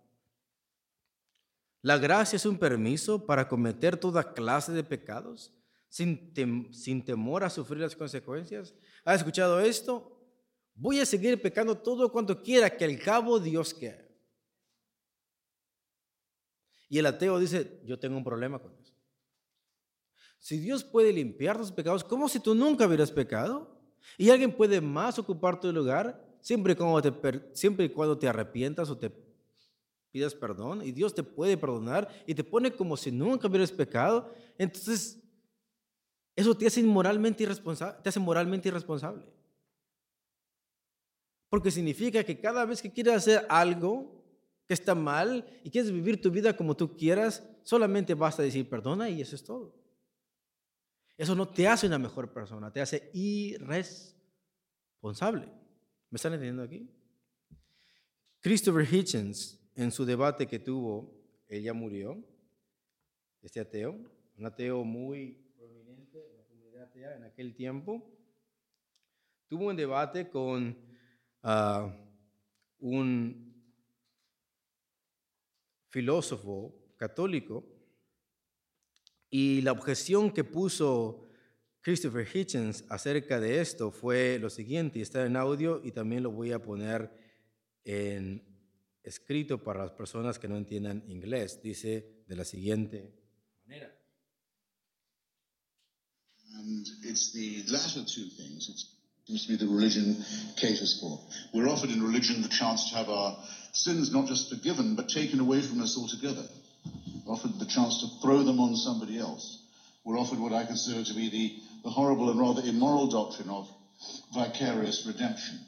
La 1.82 1.98
gracia 1.98 2.36
es 2.36 2.46
un 2.46 2.58
permiso 2.58 3.26
para 3.26 3.48
cometer 3.48 3.98
toda 3.98 4.34
clase 4.34 4.72
de 4.72 4.84
pecados 4.84 5.54
sin, 5.89 6.32
sin 6.72 7.04
temor 7.04 7.44
a 7.44 7.50
sufrir 7.50 7.82
las 7.82 7.96
consecuencias. 7.96 8.74
¿Has 9.04 9.17
escuchado 9.17 9.60
esto? 9.60 10.20
Voy 10.76 11.00
a 11.00 11.06
seguir 11.06 11.41
pecando 11.41 11.78
todo 11.78 12.12
cuanto 12.12 12.41
quiera, 12.41 12.70
que 12.70 12.86
al 12.86 13.00
cabo 13.00 13.39
Dios 13.39 13.74
quiera. 13.74 14.08
Y 16.88 17.00
el 17.00 17.06
ateo 17.06 17.39
dice, 17.39 17.82
yo 17.86 17.98
tengo 18.00 18.17
un 18.17 18.24
problema 18.24 18.60
con 18.60 18.76
eso. 18.78 18.94
Si 20.39 20.58
Dios 20.60 20.84
puede 20.84 21.13
limpiar 21.13 21.58
tus 21.58 21.72
pecados, 21.72 22.04
como 22.04 22.28
si 22.28 22.39
tú 22.39 22.56
nunca 22.56 22.88
hubieras 22.88 23.12
pecado, 23.12 23.80
y 24.17 24.30
alguien 24.30 24.56
puede 24.56 24.82
más 24.82 25.20
ocupar 25.20 25.60
tu 25.60 25.72
lugar, 25.72 26.22
siempre 26.41 26.74
y 26.74 26.76
cuando 26.76 27.02
te, 27.02 27.41
siempre 27.54 27.86
y 27.86 27.89
cuando 27.89 28.17
te 28.17 28.28
arrepientas 28.28 28.89
o 28.89 28.98
te 28.98 29.10
pidas 30.12 30.36
perdón, 30.36 30.82
y 30.84 30.91
Dios 30.91 31.15
te 31.15 31.24
puede 31.24 31.58
perdonar 31.58 32.10
y 32.28 32.36
te 32.36 32.43
pone 32.43 32.71
como 32.71 32.97
si 32.97 33.12
nunca 33.12 33.47
hubieras 33.47 33.71
pecado, 33.71 34.32
entonces 34.58 35.21
eso 36.36 36.56
te 36.56 36.67
hace 36.67 36.84
moralmente 36.84 37.43
irresponsable, 37.43 37.97
te 38.02 38.10
hace 38.10 38.19
moralmente 38.19 38.67
irresponsable. 38.69 39.24
Porque 41.50 41.71
significa 41.71 42.24
que 42.24 42.39
cada 42.39 42.65
vez 42.65 42.82
que 42.82 42.91
quieres 42.91 43.13
hacer 43.15 43.45
algo 43.50 44.24
que 44.67 44.74
está 44.74 44.95
mal 44.95 45.45
y 45.63 45.69
quieres 45.69 45.91
vivir 45.91 46.21
tu 46.21 46.32
vida 46.32 46.56
como 46.56 46.78
tú 46.78 46.95
quieras, 46.95 47.43
solamente 47.63 48.13
basta 48.13 48.41
decir 48.41 48.69
perdona 48.69 49.10
y 49.10 49.19
eso 49.21 49.36
es 49.36 49.43
todo. 49.43 49.76
Eso 51.17 51.36
no 51.36 51.45
te 51.47 51.67
hace 51.67 51.88
una 51.88 52.00
mejor 52.00 52.34
persona, 52.34 52.71
te 52.71 52.80
hace 52.82 53.12
irresponsable. 53.13 55.47
¿Me 56.10 56.15
están 56.15 56.34
entendiendo 56.34 56.63
aquí? 56.63 56.89
Christopher 58.39 58.91
Hitchens, 58.91 59.61
en 59.76 59.92
su 59.92 60.06
debate 60.06 60.48
que 60.48 60.60
tuvo, 60.60 61.14
él 61.48 61.64
ya 61.64 61.74
murió, 61.74 62.24
este 63.42 63.60
ateo, 63.60 63.98
un 64.38 64.46
ateo 64.46 64.84
muy 64.84 65.38
prominente 65.58 66.30
en 66.30 66.38
la 66.38 66.44
comunidad 66.44 66.84
atea 66.84 67.16
en 67.16 67.24
aquel 67.24 67.56
tiempo, 67.56 68.04
tuvo 69.48 69.68
un 69.68 69.76
debate 69.76 70.30
con 70.30 70.78
ah, 71.44 71.94
un 72.80 73.52
filósofo 75.90 76.74
católico 76.98 77.66
y 79.30 79.62
la 79.62 79.72
objeción 79.72 80.32
que 80.32 80.44
puso 80.44 81.28
Christopher 81.82 82.28
Hitchens 82.32 82.86
acerca 82.90 83.40
de 83.40 83.60
esto 83.60 83.92
fue 83.92 84.38
lo 84.40 84.50
siguiente, 84.50 85.02
está 85.02 85.26
en 85.26 85.36
audio 85.36 85.82
y 85.84 85.92
también 85.92 86.24
lo 86.24 86.32
voy 86.32 86.52
a 86.52 86.62
poner 86.62 87.12
en 87.84 88.51
escrito 89.04 89.64
para 89.64 89.84
las 89.84 89.92
personas 89.92 90.40
que 90.40 90.48
no 90.48 90.58
entiendan 90.58 91.04
inglés. 91.08 91.62
Dice 91.62 92.24
de 92.28 92.36
la 92.36 92.46
siguiente 92.46 93.14
manera. 93.66 93.92
And 96.54 96.86
it's 97.04 97.32
the 97.32 97.64
latter 97.72 98.04
two 98.06 98.30
things. 98.38 98.70
It 98.70 99.28
seems 99.28 99.46
to 99.46 99.52
be 99.54 99.58
the 99.58 99.72
religion 99.72 100.24
caters 100.58 101.00
for. 101.00 101.20
We're 101.54 101.70
offered 101.70 101.90
in 101.90 102.04
religion 102.04 102.42
the 102.42 102.50
chance 102.50 102.90
to 102.90 102.98
have 102.98 103.10
our 103.10 103.38
sins 103.74 104.12
not 104.12 104.28
just 104.28 104.50
forgiven, 104.50 104.96
but 104.96 105.10
taken 105.10 105.40
away 105.40 105.62
from 105.62 105.82
us 105.82 105.98
altogether. 105.98 106.48
We're 107.26 107.34
offered 107.34 107.60
the 107.60 107.66
chance 107.66 108.02
to 108.02 108.08
throw 108.22 108.44
them 108.44 108.60
on 108.60 108.76
somebody 108.76 109.18
else. 109.18 109.60
We're 110.04 110.18
offered 110.18 110.40
what 110.40 110.54
I 110.54 110.66
consider 110.66 111.04
to 111.04 111.14
be 111.14 111.30
the, 111.30 111.56
the 111.84 111.90
horrible 111.90 112.30
and 112.30 112.40
rather 112.40 112.62
immoral 112.62 113.08
doctrine 113.08 113.50
of 113.50 113.70
vicarious 114.34 115.06
redemption, 115.06 115.60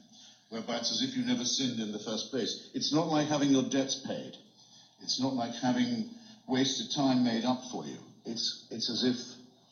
whereby 0.54 0.76
it's 0.76 0.92
as 0.92 1.02
if 1.02 1.16
you 1.16 1.24
never 1.24 1.44
sinned 1.44 1.80
in 1.80 1.90
the 1.90 1.98
first 1.98 2.30
place. 2.30 2.70
It's 2.74 2.92
not 2.92 3.08
like 3.08 3.26
having 3.26 3.50
your 3.50 3.64
debts 3.64 3.96
paid. 3.96 4.36
It's 5.02 5.20
not 5.20 5.34
like 5.34 5.52
having 5.56 6.08
wasted 6.46 6.94
time 6.94 7.24
made 7.24 7.44
up 7.44 7.60
for 7.72 7.84
you. 7.84 7.98
It's, 8.24 8.64
it's 8.70 8.88
as 8.88 9.02
if 9.02 9.16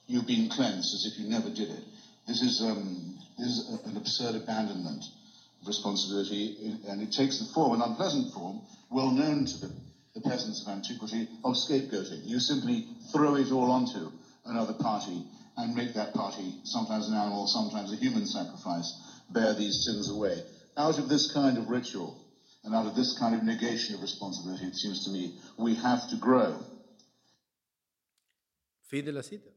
you've 0.08 0.26
been 0.26 0.48
cleansed, 0.48 0.92
as 0.92 1.06
if 1.06 1.18
you 1.18 1.30
never 1.30 1.48
did 1.48 1.70
it. 1.70 1.84
This 2.26 2.42
is 2.42 2.60
um, 2.62 3.14
is 3.38 3.68
a- 3.68 3.88
an 3.88 3.96
absurd 3.96 4.34
abandonment 4.34 5.04
of 5.60 5.68
responsibility, 5.68 6.78
and 6.88 7.00
it 7.00 7.12
takes 7.12 7.38
the 7.38 7.44
form, 7.44 7.74
an 7.74 7.80
unpleasant 7.80 8.32
form, 8.32 8.60
well 8.90 9.10
known 9.10 9.44
to 9.44 9.58
the, 9.58 9.70
the 10.14 10.20
peasants 10.20 10.62
of 10.62 10.68
antiquity, 10.68 11.28
of 11.44 11.54
scapegoating. 11.54 12.24
You 12.24 12.40
simply 12.40 12.84
throw 13.12 13.36
it 13.36 13.52
all 13.52 13.70
onto 13.70 14.10
another 14.44 14.72
party 14.72 15.24
and 15.56 15.74
make 15.74 15.94
that 15.94 16.12
party, 16.14 16.54
sometimes 16.64 17.08
an 17.08 17.14
animal, 17.14 17.46
sometimes 17.46 17.92
a 17.92 17.96
human 17.96 18.26
sacrifice, 18.26 18.94
bear 19.28 19.54
these 19.54 19.84
sins 19.84 20.08
away. 20.08 20.42
Out 20.76 20.98
of 20.98 21.08
this 21.08 21.32
kind 21.32 21.58
of 21.58 21.68
ritual 21.68 22.16
and 22.64 22.74
out 22.74 22.86
of 22.86 22.94
this 22.94 23.18
kind 23.18 23.34
of 23.34 23.42
negation 23.42 23.94
of 23.94 24.02
responsibility, 24.02 24.66
it 24.66 24.74
seems 24.74 25.04
to 25.04 25.10
me, 25.10 25.38
we 25.58 25.74
have 25.74 26.08
to 26.08 26.16
grow. 26.16 26.56
Fin 28.88 29.04
de 29.04 29.12
la 29.12 29.22
cita. 29.22 29.50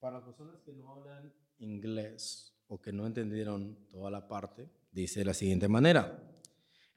Para 0.00 0.24
personas 0.24 0.60
que 0.64 0.72
no 0.72 0.90
hablan 0.90 1.32
inglés 1.58 2.52
o 2.68 2.80
que 2.80 2.92
no 2.92 3.06
entendieron 3.06 3.76
toda 3.90 4.10
la 4.10 4.28
parte, 4.28 4.68
dice 4.92 5.20
de 5.20 5.26
la 5.26 5.34
siguiente 5.34 5.68
manera. 5.68 6.22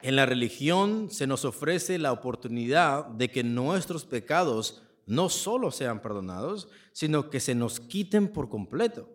En 0.01 0.15
la 0.15 0.25
religión 0.25 1.09
se 1.11 1.27
nos 1.27 1.43
ofrece 1.45 1.97
la 1.97 2.11
oportunidad 2.11 3.05
de 3.05 3.29
que 3.29 3.43
nuestros 3.43 4.05
pecados 4.05 4.81
no 5.05 5.27
solo 5.27 5.71
sean 5.71 6.01
perdonados, 6.01 6.69
sino 6.93 7.29
que 7.29 7.39
se 7.39 7.55
nos 7.55 7.79
quiten 7.79 8.31
por 8.31 8.49
completo. 8.49 9.09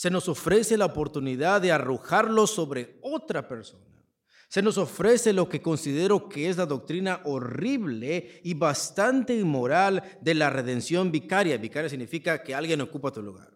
Se 0.00 0.10
nos 0.10 0.30
ofrece 0.30 0.78
la 0.78 0.86
oportunidad 0.86 1.60
de 1.60 1.72
arrojarlos 1.72 2.50
sobre 2.52 2.98
otra 3.02 3.46
persona. 3.46 4.02
Se 4.48 4.62
nos 4.62 4.78
ofrece 4.78 5.34
lo 5.34 5.46
que 5.50 5.60
considero 5.60 6.26
que 6.26 6.48
es 6.48 6.56
la 6.56 6.64
doctrina 6.64 7.20
horrible 7.24 8.40
y 8.42 8.54
bastante 8.54 9.36
inmoral 9.36 10.02
de 10.22 10.32
la 10.32 10.48
redención 10.48 11.12
vicaria. 11.12 11.58
Vicaria 11.58 11.90
significa 11.90 12.42
que 12.42 12.54
alguien 12.54 12.80
ocupa 12.80 13.12
tu 13.12 13.20
lugar. 13.20 13.50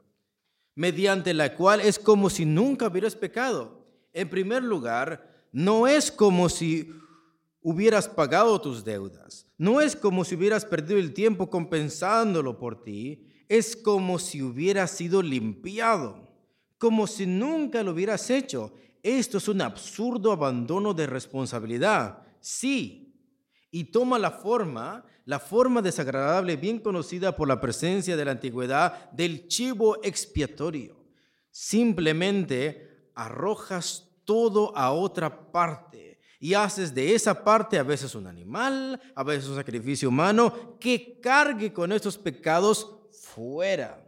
Mediante 0.74 1.32
la 1.32 1.54
cual 1.54 1.80
es 1.80 1.98
como 1.98 2.28
si 2.28 2.44
nunca 2.44 2.88
hubieras 2.88 3.16
pecado. 3.16 3.88
En 4.12 4.28
primer 4.28 4.62
lugar, 4.62 5.46
no 5.50 5.86
es 5.86 6.12
como 6.12 6.50
si 6.50 6.92
hubieras 7.62 8.06
pagado 8.06 8.60
tus 8.60 8.84
deudas. 8.84 9.46
No 9.56 9.80
es 9.80 9.96
como 9.96 10.26
si 10.26 10.34
hubieras 10.34 10.66
perdido 10.66 11.00
el 11.00 11.14
tiempo 11.14 11.48
compensándolo 11.48 12.58
por 12.58 12.82
ti. 12.82 13.28
Es 13.48 13.74
como 13.74 14.18
si 14.18 14.42
hubieras 14.42 14.90
sido 14.90 15.22
limpiado. 15.22 16.23
Como 16.78 17.06
si 17.06 17.26
nunca 17.26 17.82
lo 17.82 17.92
hubieras 17.92 18.28
hecho. 18.30 18.72
Esto 19.02 19.38
es 19.38 19.48
un 19.48 19.60
absurdo 19.60 20.32
abandono 20.32 20.94
de 20.94 21.06
responsabilidad. 21.06 22.22
Sí. 22.40 23.14
Y 23.70 23.84
toma 23.84 24.18
la 24.18 24.30
forma, 24.30 25.04
la 25.24 25.38
forma 25.38 25.82
desagradable 25.82 26.56
bien 26.56 26.78
conocida 26.78 27.34
por 27.34 27.48
la 27.48 27.60
presencia 27.60 28.16
de 28.16 28.24
la 28.24 28.32
antigüedad 28.32 29.10
del 29.10 29.48
chivo 29.48 30.02
expiatorio. 30.02 31.04
Simplemente 31.50 33.10
arrojas 33.14 34.10
todo 34.24 34.76
a 34.76 34.92
otra 34.92 35.52
parte 35.52 36.18
y 36.40 36.54
haces 36.54 36.94
de 36.94 37.14
esa 37.14 37.42
parte 37.42 37.78
a 37.78 37.82
veces 37.82 38.14
un 38.14 38.26
animal, 38.26 39.00
a 39.14 39.22
veces 39.22 39.48
un 39.48 39.56
sacrificio 39.56 40.08
humano 40.08 40.76
que 40.78 41.18
cargue 41.20 41.72
con 41.72 41.92
estos 41.92 42.18
pecados 42.18 42.94
fuera 43.12 44.03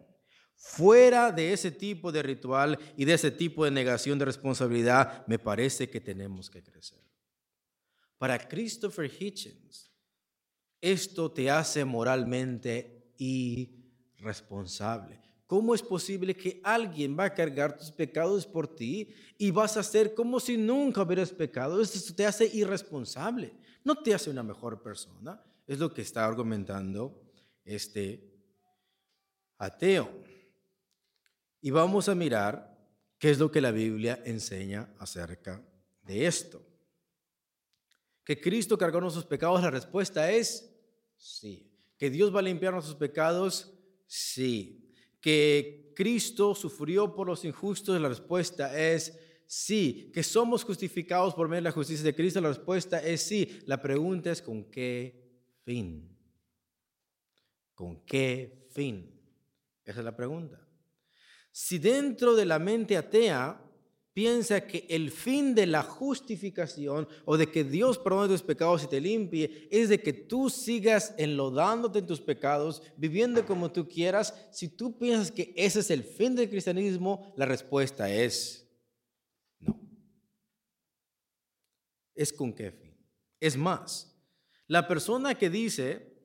fuera 0.68 1.30
de 1.30 1.52
ese 1.52 1.70
tipo 1.70 2.10
de 2.10 2.22
ritual 2.22 2.78
y 2.96 3.04
de 3.04 3.14
ese 3.14 3.30
tipo 3.30 3.64
de 3.64 3.70
negación 3.70 4.18
de 4.18 4.24
responsabilidad, 4.24 5.24
me 5.26 5.38
parece 5.38 5.88
que 5.88 6.00
tenemos 6.00 6.50
que 6.50 6.62
crecer. 6.62 7.00
Para 8.18 8.48
Christopher 8.48 9.10
Hitchens, 9.10 9.92
esto 10.80 11.30
te 11.30 11.50
hace 11.50 11.84
moralmente 11.84 13.12
irresponsable. 13.16 15.20
¿Cómo 15.46 15.74
es 15.74 15.82
posible 15.82 16.34
que 16.34 16.60
alguien 16.64 17.16
va 17.16 17.26
a 17.26 17.34
cargar 17.34 17.78
tus 17.78 17.92
pecados 17.92 18.44
por 18.44 18.66
ti 18.66 19.14
y 19.38 19.52
vas 19.52 19.76
a 19.76 19.80
hacer 19.80 20.14
como 20.14 20.40
si 20.40 20.56
nunca 20.56 21.02
hubieras 21.02 21.30
pecado? 21.30 21.80
Esto 21.80 22.12
te 22.12 22.26
hace 22.26 22.46
irresponsable, 22.46 23.54
no 23.84 23.94
te 23.94 24.12
hace 24.12 24.30
una 24.30 24.42
mejor 24.42 24.82
persona. 24.82 25.40
Es 25.64 25.78
lo 25.78 25.94
que 25.94 26.02
está 26.02 26.24
argumentando 26.24 27.22
este 27.64 28.32
ateo. 29.58 30.15
Y 31.66 31.70
vamos 31.72 32.08
a 32.08 32.14
mirar 32.14 32.78
qué 33.18 33.28
es 33.28 33.40
lo 33.40 33.50
que 33.50 33.60
la 33.60 33.72
Biblia 33.72 34.22
enseña 34.24 34.88
acerca 35.00 35.60
de 36.02 36.24
esto. 36.24 36.64
¿Que 38.22 38.40
Cristo 38.40 38.78
cargó 38.78 39.00
nuestros 39.00 39.26
pecados? 39.26 39.60
La 39.60 39.72
respuesta 39.72 40.30
es 40.30 40.72
sí. 41.16 41.68
¿Que 41.98 42.08
Dios 42.08 42.32
va 42.32 42.38
a 42.38 42.42
limpiar 42.42 42.72
nuestros 42.72 42.94
pecados? 42.94 43.74
Sí. 44.06 44.94
¿Que 45.20 45.92
Cristo 45.96 46.54
sufrió 46.54 47.12
por 47.12 47.26
los 47.26 47.44
injustos? 47.44 48.00
La 48.00 48.10
respuesta 48.10 48.78
es 48.78 49.18
sí. 49.44 50.12
¿Que 50.14 50.22
somos 50.22 50.62
justificados 50.62 51.34
por 51.34 51.48
medio 51.48 51.62
de 51.62 51.70
la 51.70 51.72
justicia 51.72 52.04
de 52.04 52.14
Cristo? 52.14 52.40
La 52.40 52.50
respuesta 52.50 53.02
es 53.02 53.22
sí. 53.22 53.58
La 53.66 53.82
pregunta 53.82 54.30
es 54.30 54.40
¿con 54.40 54.70
qué 54.70 55.20
fin? 55.64 56.16
¿Con 57.74 58.04
qué 58.06 58.68
fin? 58.70 59.20
Esa 59.84 59.98
es 59.98 60.04
la 60.04 60.14
pregunta. 60.14 60.65
Si 61.58 61.78
dentro 61.78 62.36
de 62.36 62.44
la 62.44 62.58
mente 62.58 62.98
atea 62.98 63.58
piensa 64.12 64.66
que 64.66 64.86
el 64.90 65.10
fin 65.10 65.54
de 65.54 65.66
la 65.66 65.82
justificación 65.82 67.08
o 67.24 67.38
de 67.38 67.50
que 67.50 67.64
Dios 67.64 67.96
perdone 67.96 68.28
tus 68.28 68.42
pecados 68.42 68.84
y 68.84 68.88
te 68.88 69.00
limpie 69.00 69.66
es 69.70 69.88
de 69.88 70.02
que 70.02 70.12
tú 70.12 70.50
sigas 70.50 71.14
enlodándote 71.16 72.00
en 72.00 72.06
tus 72.06 72.20
pecados, 72.20 72.82
viviendo 72.98 73.46
como 73.46 73.72
tú 73.72 73.88
quieras, 73.88 74.34
si 74.52 74.68
tú 74.68 74.98
piensas 74.98 75.32
que 75.32 75.54
ese 75.56 75.80
es 75.80 75.90
el 75.90 76.04
fin 76.04 76.34
del 76.34 76.50
cristianismo, 76.50 77.32
la 77.38 77.46
respuesta 77.46 78.12
es 78.12 78.70
no. 79.58 79.80
¿Es 82.14 82.34
con 82.34 82.52
qué 82.52 82.70
fin? 82.70 82.94
Es 83.40 83.56
más, 83.56 84.14
la 84.66 84.86
persona 84.86 85.34
que 85.34 85.48
dice, 85.48 86.20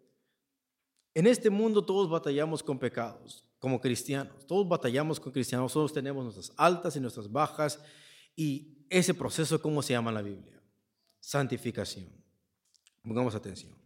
en 1.13 1.25
este 1.25 1.49
mundo 1.49 1.85
todos 1.85 2.09
batallamos 2.09 2.61
con 2.61 2.77
pecados, 2.77 3.47
como 3.61 3.79
cristianos. 3.79 4.45
Todos 4.47 4.67
batallamos 4.67 5.19
con 5.19 5.31
cristianos, 5.31 5.71
todos 5.71 5.93
tenemos 5.93 6.23
nuestras 6.23 6.51
altas 6.57 6.95
y 6.95 6.99
nuestras 6.99 7.31
bajas. 7.31 7.79
Y 8.35 8.85
ese 8.89 9.13
proceso, 9.13 9.61
¿cómo 9.61 9.83
se 9.83 9.93
llama 9.93 10.09
en 10.09 10.15
la 10.15 10.23
Biblia? 10.23 10.59
Santificación. 11.19 12.09
Pongamos 13.03 13.35
atención. 13.35 13.77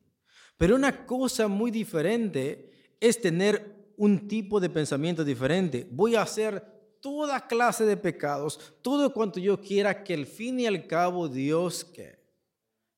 Pero 0.58 0.78
una 0.78 1.06
cosa 1.06 1.50
muy 1.50 1.72
diferente 1.72 2.96
es 3.02 3.20
tener 3.20 3.92
un 3.98 4.30
tipo 4.30 4.62
de 4.62 4.70
pensamiento 4.70 5.26
diferente. 5.26 5.86
Voy 5.92 6.16
a 6.16 6.22
hacer 6.22 6.64
toda 7.02 7.46
clase 7.46 7.84
de 7.84 7.98
pecados, 7.98 8.74
todo 8.82 9.14
cuanto 9.14 9.42
yo 9.42 9.60
quiera, 9.60 10.06
que 10.06 10.14
al 10.14 10.26
fin 10.26 10.58
y 10.62 10.68
al 10.68 10.88
cabo 10.88 11.28
Dios 11.28 11.84
que 11.84 12.18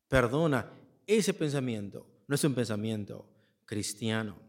perdona. 0.08 0.72
Ese 1.08 1.34
pensamiento 1.34 2.06
no 2.28 2.36
es 2.36 2.44
un 2.44 2.54
pensamiento 2.54 3.28
cristiano. 3.66 4.47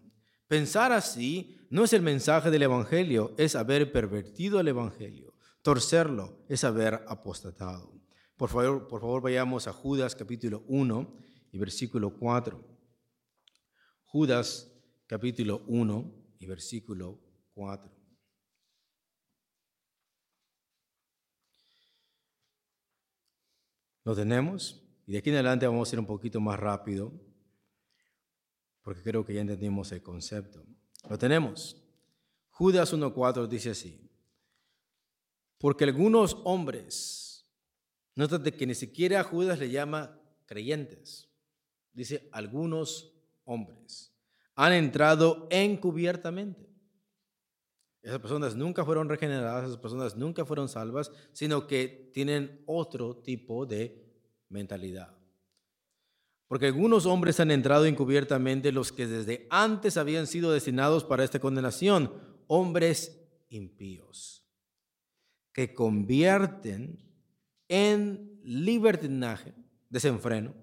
Pensar 0.48 0.92
así 0.92 1.58
no 1.68 1.84
es 1.84 1.92
el 1.92 2.00
mensaje 2.00 2.50
del 2.50 2.62
Evangelio, 2.62 3.34
es 3.36 3.54
haber 3.54 3.92
pervertido 3.92 4.58
el 4.58 4.68
Evangelio. 4.68 5.34
Torcerlo 5.60 6.44
es 6.48 6.64
haber 6.64 7.04
apostatado. 7.06 7.92
Por 8.38 8.48
favor, 8.48 8.88
por 8.88 9.02
favor 9.02 9.20
vayamos 9.20 9.68
a 9.68 9.72
Judas 9.74 10.14
capítulo 10.14 10.64
1 10.68 11.14
y 11.52 11.58
versículo 11.58 12.16
4. 12.18 12.64
Judas 14.04 14.72
capítulo 15.06 15.62
1 15.66 16.14
y 16.38 16.46
versículo 16.46 17.20
4. 17.52 17.92
¿Lo 24.04 24.14
tenemos? 24.14 24.82
Y 25.06 25.12
de 25.12 25.18
aquí 25.18 25.28
en 25.28 25.36
adelante 25.36 25.66
vamos 25.66 25.92
a 25.92 25.94
ir 25.94 26.00
un 26.00 26.06
poquito 26.06 26.40
más 26.40 26.58
rápido, 26.58 27.12
porque 28.88 29.02
creo 29.02 29.22
que 29.22 29.34
ya 29.34 29.42
entendimos 29.42 29.92
el 29.92 30.02
concepto. 30.02 30.64
Lo 31.10 31.18
tenemos. 31.18 31.76
Judas 32.48 32.94
1.4 32.94 33.46
dice 33.46 33.68
así. 33.68 34.00
Porque 35.58 35.84
algunos 35.84 36.38
hombres, 36.44 37.46
nótate 38.14 38.54
que 38.54 38.66
ni 38.66 38.74
siquiera 38.74 39.22
Judas 39.22 39.58
le 39.58 39.68
llama 39.68 40.18
creyentes. 40.46 41.28
Dice 41.92 42.30
algunos 42.32 43.12
hombres 43.44 44.14
han 44.54 44.72
entrado 44.72 45.48
encubiertamente. 45.50 46.66
Esas 48.00 48.20
personas 48.20 48.56
nunca 48.56 48.86
fueron 48.86 49.10
regeneradas, 49.10 49.66
esas 49.66 49.76
personas 49.76 50.16
nunca 50.16 50.46
fueron 50.46 50.70
salvas, 50.70 51.12
sino 51.32 51.66
que 51.66 52.10
tienen 52.14 52.62
otro 52.64 53.16
tipo 53.16 53.66
de 53.66 54.02
mentalidad. 54.48 55.17
Porque 56.48 56.66
algunos 56.66 57.04
hombres 57.06 57.38
han 57.40 57.50
entrado 57.50 57.84
encubiertamente, 57.84 58.72
los 58.72 58.90
que 58.90 59.06
desde 59.06 59.46
antes 59.50 59.96
habían 59.96 60.26
sido 60.26 60.50
destinados 60.50 61.04
para 61.04 61.22
esta 61.22 61.38
condenación, 61.38 62.12
hombres 62.46 63.20
impíos, 63.50 64.46
que 65.52 65.74
convierten 65.74 66.98
en 67.68 68.40
libertinaje, 68.42 69.54
desenfreno, 69.90 70.54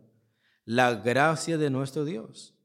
la 0.65 0.95
gracia 0.95 1.59
de 1.59 1.69
nuestro 1.69 2.03
Dios 2.03 2.55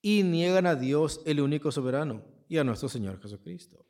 y 0.00 0.22
niegan 0.22 0.66
a 0.66 0.76
Dios 0.76 1.20
el 1.26 1.40
único 1.40 1.72
soberano 1.72 2.24
y 2.48 2.58
a 2.58 2.64
nuestro 2.64 2.88
Señor 2.88 3.20
Jesucristo. 3.20 3.84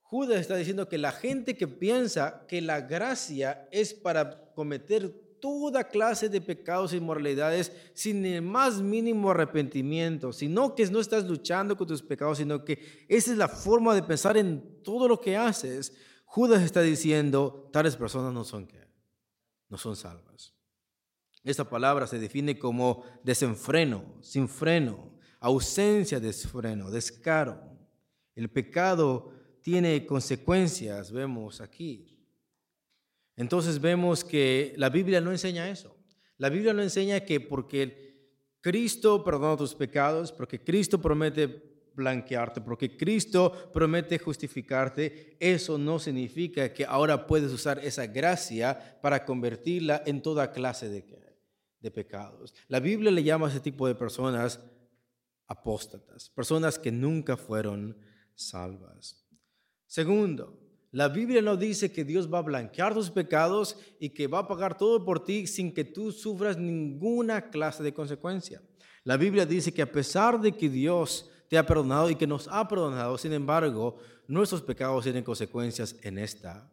Judas 0.00 0.40
está 0.40 0.56
diciendo 0.56 0.88
que 0.88 0.96
la 0.98 1.12
gente 1.12 1.56
que 1.56 1.68
piensa 1.68 2.46
que 2.46 2.62
la 2.62 2.80
gracia 2.80 3.68
es 3.70 3.92
para 3.92 4.52
cometer 4.54 5.23
toda 5.44 5.84
clase 5.84 6.30
de 6.30 6.40
pecados 6.40 6.94
e 6.94 6.96
inmoralidades 6.96 7.70
sin 7.92 8.24
el 8.24 8.40
más 8.40 8.80
mínimo 8.80 9.30
arrepentimiento, 9.30 10.32
sino 10.32 10.74
que 10.74 10.86
no 10.86 11.00
estás 11.00 11.26
luchando 11.26 11.76
con 11.76 11.86
tus 11.86 12.00
pecados, 12.00 12.38
sino 12.38 12.64
que 12.64 13.04
esa 13.10 13.30
es 13.30 13.36
la 13.36 13.48
forma 13.48 13.94
de 13.94 14.02
pensar 14.02 14.38
en 14.38 14.82
todo 14.82 15.06
lo 15.06 15.20
que 15.20 15.36
haces. 15.36 15.92
Judas 16.24 16.62
está 16.62 16.80
diciendo, 16.80 17.68
tales 17.74 17.94
personas 17.94 18.32
no 18.32 18.42
son 18.42 18.66
que 18.66 18.88
no 19.68 19.76
son 19.76 19.96
salvas. 19.96 20.54
Esta 21.42 21.68
palabra 21.68 22.06
se 22.06 22.18
define 22.18 22.58
como 22.58 23.04
desenfreno, 23.22 24.16
sin 24.22 24.48
freno, 24.48 25.12
ausencia 25.40 26.20
de 26.20 26.32
freno, 26.32 26.90
descaro. 26.90 27.60
El 28.34 28.48
pecado 28.48 29.30
tiene 29.60 30.06
consecuencias, 30.06 31.12
vemos 31.12 31.60
aquí. 31.60 32.13
Entonces 33.36 33.80
vemos 33.80 34.24
que 34.24 34.74
la 34.76 34.88
Biblia 34.88 35.20
no 35.20 35.30
enseña 35.30 35.68
eso. 35.68 35.96
La 36.38 36.48
Biblia 36.48 36.72
no 36.72 36.82
enseña 36.82 37.20
que 37.20 37.40
porque 37.40 38.30
Cristo 38.60 39.22
perdona 39.22 39.56
tus 39.56 39.74
pecados, 39.74 40.32
porque 40.32 40.62
Cristo 40.62 41.00
promete 41.00 41.74
blanquearte, 41.94 42.60
porque 42.60 42.96
Cristo 42.96 43.70
promete 43.72 44.18
justificarte, 44.18 45.36
eso 45.38 45.78
no 45.78 45.98
significa 45.98 46.72
que 46.72 46.84
ahora 46.84 47.26
puedes 47.26 47.52
usar 47.52 47.78
esa 47.84 48.06
gracia 48.06 48.98
para 49.00 49.24
convertirla 49.24 50.02
en 50.06 50.22
toda 50.22 50.50
clase 50.50 50.88
de, 50.88 51.04
de 51.80 51.90
pecados. 51.90 52.54
La 52.68 52.80
Biblia 52.80 53.10
le 53.10 53.22
llama 53.22 53.46
a 53.46 53.50
ese 53.50 53.60
tipo 53.60 53.86
de 53.86 53.94
personas 53.94 54.60
apóstatas, 55.46 56.30
personas 56.30 56.78
que 56.78 56.90
nunca 56.90 57.36
fueron 57.36 57.96
salvas. 58.34 59.24
Segundo, 59.86 60.63
la 60.94 61.08
Biblia 61.08 61.42
no 61.42 61.56
dice 61.56 61.90
que 61.90 62.04
Dios 62.04 62.32
va 62.32 62.38
a 62.38 62.42
blanquear 62.42 62.94
tus 62.94 63.10
pecados 63.10 63.76
y 63.98 64.10
que 64.10 64.28
va 64.28 64.38
a 64.38 64.46
pagar 64.46 64.78
todo 64.78 65.04
por 65.04 65.24
ti 65.24 65.48
sin 65.48 65.74
que 65.74 65.82
tú 65.82 66.12
sufras 66.12 66.56
ninguna 66.56 67.50
clase 67.50 67.82
de 67.82 67.92
consecuencia. 67.92 68.62
La 69.02 69.16
Biblia 69.16 69.44
dice 69.44 69.74
que 69.74 69.82
a 69.82 69.90
pesar 69.90 70.40
de 70.40 70.52
que 70.52 70.68
Dios 70.68 71.28
te 71.48 71.58
ha 71.58 71.66
perdonado 71.66 72.10
y 72.10 72.14
que 72.14 72.28
nos 72.28 72.46
ha 72.46 72.68
perdonado, 72.68 73.18
sin 73.18 73.32
embargo, 73.32 73.96
nuestros 74.28 74.62
pecados 74.62 75.02
tienen 75.02 75.24
consecuencias 75.24 75.96
en 76.02 76.16
esta 76.16 76.72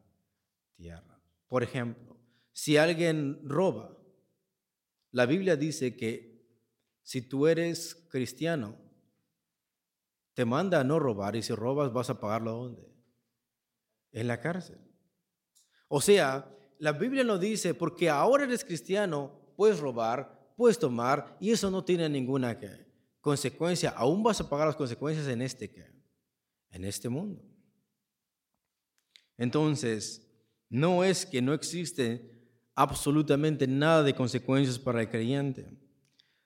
tierra. 0.75 1.19
Por 1.47 1.63
ejemplo, 1.63 2.15
si 2.53 2.77
alguien 2.77 3.39
roba, 3.43 3.97
la 5.09 5.25
Biblia 5.25 5.55
dice 5.55 5.95
que 5.95 6.45
si 7.01 7.23
tú 7.23 7.47
eres 7.47 7.95
cristiano, 8.11 8.77
te 10.35 10.45
manda 10.45 10.79
a 10.79 10.83
no 10.83 10.99
robar 10.99 11.35
y 11.35 11.41
si 11.41 11.55
robas 11.55 11.91
vas 11.91 12.11
a 12.11 12.19
pagarlo 12.19 12.51
dónde? 12.51 12.90
En 14.11 14.27
la 14.27 14.39
cárcel. 14.39 14.77
O 15.87 16.01
sea, 16.01 16.49
la 16.79 16.93
Biblia 16.93 17.23
nos 17.23 17.39
dice, 17.39 17.73
porque 17.73 18.09
ahora 18.09 18.43
eres 18.43 18.63
cristiano, 18.63 19.31
puedes 19.55 19.79
robar, 19.79 20.53
puedes 20.55 20.79
tomar, 20.79 21.37
y 21.39 21.51
eso 21.51 21.69
no 21.69 21.83
tiene 21.83 22.09
ninguna 22.09 22.57
consecuencia. 23.19 23.91
Aún 23.91 24.23
vas 24.23 24.41
a 24.41 24.49
pagar 24.49 24.67
las 24.67 24.75
consecuencias 24.75 25.27
en 25.27 25.41
este, 25.41 25.71
en 26.71 26.85
este 26.85 27.09
mundo. 27.09 27.43
Entonces, 29.37 30.27
no 30.69 31.03
es 31.03 31.25
que 31.25 31.41
no 31.41 31.53
existe 31.53 32.31
absolutamente 32.73 33.67
nada 33.67 34.01
de 34.03 34.15
consecuencias 34.15 34.79
para 34.79 35.01
el 35.01 35.09
creyente. 35.09 35.77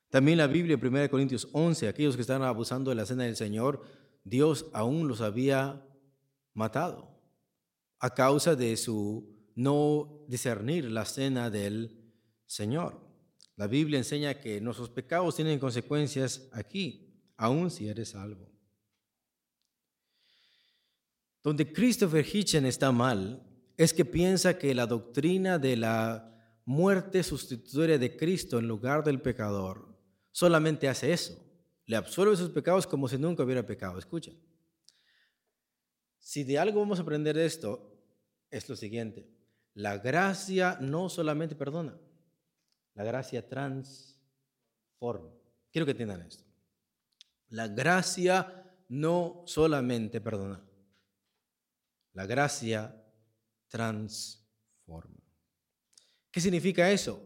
También 0.09 0.37
la 0.37 0.47
Biblia, 0.47 0.79
1 0.81 1.09
Corintios 1.09 1.47
11, 1.51 1.87
aquellos 1.87 2.15
que 2.15 2.21
están 2.21 2.41
abusando 2.41 2.89
de 2.89 2.95
la 2.95 3.05
cena 3.05 3.23
del 3.23 3.35
Señor, 3.35 3.83
Dios 4.23 4.65
aún 4.73 5.07
los 5.07 5.21
había 5.21 5.85
matado 6.53 7.14
a 8.05 8.13
causa 8.13 8.55
de 8.55 8.77
su 8.77 9.35
no 9.55 10.25
discernir 10.27 10.91
la 10.91 11.05
cena 11.05 11.49
del 11.49 12.13
Señor. 12.45 13.01
La 13.55 13.65
Biblia 13.65 13.97
enseña 13.97 14.39
que 14.39 14.61
nuestros 14.61 14.91
pecados 14.91 15.35
tienen 15.35 15.57
consecuencias 15.57 16.47
aquí, 16.51 17.19
aun 17.35 17.71
si 17.71 17.87
eres 17.87 18.09
salvo. 18.09 18.51
Donde 21.41 21.73
Christopher 21.73 22.23
Hitchen 22.23 22.67
está 22.67 22.91
mal 22.91 23.41
es 23.75 23.91
que 23.91 24.05
piensa 24.05 24.59
que 24.59 24.75
la 24.75 24.85
doctrina 24.85 25.57
de 25.57 25.75
la 25.75 26.61
muerte 26.63 27.23
sustitutoria 27.23 27.97
de 27.97 28.15
Cristo 28.15 28.59
en 28.59 28.67
lugar 28.67 29.03
del 29.03 29.19
pecador 29.19 29.97
solamente 30.31 30.87
hace 30.87 31.11
eso. 31.11 31.35
Le 31.87 31.95
absuelve 31.95 32.37
sus 32.37 32.51
pecados 32.51 32.85
como 32.85 33.07
si 33.07 33.17
nunca 33.17 33.43
hubiera 33.43 33.65
pecado. 33.65 33.97
Escuchen. 33.97 34.39
Si 36.19 36.43
de 36.43 36.59
algo 36.59 36.79
vamos 36.79 36.99
a 36.99 37.03
aprender 37.03 37.37
esto, 37.37 37.94
es 38.49 38.67
lo 38.69 38.75
siguiente. 38.75 39.27
La 39.73 39.97
gracia 39.97 40.77
no 40.79 41.09
solamente 41.09 41.55
perdona, 41.55 41.97
la 42.93 43.03
gracia 43.03 43.47
transforma. 43.47 45.31
Quiero 45.71 45.85
que 45.85 45.91
entiendan 45.91 46.21
esto. 46.21 46.43
La 47.49 47.67
gracia 47.67 48.63
no 48.87 49.43
solamente 49.45 50.21
perdona, 50.21 50.63
la 52.13 52.25
gracia 52.25 53.03
transforma. 53.67 55.21
¿Qué 56.31 56.41
significa 56.41 56.89
eso? 56.91 57.25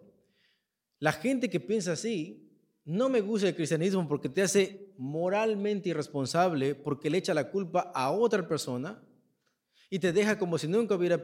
La 0.99 1.11
gente 1.11 1.49
que 1.49 1.59
piensa 1.59 1.93
así 1.93 2.49
no 2.85 3.09
me 3.09 3.21
gusta 3.21 3.47
el 3.47 3.55
cristianismo 3.55 4.07
porque 4.07 4.29
te 4.29 4.41
hace 4.41 4.93
moralmente 4.97 5.89
irresponsable 5.89 6.75
porque 6.75 7.09
le 7.09 7.19
echa 7.19 7.33
la 7.33 7.49
culpa 7.49 7.91
a 7.93 8.11
otra 8.11 8.47
persona 8.47 9.01
y 9.89 9.99
te 9.99 10.13
deja 10.13 10.37
como 10.37 10.57
si 10.57 10.67
nunca 10.67 10.95
hubiera 10.95 11.21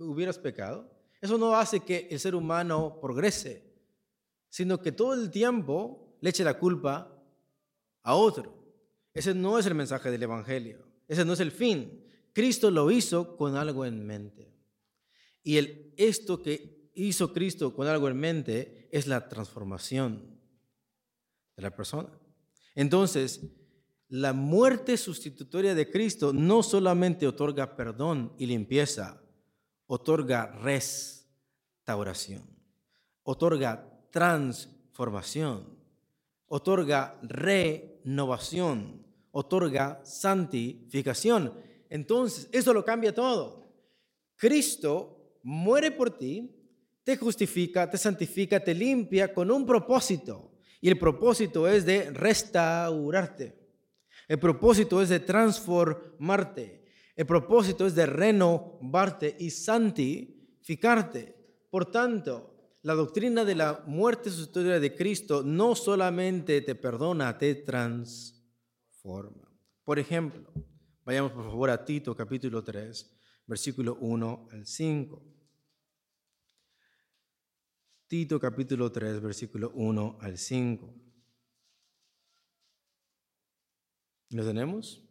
hubieras 0.00 0.38
pecado. 0.38 0.90
Eso 1.20 1.38
no 1.38 1.54
hace 1.54 1.80
que 1.80 2.08
el 2.10 2.20
ser 2.20 2.34
humano 2.34 2.98
progrese, 3.00 3.62
sino 4.48 4.80
que 4.80 4.92
todo 4.92 5.14
el 5.14 5.30
tiempo 5.30 6.16
le 6.20 6.30
eche 6.30 6.44
la 6.44 6.58
culpa 6.58 7.12
a 8.02 8.14
otro. 8.14 8.58
Ese 9.14 9.34
no 9.34 9.58
es 9.58 9.66
el 9.66 9.74
mensaje 9.74 10.10
del 10.10 10.22
Evangelio. 10.22 10.86
Ese 11.06 11.24
no 11.24 11.32
es 11.32 11.40
el 11.40 11.50
fin. 11.50 12.04
Cristo 12.32 12.70
lo 12.70 12.90
hizo 12.90 13.36
con 13.36 13.56
algo 13.56 13.84
en 13.84 14.06
mente. 14.06 14.54
Y 15.42 15.56
el, 15.56 15.94
esto 15.96 16.42
que 16.42 16.90
hizo 16.94 17.32
Cristo 17.32 17.74
con 17.74 17.86
algo 17.86 18.08
en 18.08 18.18
mente 18.18 18.88
es 18.92 19.06
la 19.06 19.28
transformación 19.28 20.38
de 21.56 21.62
la 21.62 21.74
persona. 21.74 22.10
Entonces, 22.74 23.40
la 24.08 24.32
muerte 24.32 24.96
sustitutoria 24.96 25.74
de 25.74 25.90
Cristo 25.90 26.32
no 26.32 26.62
solamente 26.62 27.26
otorga 27.26 27.76
perdón 27.76 28.32
y 28.38 28.46
limpieza, 28.46 29.20
otorga 29.86 30.46
restauración, 30.62 32.42
otorga 33.22 34.08
transformación, 34.10 35.78
otorga 36.46 37.18
renovación, 37.22 39.04
otorga 39.30 40.00
santificación. 40.04 41.52
Entonces, 41.90 42.48
eso 42.50 42.72
lo 42.72 42.84
cambia 42.84 43.14
todo. 43.14 43.68
Cristo 44.36 45.38
muere 45.42 45.90
por 45.90 46.16
ti, 46.16 46.54
te 47.04 47.16
justifica, 47.16 47.90
te 47.90 47.98
santifica, 47.98 48.60
te 48.60 48.74
limpia 48.74 49.32
con 49.34 49.50
un 49.50 49.66
propósito. 49.66 50.52
Y 50.80 50.88
el 50.88 50.98
propósito 50.98 51.66
es 51.68 51.84
de 51.84 52.10
restaurarte. 52.10 53.57
El 54.28 54.38
propósito 54.38 55.00
es 55.00 55.08
de 55.08 55.20
transformarte. 55.20 56.84
El 57.16 57.26
propósito 57.26 57.86
es 57.86 57.94
de 57.94 58.06
renovarte 58.06 59.34
y 59.40 59.50
santificarte. 59.50 61.34
Por 61.70 61.90
tanto, 61.90 62.76
la 62.82 62.94
doctrina 62.94 63.44
de 63.44 63.54
la 63.54 63.82
muerte 63.86 64.30
sustitutoria 64.30 64.78
de 64.78 64.94
Cristo 64.94 65.42
no 65.42 65.74
solamente 65.74 66.60
te 66.60 66.74
perdona, 66.74 67.36
te 67.38 67.54
transforma. 67.56 69.50
Por 69.82 69.98
ejemplo, 69.98 70.52
vayamos 71.04 71.32
por 71.32 71.44
favor 71.44 71.70
a 71.70 71.84
Tito 71.84 72.14
capítulo 72.14 72.62
3, 72.62 73.18
versículo 73.46 73.96
1 74.00 74.48
al 74.52 74.66
5. 74.66 75.24
Tito 78.06 78.38
capítulo 78.38 78.92
3, 78.92 79.20
versículo 79.20 79.72
1 79.74 80.18
al 80.20 80.38
5. 80.38 81.07
¿Lo 84.30 84.44
tenemos? 84.44 85.02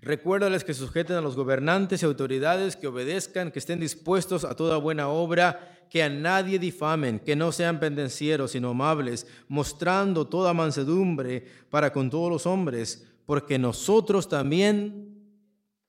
Recuérdales 0.00 0.64
que 0.64 0.74
sujeten 0.74 1.16
a 1.16 1.20
los 1.20 1.36
gobernantes 1.36 2.02
y 2.02 2.06
autoridades, 2.06 2.76
que 2.76 2.86
obedezcan, 2.86 3.50
que 3.50 3.58
estén 3.58 3.80
dispuestos 3.80 4.44
a 4.44 4.56
toda 4.56 4.78
buena 4.78 5.08
obra, 5.08 5.86
que 5.90 6.02
a 6.02 6.08
nadie 6.08 6.58
difamen, 6.58 7.18
que 7.18 7.36
no 7.36 7.52
sean 7.52 7.80
pendencieros, 7.80 8.52
sino 8.52 8.70
amables, 8.70 9.26
mostrando 9.48 10.26
toda 10.26 10.54
mansedumbre 10.54 11.44
para 11.68 11.92
con 11.92 12.08
todos 12.08 12.30
los 12.30 12.46
hombres, 12.46 13.06
porque 13.26 13.58
nosotros 13.58 14.28
también 14.28 15.10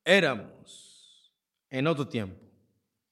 éramos 0.04 1.32
en 1.70 1.88
otro 1.88 2.08
tiempo 2.08 2.42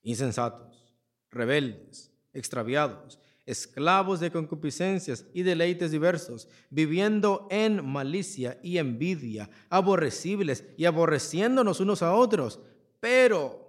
insensatos, 0.02 0.94
rebeldes, 1.30 2.12
extraviados 2.34 3.20
esclavos 3.50 4.20
de 4.20 4.32
concupiscencias 4.32 5.26
y 5.34 5.42
deleites 5.42 5.90
diversos, 5.90 6.48
viviendo 6.70 7.48
en 7.50 7.84
malicia 7.84 8.60
y 8.62 8.78
envidia, 8.78 9.50
aborrecibles 9.72 10.66
y 10.78 10.86
aborreciéndonos 10.86 11.80
unos 11.80 12.04
a 12.04 12.14
otros. 12.14 12.60
pero 13.00 13.68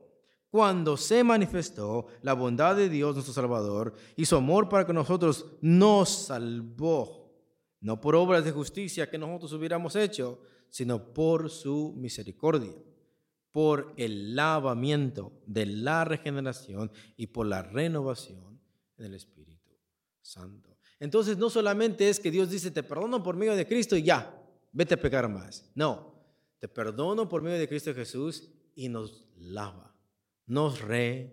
cuando 0.51 0.97
se 0.97 1.23
manifestó 1.23 2.07
la 2.23 2.33
bondad 2.33 2.75
de 2.75 2.89
Dios 2.89 3.15
nuestro 3.15 3.33
Salvador 3.33 3.95
y 4.17 4.25
su 4.25 4.35
amor 4.35 4.69
para 4.69 4.85
con 4.85 4.97
nosotros 4.97 5.47
nos 5.61 6.09
salvó, 6.09 7.33
no 7.81 8.01
por 8.01 8.17
obras 8.17 8.45
de 8.45 8.51
justicia 8.51 9.09
que 9.09 9.17
nosotros 9.17 9.53
hubiéramos 9.53 9.95
hecho, 9.95 10.41
sino 10.69 11.15
por 11.15 11.51
su 11.51 11.95
misericordia, 11.97 12.75
por 13.53 13.95
el 13.97 14.35
lavamiento 14.35 15.33
de 15.47 15.67
la 15.67 16.05
regeneración 16.05 16.91
y 17.17 17.29
por 17.29 17.47
la 17.47 17.63
renovación 17.63 18.61
del 18.97 19.15
Espíritu 19.15 19.50
Santo. 20.31 20.79
Entonces 20.99 21.39
no 21.39 21.51
solamente 21.51 22.09
es 22.09 22.21
que 22.21 22.31
Dios 22.31 22.51
dice, 22.51 22.71
te 22.71 22.83
perdono 22.83 23.23
por 23.23 23.37
medio 23.37 23.57
de 23.57 23.67
Cristo 23.67 23.97
y 23.97 24.03
ya, 24.03 24.39
vete 24.73 24.95
a 24.95 25.01
pecar 25.01 25.29
más. 25.29 25.71
No, 25.75 26.23
te 26.59 26.69
perdono 26.69 27.29
por 27.29 27.43
medio 27.43 27.59
de 27.59 27.69
Cristo 27.69 27.95
Jesús 27.95 28.51
y 28.75 28.89
nos 28.89 29.27
lava 29.37 29.91
nos 30.51 30.81
renueva. 30.81 31.31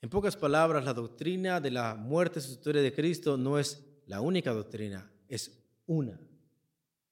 En 0.00 0.08
pocas 0.08 0.36
palabras, 0.36 0.84
la 0.84 0.94
doctrina 0.94 1.60
de 1.60 1.72
la 1.72 1.96
muerte 1.96 2.40
sustitutoria 2.40 2.82
de 2.82 2.94
Cristo 2.94 3.36
no 3.36 3.58
es 3.58 3.84
la 4.06 4.20
única 4.20 4.52
doctrina, 4.52 5.10
es 5.26 5.66
una 5.86 6.20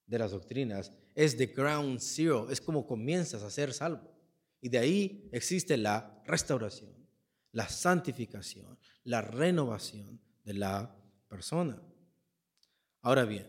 de 0.06 0.18
las 0.20 0.30
doctrinas. 0.30 0.92
Es 1.16 1.36
the 1.36 1.46
ground 1.46 1.98
zero, 1.98 2.48
es 2.48 2.60
como 2.60 2.86
comienzas 2.86 3.42
a 3.42 3.50
ser 3.50 3.72
salvo. 3.72 4.08
Y 4.60 4.68
de 4.68 4.78
ahí 4.78 5.28
existe 5.32 5.76
la 5.76 6.22
restauración, 6.26 6.94
la 7.50 7.68
santificación, 7.68 8.78
la 9.04 9.20
renovación 9.20 10.20
de 10.44 10.54
la 10.54 10.96
persona. 11.28 11.80
Ahora 13.02 13.24
bien, 13.24 13.46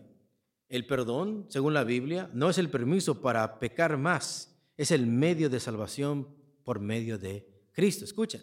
el 0.68 0.86
perdón, 0.86 1.46
según 1.50 1.74
la 1.74 1.84
Biblia, 1.84 2.30
no 2.34 2.50
es 2.50 2.58
el 2.58 2.70
permiso 2.70 3.22
para 3.22 3.60
pecar 3.60 3.98
más, 3.98 4.56
es 4.78 4.92
el 4.92 5.08
medio 5.08 5.50
de 5.50 5.60
salvación 5.60 6.28
por 6.64 6.80
medio 6.80 7.18
de 7.18 7.48
Cristo. 7.72 8.04
Escuchen, 8.06 8.42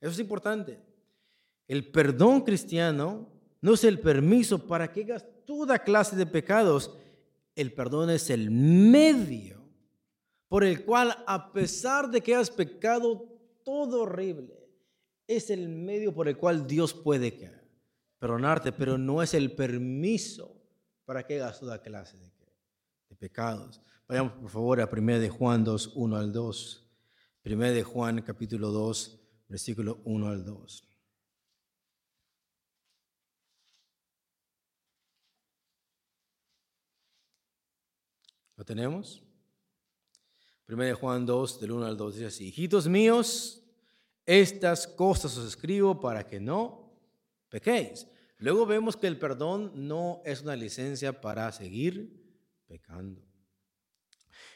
eso 0.00 0.12
es 0.12 0.18
importante. 0.18 0.80
El 1.68 1.90
perdón 1.90 2.42
cristiano 2.42 3.28
no 3.60 3.74
es 3.74 3.84
el 3.84 3.98
permiso 3.98 4.66
para 4.66 4.92
que 4.92 5.02
hagas 5.02 5.26
toda 5.44 5.78
clase 5.80 6.16
de 6.16 6.26
pecados. 6.26 6.96
El 7.54 7.72
perdón 7.72 8.10
es 8.10 8.30
el 8.30 8.50
medio 8.50 9.56
por 10.48 10.64
el 10.64 10.84
cual, 10.84 11.24
a 11.26 11.52
pesar 11.52 12.08
de 12.08 12.20
que 12.20 12.34
has 12.34 12.50
pecado 12.50 13.26
todo 13.64 14.02
horrible, 14.02 14.55
es 15.26 15.50
el 15.50 15.68
medio 15.68 16.14
por 16.14 16.28
el 16.28 16.36
cual 16.36 16.66
Dios 16.66 16.94
puede 16.94 17.36
perdonarte, 18.18 18.72
pero 18.72 18.96
no 18.98 19.22
es 19.22 19.34
el 19.34 19.52
permiso 19.52 20.56
para 21.04 21.26
que 21.26 21.40
hagas 21.40 21.60
toda 21.60 21.82
clase 21.82 22.16
de, 22.16 22.32
de 23.08 23.16
pecados. 23.16 23.80
Vayamos 24.08 24.34
por 24.34 24.50
favor 24.50 24.80
a 24.80 24.88
1 24.90 25.18
de 25.18 25.28
Juan 25.28 25.64
2, 25.64 25.92
1 25.94 26.16
al 26.16 26.32
2. 26.32 26.82
1 27.44 27.60
de 27.72 27.82
Juan 27.82 28.22
capítulo 28.22 28.70
2, 28.70 29.20
versículo 29.48 30.00
1 30.04 30.28
al 30.28 30.44
2. 30.44 30.88
¿Lo 38.56 38.64
tenemos? 38.64 39.22
1 40.68 40.82
de 40.82 40.94
Juan 40.94 41.26
2, 41.26 41.60
del 41.60 41.72
1 41.72 41.86
al 41.86 41.96
2 41.96 42.14
dice 42.14 42.26
así, 42.26 42.48
hijitos 42.48 42.88
míos, 42.88 43.65
estas 44.26 44.86
cosas 44.86 45.36
os 45.38 45.46
escribo 45.46 46.00
para 46.00 46.26
que 46.26 46.40
no 46.40 46.92
pequéis. 47.48 48.06
Luego 48.38 48.66
vemos 48.66 48.96
que 48.96 49.06
el 49.06 49.18
perdón 49.18 49.72
no 49.74 50.20
es 50.24 50.42
una 50.42 50.56
licencia 50.56 51.20
para 51.20 51.50
seguir 51.52 52.22
pecando. 52.66 53.22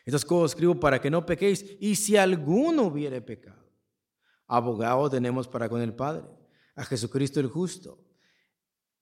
Estas 0.05 0.25
cosas 0.25 0.53
escribo 0.53 0.79
para 0.79 1.01
que 1.01 1.11
no 1.11 1.25
pequéis. 1.25 1.65
Y 1.81 1.95
si 1.95 2.17
alguno 2.17 2.85
hubiere 2.85 3.21
pecado, 3.23 3.71
abogado 4.47 5.09
tenemos 5.09 5.47
para 5.49 5.69
con 5.69 5.81
el 5.81 5.95
Padre, 5.95 6.25
a 6.75 6.85
Jesucristo 6.85 7.41
el 7.41 7.47
justo. 7.47 8.05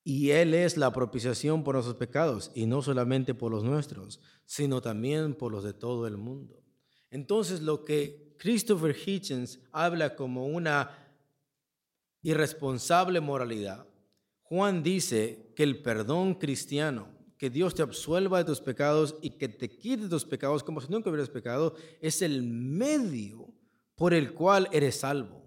Y 0.05 0.31
Él 0.31 0.55
es 0.55 0.77
la 0.77 0.93
propiciación 0.93 1.65
por 1.65 1.75
nuestros 1.75 1.97
pecados, 1.97 2.51
y 2.55 2.67
no 2.67 2.83
solamente 2.83 3.35
por 3.35 3.51
los 3.51 3.65
nuestros, 3.65 4.21
sino 4.47 4.81
también 4.81 5.35
por 5.35 5.53
los 5.53 5.65
de 5.65 5.75
todo 5.75 6.07
el 6.07 6.17
mundo. 6.17 6.63
Entonces 7.11 7.63
lo 7.63 7.85
que 7.85 8.28
Christopher 8.39 8.97
Hitchens 8.97 9.61
habla 9.73 10.17
como 10.17 10.47
una 10.47 10.91
irresponsable 12.23 13.21
moralidad, 13.21 13.87
Juan 14.43 14.83
dice 14.83 15.53
que 15.55 15.63
el 15.63 15.83
perdón 15.83 16.35
cristiano 16.35 17.09
que 17.37 17.51
Dios 17.51 17.75
te 17.75 17.83
absuelva 17.83 18.39
de 18.39 18.45
tus 18.45 18.61
pecados 18.61 19.17
y 19.23 19.31
que 19.31 19.49
te 19.49 19.71
quite 19.71 20.09
tus 20.09 20.25
pecados 20.25 20.65
como 20.65 20.81
si 20.81 20.89
nunca 20.89 21.09
hubieras 21.09 21.31
pecado, 21.31 21.75
es 22.01 22.21
el 22.21 22.43
medio 22.43 23.55
por 23.95 24.13
el 24.13 24.35
cual 24.35 24.69
eres 24.73 25.01
salvo, 25.01 25.45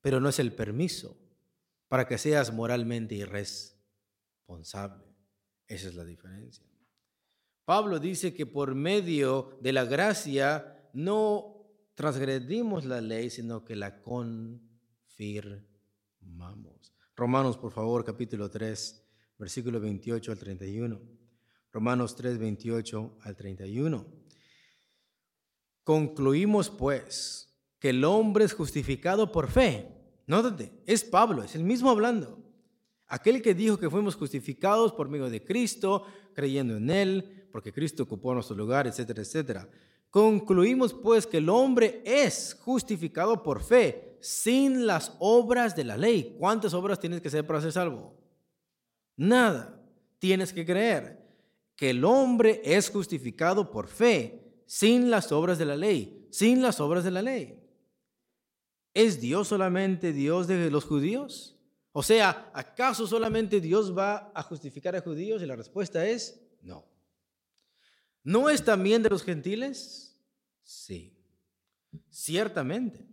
pero 0.00 0.20
no 0.20 0.28
es 0.28 0.38
el 0.38 0.52
permiso 0.52 1.16
para 1.88 2.06
que 2.06 2.18
seas 2.18 2.52
moralmente 2.52 3.14
irresponsable. 3.14 5.04
Esa 5.66 5.88
es 5.88 5.94
la 5.94 6.04
diferencia. 6.04 6.64
Pablo 7.64 7.98
dice 7.98 8.34
que 8.34 8.46
por 8.46 8.74
medio 8.74 9.56
de 9.60 9.72
la 9.72 9.84
gracia 9.84 10.88
no 10.92 11.49
transgredimos 12.00 12.86
la 12.86 13.02
ley, 13.02 13.28
sino 13.28 13.62
que 13.62 13.76
la 13.76 14.00
confirmamos. 14.00 15.68
Romanos, 17.14 17.58
por 17.58 17.72
favor, 17.72 18.06
capítulo 18.06 18.48
3, 18.48 19.06
versículo 19.38 19.78
28 19.80 20.32
al 20.32 20.38
31. 20.38 20.98
Romanos 21.70 22.16
3, 22.16 22.38
28 22.38 23.18
al 23.20 23.36
31. 23.36 24.06
Concluimos 25.84 26.70
pues 26.70 27.54
que 27.78 27.90
el 27.90 28.02
hombre 28.04 28.46
es 28.46 28.54
justificado 28.54 29.30
por 29.30 29.50
fe. 29.50 29.86
Nótate, 30.26 30.72
es 30.86 31.04
Pablo, 31.04 31.42
es 31.42 31.54
el 31.54 31.64
mismo 31.64 31.90
hablando. 31.90 32.42
Aquel 33.08 33.42
que 33.42 33.52
dijo 33.52 33.78
que 33.78 33.90
fuimos 33.90 34.14
justificados 34.14 34.94
por 34.94 35.10
medio 35.10 35.28
de 35.28 35.44
Cristo, 35.44 36.06
creyendo 36.32 36.78
en 36.78 36.88
Él, 36.88 37.46
porque 37.52 37.74
Cristo 37.74 38.04
ocupó 38.04 38.32
nuestro 38.32 38.56
lugar, 38.56 38.86
etcétera, 38.86 39.20
etcétera. 39.20 39.68
Concluimos 40.10 40.92
pues 40.92 41.26
que 41.26 41.38
el 41.38 41.48
hombre 41.48 42.02
es 42.04 42.56
justificado 42.60 43.42
por 43.42 43.62
fe, 43.62 44.16
sin 44.20 44.86
las 44.86 45.16
obras 45.20 45.76
de 45.76 45.84
la 45.84 45.96
ley. 45.96 46.36
¿Cuántas 46.38 46.74
obras 46.74 46.98
tienes 46.98 47.20
que 47.20 47.28
hacer 47.28 47.46
para 47.46 47.60
ser 47.60 47.72
salvo? 47.72 48.12
Nada. 49.16 49.80
Tienes 50.18 50.52
que 50.52 50.66
creer 50.66 51.18
que 51.76 51.90
el 51.90 52.04
hombre 52.04 52.60
es 52.64 52.90
justificado 52.90 53.70
por 53.70 53.88
fe, 53.88 54.62
sin 54.66 55.10
las 55.10 55.32
obras 55.32 55.58
de 55.58 55.64
la 55.64 55.76
ley, 55.76 56.26
sin 56.30 56.60
las 56.60 56.80
obras 56.80 57.04
de 57.04 57.10
la 57.10 57.22
ley. 57.22 57.58
¿Es 58.92 59.20
Dios 59.20 59.48
solamente 59.48 60.12
Dios 60.12 60.46
de 60.46 60.70
los 60.70 60.84
judíos? 60.84 61.56
O 61.92 62.02
sea, 62.02 62.50
¿acaso 62.52 63.06
solamente 63.06 63.60
Dios 63.60 63.96
va 63.96 64.30
a 64.34 64.42
justificar 64.42 64.94
a 64.94 65.00
judíos? 65.00 65.42
Y 65.42 65.46
la 65.46 65.56
respuesta 65.56 66.06
es 66.06 66.40
no. 66.62 66.89
¿No 68.22 68.50
es 68.50 68.64
también 68.64 69.02
de 69.02 69.10
los 69.10 69.22
gentiles? 69.22 70.20
Sí, 70.62 71.16
ciertamente. 72.10 73.06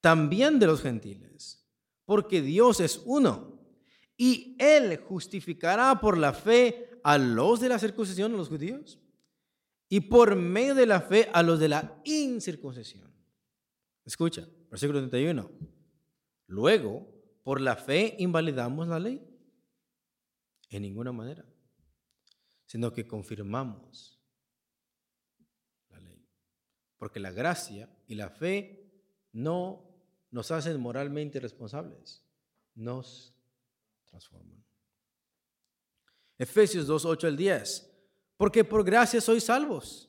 También 0.00 0.58
de 0.58 0.66
los 0.66 0.82
gentiles, 0.82 1.64
porque 2.04 2.42
Dios 2.42 2.80
es 2.80 3.00
uno. 3.04 3.60
Y 4.16 4.56
Él 4.58 4.98
justificará 4.98 6.00
por 6.00 6.18
la 6.18 6.32
fe 6.32 7.00
a 7.04 7.18
los 7.18 7.60
de 7.60 7.68
la 7.68 7.78
circuncisión, 7.78 8.34
a 8.34 8.36
los 8.36 8.48
judíos, 8.48 8.98
y 9.88 10.00
por 10.00 10.36
medio 10.36 10.74
de 10.74 10.86
la 10.86 11.00
fe 11.00 11.28
a 11.32 11.42
los 11.42 11.60
de 11.60 11.68
la 11.68 12.00
incircuncisión. 12.04 13.12
Escucha, 14.04 14.48
versículo 14.70 14.98
31. 15.00 15.50
Luego, 16.48 17.06
por 17.42 17.60
la 17.60 17.76
fe 17.76 18.16
invalidamos 18.18 18.88
la 18.88 18.98
ley. 18.98 19.22
En 20.70 20.82
ninguna 20.82 21.12
manera, 21.12 21.44
sino 22.72 22.90
que 22.90 23.06
confirmamos 23.06 24.18
la 25.90 26.00
ley. 26.00 26.26
Porque 26.96 27.20
la 27.20 27.30
gracia 27.30 27.86
y 28.06 28.14
la 28.14 28.30
fe 28.30 28.90
no 29.30 29.84
nos 30.30 30.50
hacen 30.50 30.80
moralmente 30.80 31.38
responsables, 31.38 32.24
nos 32.74 33.36
transforman. 34.06 34.64
Efesios 36.38 36.86
2, 36.86 37.04
8 37.04 37.26
al 37.26 37.36
10. 37.36 37.90
Porque 38.38 38.64
por 38.64 38.84
gracia 38.84 39.20
sois 39.20 39.44
salvos, 39.44 40.08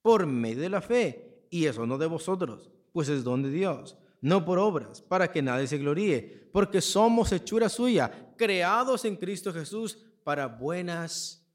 por 0.00 0.24
medio 0.24 0.62
de 0.62 0.70
la 0.70 0.80
fe, 0.80 1.46
y 1.50 1.66
eso 1.66 1.84
no 1.86 1.98
de 1.98 2.06
vosotros, 2.06 2.70
pues 2.90 3.10
es 3.10 3.22
don 3.22 3.42
de 3.42 3.50
Dios, 3.50 3.98
no 4.22 4.46
por 4.46 4.58
obras, 4.58 5.02
para 5.02 5.30
que 5.30 5.42
nadie 5.42 5.66
se 5.66 5.76
gloríe, 5.76 6.48
porque 6.54 6.80
somos 6.80 7.32
hechura 7.32 7.68
suya, 7.68 8.32
creados 8.38 9.04
en 9.04 9.16
Cristo 9.16 9.52
Jesús 9.52 9.98
para 10.24 10.46
buenas 10.46 11.45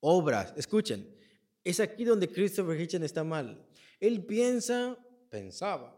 obras. 0.00 0.52
Escuchen, 0.56 1.08
es 1.62 1.80
aquí 1.80 2.04
donde 2.04 2.28
Christopher 2.28 2.80
Hitchen 2.80 3.02
está 3.02 3.22
mal. 3.22 3.66
Él 3.98 4.24
piensa, 4.24 4.96
pensaba, 5.28 5.96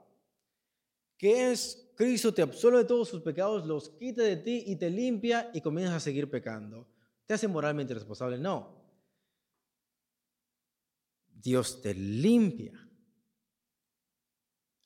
que 1.17 1.53
es 1.53 1.93
Cristo 1.95 2.35
te 2.35 2.43
absuelve 2.43 2.79
de 2.79 2.85
todos 2.85 3.09
sus 3.09 3.23
pecados, 3.23 3.67
los 3.67 3.91
quita 3.91 4.23
de 4.23 4.37
ti 4.37 4.65
y 4.67 4.77
te 4.77 4.91
limpia 4.91 5.51
y 5.55 5.61
comienzas 5.61 5.97
a 5.97 6.01
seguir 6.01 6.29
pecando 6.29 6.93
te 7.27 7.35
hace 7.35 7.49
moralmente 7.49 7.95
responsable. 7.95 8.39
No. 8.39 8.79
Dios 11.29 11.81
te 11.83 11.95
limpia. 11.95 12.89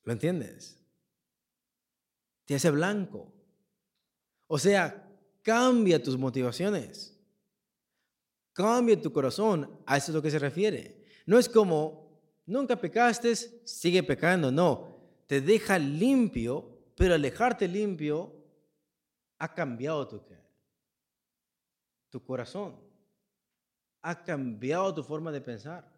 ¿Lo 0.04 0.12
entiendes? 0.12 0.78
Te 2.44 2.54
hace 2.54 2.70
blanco. 2.70 3.32
O 4.46 4.58
sea, 4.58 5.10
cambia 5.42 6.02
tus 6.02 6.16
motivaciones. 6.16 7.15
Cambia 8.56 8.98
tu 8.98 9.12
corazón. 9.12 9.70
A 9.84 9.98
eso 9.98 10.10
es 10.10 10.14
lo 10.14 10.22
que 10.22 10.30
se 10.30 10.38
refiere. 10.38 11.04
No 11.26 11.38
es 11.38 11.46
como, 11.46 12.18
nunca 12.46 12.74
pecaste, 12.74 13.36
sigue 13.36 14.02
pecando. 14.02 14.50
No, 14.50 14.96
te 15.26 15.42
deja 15.42 15.78
limpio, 15.78 16.66
pero 16.96 17.12
al 17.12 17.20
dejarte 17.20 17.68
limpio, 17.68 18.32
ha 19.38 19.52
cambiado 19.52 20.08
tu, 20.08 20.22
tu 22.08 22.24
corazón. 22.24 22.80
Ha 24.00 24.24
cambiado 24.24 24.94
tu 24.94 25.02
forma 25.02 25.30
de 25.30 25.42
pensar. 25.42 25.92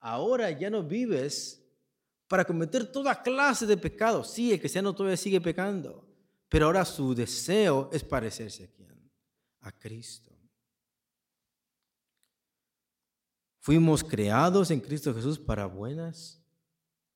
Ahora 0.00 0.50
ya 0.50 0.70
no 0.70 0.82
vives 0.82 1.64
para 2.26 2.44
cometer 2.44 2.90
toda 2.90 3.22
clase 3.22 3.64
de 3.64 3.76
pecados. 3.76 4.32
Sí, 4.32 4.52
el 4.52 4.58
cristiano 4.58 4.92
todavía 4.92 5.16
sigue 5.16 5.40
pecando, 5.40 6.04
pero 6.48 6.66
ahora 6.66 6.84
su 6.84 7.14
deseo 7.14 7.90
es 7.92 8.02
parecerse 8.02 8.64
a 8.64 8.68
quién? 8.72 9.08
A 9.60 9.70
Cristo. 9.70 10.29
Fuimos 13.60 14.02
creados 14.02 14.70
en 14.70 14.80
Cristo 14.80 15.14
Jesús 15.14 15.38
para 15.38 15.66
buenas 15.66 16.42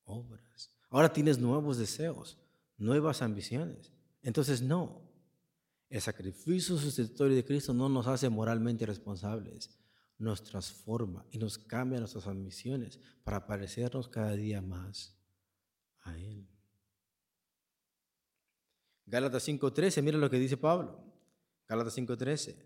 obras. 0.05 0.70
Ahora 0.90 1.12
tienes 1.12 1.38
nuevos 1.38 1.78
deseos, 1.78 2.38
nuevas 2.76 3.22
ambiciones. 3.22 3.92
Entonces, 4.22 4.62
no. 4.62 5.03
El 5.88 6.01
sacrificio 6.01 6.76
sustitutorio 6.76 7.34
de 7.34 7.45
Cristo 7.45 7.72
no 7.72 7.88
nos 7.88 8.07
hace 8.07 8.28
moralmente 8.28 8.84
responsables, 8.84 9.70
nos 10.18 10.42
transforma 10.42 11.24
y 11.30 11.38
nos 11.38 11.57
cambia 11.57 11.99
nuestras 11.99 12.26
ambiciones 12.26 12.99
para 13.22 13.47
parecernos 13.47 14.09
cada 14.09 14.32
día 14.32 14.61
más 14.61 15.16
a 16.03 16.16
Él. 16.18 16.47
Gálatas 19.07 19.49
5.13, 19.49 20.03
mira 20.03 20.18
lo 20.18 20.28
que 20.28 20.38
dice 20.38 20.57
Pablo. 20.57 21.05
Gálatas 21.68 21.97
5.13. 21.97 22.57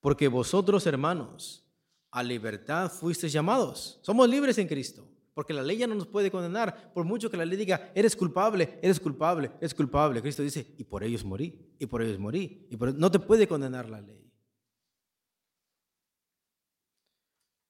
Porque 0.00 0.28
vosotros, 0.28 0.86
hermanos, 0.86 1.67
a 2.10 2.22
libertad 2.22 2.90
fuisteis 2.90 3.32
llamados. 3.32 3.98
Somos 4.02 4.28
libres 4.28 4.58
en 4.58 4.68
Cristo. 4.68 5.08
Porque 5.34 5.52
la 5.52 5.62
ley 5.62 5.76
ya 5.76 5.86
no 5.86 5.94
nos 5.94 6.08
puede 6.08 6.32
condenar. 6.32 6.92
Por 6.92 7.04
mucho 7.04 7.30
que 7.30 7.36
la 7.36 7.44
ley 7.44 7.56
diga, 7.56 7.92
eres 7.94 8.16
culpable, 8.16 8.78
eres 8.82 8.98
culpable, 8.98 9.52
eres 9.60 9.72
culpable. 9.72 10.20
Cristo 10.20 10.42
dice, 10.42 10.74
y 10.76 10.82
por 10.82 11.04
ellos 11.04 11.24
morí, 11.24 11.76
y 11.78 11.86
por 11.86 12.02
ellos 12.02 12.18
morí. 12.18 12.66
Y 12.70 12.76
por... 12.76 12.92
No 12.92 13.08
te 13.08 13.20
puede 13.20 13.46
condenar 13.46 13.88
la 13.88 14.00
ley. 14.00 14.28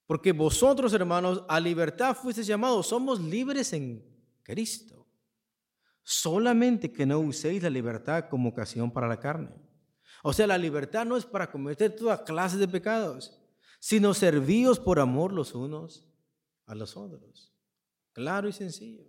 Porque 0.07 0.33
vosotros, 0.33 0.95
hermanos, 0.95 1.45
a 1.47 1.61
libertad 1.61 2.17
fuisteis 2.17 2.47
llamados. 2.47 2.87
Somos 2.87 3.21
libres 3.21 3.71
en 3.75 4.03
Cristo. 4.43 5.07
Solamente 6.03 6.91
que 6.91 7.05
no 7.05 7.19
uséis 7.19 7.63
la 7.63 7.69
libertad 7.69 8.31
como 8.31 8.49
ocasión 8.49 8.91
para 8.91 9.07
la 9.07 9.21
carne. 9.21 9.51
O 10.23 10.33
sea, 10.33 10.47
la 10.47 10.57
libertad 10.57 11.05
no 11.05 11.19
es 11.19 11.27
para 11.27 11.51
cometer 11.51 11.95
toda 11.95 12.25
clase 12.25 12.57
de 12.57 12.67
pecados, 12.67 13.38
sino 13.79 14.15
servíos 14.15 14.81
por 14.81 15.01
amor 15.01 15.33
los 15.33 15.55
unos 15.55 16.07
a 16.67 16.75
los 16.75 16.97
otros. 16.97 17.53
Claro 18.13 18.49
y 18.49 18.53
sencillo. 18.53 19.05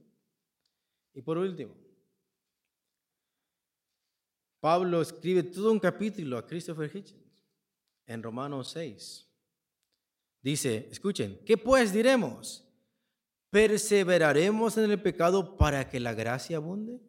Y 1.14 1.22
por 1.22 1.38
último, 1.38 1.76
Pablo 4.60 5.02
escribe 5.02 5.44
todo 5.44 5.72
un 5.72 5.80
capítulo 5.80 6.38
a 6.38 6.46
Christopher 6.46 6.94
Hitchens 6.94 7.46
en 8.06 8.22
Romanos 8.22 8.70
6. 8.72 9.26
Dice, 10.42 10.88
escuchen, 10.92 11.40
¿qué 11.46 11.58
pues 11.58 11.92
diremos? 11.92 12.66
¿Perseveraremos 13.50 14.78
en 14.78 14.92
el 14.92 15.02
pecado 15.02 15.58
para 15.58 15.90
que 15.90 16.00
la 16.00 16.14
gracia 16.14 16.58
abunde? 16.58 17.02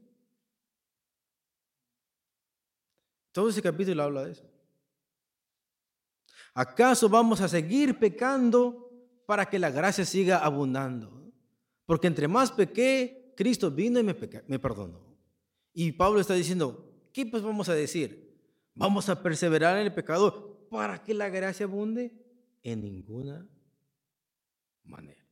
Todo 3.32 3.50
ese 3.50 3.62
capítulo 3.62 4.02
habla 4.02 4.24
de 4.24 4.32
eso. 4.32 4.49
¿Acaso 6.55 7.09
vamos 7.09 7.40
a 7.40 7.48
seguir 7.48 7.98
pecando 7.98 8.90
para 9.26 9.46
que 9.46 9.59
la 9.59 9.70
gracia 9.70 10.05
siga 10.05 10.38
abundando? 10.38 11.32
Porque 11.86 12.07
entre 12.07 12.28
más 12.28 12.51
pequé, 12.53 13.32
Cristo 13.36 13.70
vino 13.70 13.98
y 13.98 14.03
me, 14.03 14.16
me 14.46 14.59
perdonó. 14.59 15.16
Y 15.72 15.92
Pablo 15.92 16.20
está 16.20 16.34
diciendo, 16.34 17.09
¿qué 17.12 17.26
pues 17.26 17.42
vamos 17.42 17.68
a 17.68 17.74
decir? 17.74 18.38
¿Vamos 18.74 19.09
a 19.09 19.22
perseverar 19.22 19.76
en 19.76 19.86
el 19.86 19.94
pecado 19.94 20.68
para 20.70 21.03
que 21.03 21.14
la 21.14 21.28
gracia 21.28 21.66
abunde? 21.66 22.12
En 22.62 22.82
ninguna 22.82 23.48
manera. 24.84 25.24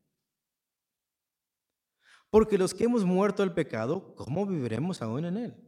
Porque 2.30 2.58
los 2.58 2.74
que 2.74 2.84
hemos 2.84 3.04
muerto 3.04 3.42
al 3.42 3.54
pecado, 3.54 4.14
¿cómo 4.14 4.46
viviremos 4.46 5.00
aún 5.02 5.24
en 5.24 5.36
él? 5.36 5.67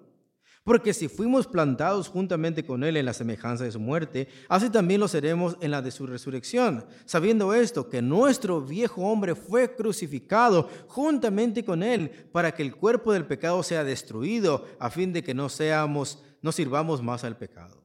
Porque 0.63 0.93
si 0.93 1.07
fuimos 1.07 1.47
plantados 1.47 2.07
juntamente 2.07 2.63
con 2.63 2.83
Él 2.83 2.95
en 2.95 3.05
la 3.05 3.13
semejanza 3.13 3.63
de 3.63 3.71
su 3.71 3.79
muerte, 3.79 4.27
así 4.47 4.69
también 4.69 4.99
lo 4.99 5.07
seremos 5.07 5.57
en 5.59 5.71
la 5.71 5.81
de 5.81 5.89
su 5.89 6.05
resurrección, 6.05 6.85
sabiendo 7.05 7.55
esto, 7.55 7.89
que 7.89 8.03
nuestro 8.03 8.61
viejo 8.61 9.01
hombre 9.01 9.33
fue 9.33 9.75
crucificado 9.75 10.69
juntamente 10.87 11.65
con 11.65 11.81
Él 11.81 12.11
para 12.31 12.51
que 12.51 12.61
el 12.61 12.75
cuerpo 12.75 13.11
del 13.11 13.25
pecado 13.25 13.63
sea 13.63 13.83
destruido, 13.83 14.67
a 14.79 14.91
fin 14.91 15.13
de 15.13 15.23
que 15.23 15.33
no 15.33 15.49
seamos, 15.49 16.21
no 16.43 16.51
sirvamos 16.51 17.01
más 17.01 17.23
al 17.23 17.37
pecado. 17.37 17.83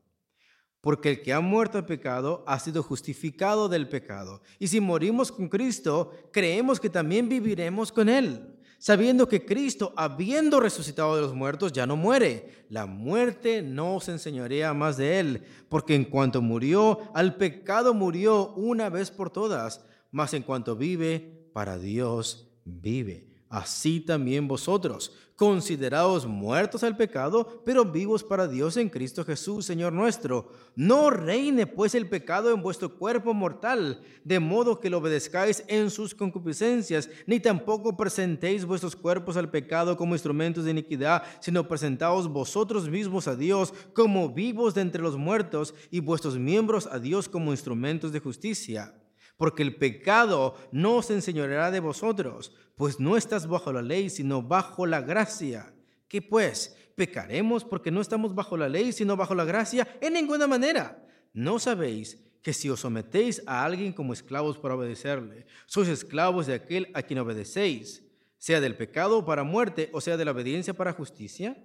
Porque 0.82 1.08
el 1.08 1.22
que 1.22 1.32
ha 1.32 1.40
muerto 1.40 1.78
al 1.78 1.86
pecado 1.86 2.44
ha 2.46 2.60
sido 2.60 2.82
justificado 2.82 3.70
del 3.70 3.88
pecado. 3.88 4.42
Y 4.58 4.68
si 4.68 4.80
morimos 4.80 5.32
con 5.32 5.48
Cristo, 5.48 6.12
creemos 6.30 6.78
que 6.78 6.90
también 6.90 7.28
viviremos 7.30 7.90
con 7.90 8.10
Él 8.10 8.55
sabiendo 8.78 9.28
que 9.28 9.44
Cristo, 9.44 9.92
habiendo 9.96 10.60
resucitado 10.60 11.16
de 11.16 11.22
los 11.22 11.34
muertos, 11.34 11.72
ya 11.72 11.86
no 11.86 11.96
muere. 11.96 12.66
La 12.68 12.86
muerte 12.86 13.62
no 13.62 14.00
se 14.00 14.12
enseñorea 14.12 14.74
más 14.74 14.96
de 14.96 15.20
él, 15.20 15.42
porque 15.68 15.94
en 15.94 16.04
cuanto 16.04 16.42
murió, 16.42 17.00
al 17.14 17.36
pecado 17.36 17.94
murió 17.94 18.52
una 18.54 18.88
vez 18.88 19.10
por 19.10 19.30
todas, 19.30 19.84
mas 20.10 20.34
en 20.34 20.42
cuanto 20.42 20.76
vive, 20.76 21.48
para 21.52 21.78
Dios 21.78 22.48
vive 22.64 23.36
así 23.57 24.00
también 24.00 24.46
vosotros, 24.46 25.12
considerados 25.34 26.26
muertos 26.26 26.82
al 26.82 26.96
pecado, 26.96 27.62
pero 27.64 27.86
vivos 27.86 28.22
para 28.22 28.46
Dios 28.46 28.76
en 28.76 28.90
Cristo 28.90 29.24
Jesús, 29.24 29.64
Señor 29.64 29.94
nuestro. 29.94 30.52
No 30.74 31.09
reine 31.09 31.66
pues 31.66 31.94
el 31.94 32.07
pecado 32.07 32.52
en 32.52 32.61
vuestro 32.61 32.98
cuerpo 32.98 33.32
mortal, 33.32 34.02
de 34.24 34.40
modo 34.40 34.78
que 34.78 34.90
lo 34.90 34.98
obedezcáis 34.98 35.64
en 35.68 35.90
sus 35.90 36.14
concupiscencias, 36.14 37.09
ni 37.26 37.40
tampoco 37.40 37.96
presentéis 37.96 38.66
vuestros 38.66 38.94
cuerpos 38.94 39.38
al 39.38 39.50
pecado 39.50 39.96
como 39.96 40.14
instrumentos 40.14 40.64
de 40.64 40.72
iniquidad, 40.72 41.22
sino 41.40 41.66
presentaos 41.66 42.28
vosotros 42.28 42.90
mismos 42.90 43.26
a 43.26 43.36
Dios 43.36 43.72
como 43.94 44.28
vivos 44.28 44.74
de 44.74 44.82
entre 44.82 45.02
los 45.02 45.16
muertos 45.16 45.74
y 45.90 46.00
vuestros 46.00 46.38
miembros 46.38 46.86
a 46.86 46.98
Dios 46.98 47.26
como 47.28 47.52
instrumentos 47.52 48.12
de 48.12 48.20
justicia 48.20 48.94
porque 49.37 49.62
el 49.62 49.76
pecado 49.76 50.57
no 50.72 51.03
se 51.03 51.14
enseñoreará 51.14 51.70
de 51.70 51.80
vosotros, 51.80 52.53
pues 52.76 53.01
no 53.01 53.16
estás 53.16 53.47
bajo 53.47 53.72
la 53.72 53.82
ley, 53.82 54.11
sino 54.11 54.43
bajo 54.43 54.87
la 54.87 55.01
gracia. 55.01 55.74
¿Qué 56.09 56.22
pues? 56.22 56.76
¿Pecaremos 56.95 57.64
porque 57.64 57.91
no 57.91 58.01
estamos 58.01 58.34
bajo 58.34 58.57
la 58.57 58.68
ley, 58.68 58.93
sino 58.93 59.16
bajo 59.16 59.34
la 59.34 59.45
gracia? 59.45 59.87
En 60.01 60.14
ninguna 60.14 60.47
manera. 60.47 61.05
¿No 61.32 61.59
sabéis 61.59 62.22
que 62.43 62.53
si 62.53 62.70
os 62.70 62.80
sometéis 62.80 63.43
a 63.47 63.64
alguien 63.64 63.93
como 63.93 64.12
esclavos 64.12 64.57
para 64.57 64.74
obedecerle, 64.74 65.47
sois 65.66 65.89
esclavos 65.89 66.47
de 66.47 66.55
aquel 66.55 66.91
a 66.95 67.03
quien 67.03 67.18
obedecéis, 67.18 68.05
sea 68.39 68.61
del 68.61 68.76
pecado 68.76 69.24
para 69.24 69.43
muerte 69.43 69.91
o 69.93 70.01
sea 70.01 70.16
de 70.16 70.24
la 70.24 70.30
obediencia 70.30 70.72
para 70.72 70.93
justicia? 70.93 71.62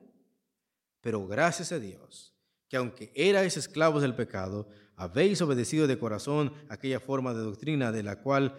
Pero 0.99 1.25
gracias 1.27 1.71
a 1.71 1.79
Dios, 1.79 2.35
que 2.67 2.77
aunque 2.77 3.11
erais 3.15 3.57
esclavos 3.57 4.01
del 4.01 4.15
pecado, 4.15 4.67
habéis 4.95 5.41
obedecido 5.41 5.87
de 5.87 5.99
corazón 5.99 6.53
aquella 6.69 6.99
forma 6.99 7.33
de 7.33 7.41
doctrina 7.41 7.91
de 7.91 8.03
la 8.03 8.21
cual 8.21 8.57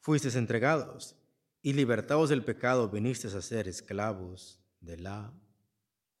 fuisteis 0.00 0.36
entregados, 0.36 1.16
y 1.62 1.74
libertados 1.74 2.30
del 2.30 2.44
pecado, 2.44 2.88
vinisteis 2.88 3.34
a 3.34 3.42
ser 3.42 3.68
esclavos 3.68 4.60
de 4.80 4.96
la 4.96 5.32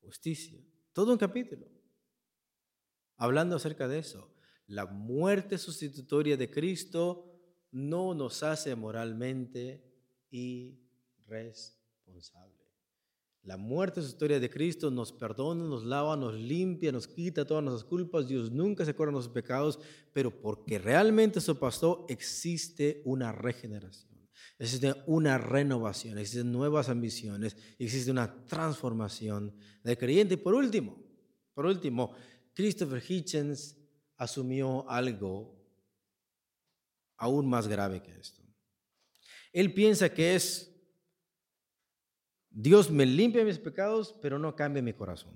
justicia. 0.00 0.60
Todo 0.92 1.12
un 1.12 1.18
capítulo. 1.18 1.66
Hablando 3.16 3.56
acerca 3.56 3.88
de 3.88 3.98
eso, 3.98 4.32
la 4.66 4.86
muerte 4.86 5.58
sustitutoria 5.58 6.36
de 6.36 6.50
Cristo 6.50 7.26
no 7.72 8.14
nos 8.14 8.42
hace 8.42 8.74
moralmente 8.74 9.84
irresponsable. 10.30 12.59
La 13.42 13.56
muerte 13.56 14.00
es 14.00 14.06
historia 14.06 14.38
de 14.38 14.50
Cristo, 14.50 14.90
nos 14.90 15.12
perdona, 15.12 15.64
nos 15.64 15.84
lava, 15.84 16.14
nos 16.16 16.34
limpia, 16.34 16.92
nos 16.92 17.08
quita 17.08 17.46
todas 17.46 17.64
nuestras 17.64 17.84
culpas. 17.88 18.28
Dios 18.28 18.50
nunca 18.50 18.84
se 18.84 18.90
acuerda 18.90 19.10
de 19.10 19.14
nuestros 19.14 19.34
pecados, 19.34 19.78
pero 20.12 20.30
porque 20.30 20.78
realmente 20.78 21.38
eso 21.38 21.58
pasó, 21.58 22.04
existe 22.08 23.00
una 23.06 23.32
regeneración, 23.32 24.28
existe 24.58 24.94
una 25.06 25.38
renovación, 25.38 26.18
existen 26.18 26.52
nuevas 26.52 26.90
ambiciones, 26.90 27.56
existe 27.78 28.10
una 28.10 28.44
transformación 28.44 29.54
del 29.82 29.96
creyente. 29.96 30.34
Y 30.34 30.38
por 30.38 30.54
último, 30.54 31.02
por 31.54 31.64
último, 31.64 32.12
Christopher 32.52 33.02
Hitchens 33.06 33.76
asumió 34.18 34.88
algo 34.88 35.58
aún 37.16 37.48
más 37.48 37.68
grave 37.68 38.02
que 38.02 38.12
esto. 38.18 38.42
Él 39.52 39.72
piensa 39.72 40.12
que 40.12 40.34
es 40.34 40.69
Dios 42.62 42.90
me 42.90 43.06
limpia 43.06 43.42
mis 43.42 43.58
pecados, 43.58 44.14
pero 44.20 44.38
no 44.38 44.54
cambia 44.54 44.82
mi 44.82 44.92
corazón. 44.92 45.34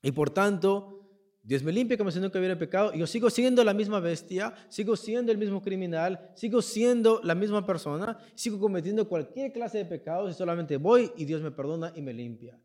Y 0.00 0.12
por 0.12 0.30
tanto, 0.30 1.00
Dios 1.42 1.64
me 1.64 1.72
limpia 1.72 1.98
como 1.98 2.12
si 2.12 2.20
nunca 2.20 2.38
hubiera 2.38 2.56
pecado. 2.56 2.92
Y 2.94 3.00
yo 3.00 3.06
sigo 3.08 3.28
siendo 3.30 3.64
la 3.64 3.74
misma 3.74 3.98
bestia, 3.98 4.54
sigo 4.68 4.94
siendo 4.94 5.32
el 5.32 5.38
mismo 5.38 5.60
criminal, 5.60 6.30
sigo 6.36 6.62
siendo 6.62 7.20
la 7.24 7.34
misma 7.34 7.66
persona, 7.66 8.16
sigo 8.36 8.60
cometiendo 8.60 9.08
cualquier 9.08 9.52
clase 9.52 9.78
de 9.78 9.86
pecados 9.86 10.30
y 10.30 10.34
solamente 10.34 10.76
voy 10.76 11.10
y 11.16 11.24
Dios 11.24 11.42
me 11.42 11.50
perdona 11.50 11.92
y 11.96 12.02
me 12.02 12.12
limpia. 12.12 12.60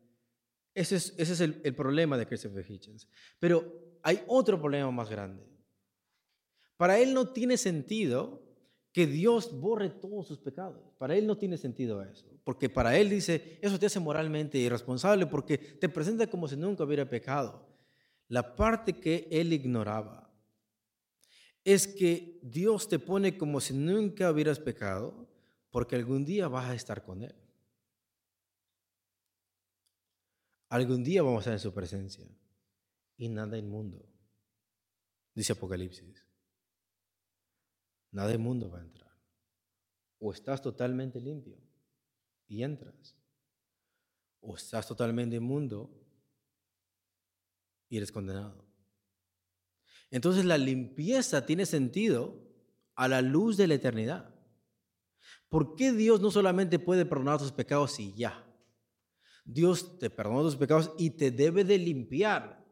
Ese 0.72 0.96
es, 0.96 1.14
ese 1.18 1.32
es 1.32 1.40
el, 1.40 1.60
el 1.64 1.74
problema 1.74 2.16
de 2.16 2.26
Christopher 2.26 2.64
Hitchens. 2.70 3.08
Pero 3.40 3.98
hay 4.02 4.20
otro 4.28 4.60
problema 4.60 4.92
más 4.92 5.10
grande. 5.10 5.44
Para 6.76 7.00
él 7.00 7.14
no 7.14 7.32
tiene 7.32 7.56
sentido 7.56 8.45
que 8.96 9.06
Dios 9.06 9.60
borre 9.60 9.90
todos 9.90 10.26
sus 10.26 10.38
pecados. 10.38 10.80
Para 10.96 11.14
él 11.14 11.26
no 11.26 11.36
tiene 11.36 11.58
sentido 11.58 12.02
eso, 12.02 12.24
porque 12.44 12.70
para 12.70 12.96
él 12.96 13.10
dice, 13.10 13.58
eso 13.60 13.78
te 13.78 13.84
hace 13.84 14.00
moralmente 14.00 14.56
irresponsable 14.56 15.26
porque 15.26 15.58
te 15.58 15.90
presenta 15.90 16.26
como 16.28 16.48
si 16.48 16.56
nunca 16.56 16.82
hubiera 16.82 17.06
pecado. 17.06 17.68
La 18.28 18.56
parte 18.56 18.94
que 18.94 19.28
él 19.30 19.52
ignoraba 19.52 20.32
es 21.62 21.86
que 21.86 22.40
Dios 22.42 22.88
te 22.88 22.98
pone 22.98 23.36
como 23.36 23.60
si 23.60 23.74
nunca 23.74 24.30
hubieras 24.30 24.58
pecado 24.58 25.28
porque 25.70 25.94
algún 25.94 26.24
día 26.24 26.48
vas 26.48 26.70
a 26.70 26.74
estar 26.74 27.04
con 27.04 27.22
Él. 27.22 27.34
Algún 30.70 31.04
día 31.04 31.22
vamos 31.22 31.40
a 31.40 31.40
estar 31.40 31.52
en 31.52 31.60
su 31.60 31.74
presencia 31.74 32.26
y 33.18 33.28
nada 33.28 33.58
inmundo, 33.58 34.08
dice 35.34 35.52
Apocalipsis. 35.52 36.25
Nada 38.16 38.38
mundo 38.38 38.70
va 38.70 38.78
a 38.78 38.82
entrar. 38.82 39.14
O 40.18 40.32
estás 40.32 40.62
totalmente 40.62 41.20
limpio 41.20 41.58
y 42.48 42.62
entras. 42.62 43.14
O 44.40 44.56
estás 44.56 44.88
totalmente 44.88 45.36
inmundo 45.36 45.90
y 47.90 47.98
eres 47.98 48.10
condenado. 48.10 48.64
Entonces 50.10 50.46
la 50.46 50.56
limpieza 50.56 51.44
tiene 51.44 51.66
sentido 51.66 52.40
a 52.94 53.06
la 53.06 53.20
luz 53.20 53.58
de 53.58 53.66
la 53.66 53.74
eternidad. 53.74 54.34
¿Por 55.50 55.76
qué 55.76 55.92
Dios 55.92 56.22
no 56.22 56.30
solamente 56.30 56.78
puede 56.78 57.04
perdonar 57.04 57.38
tus 57.38 57.52
pecados 57.52 58.00
y 58.00 58.14
ya? 58.14 58.42
Dios 59.44 59.98
te 59.98 60.08
perdona 60.08 60.40
tus 60.40 60.56
pecados 60.56 60.90
y 60.96 61.10
te 61.10 61.30
debe 61.30 61.64
de 61.64 61.76
limpiar. 61.76 62.64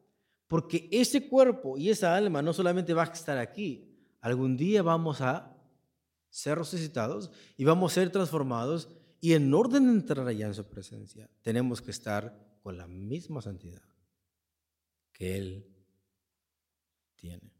Porque 0.48 0.88
ese 0.90 1.28
cuerpo 1.28 1.76
y 1.76 1.90
esa 1.90 2.16
alma 2.16 2.40
no 2.40 2.54
solamente 2.54 2.94
va 2.94 3.02
a 3.02 3.12
estar 3.12 3.36
aquí, 3.36 3.93
algún 4.24 4.56
día 4.56 4.82
vamos 4.82 5.20
a 5.20 5.54
ser 6.30 6.56
resucitados 6.56 7.30
y 7.58 7.64
vamos 7.64 7.92
a 7.92 7.94
ser 7.96 8.10
transformados 8.10 8.88
y 9.20 9.34
en 9.34 9.52
orden 9.52 9.84
de 9.84 9.92
entrar 9.92 10.26
allá 10.26 10.46
en 10.46 10.54
su 10.54 10.64
presencia, 10.64 11.28
tenemos 11.42 11.82
que 11.82 11.90
estar 11.90 12.58
con 12.62 12.78
la 12.78 12.86
misma 12.86 13.42
santidad 13.42 13.82
que 15.12 15.36
Él 15.36 15.76
tiene. 17.16 17.52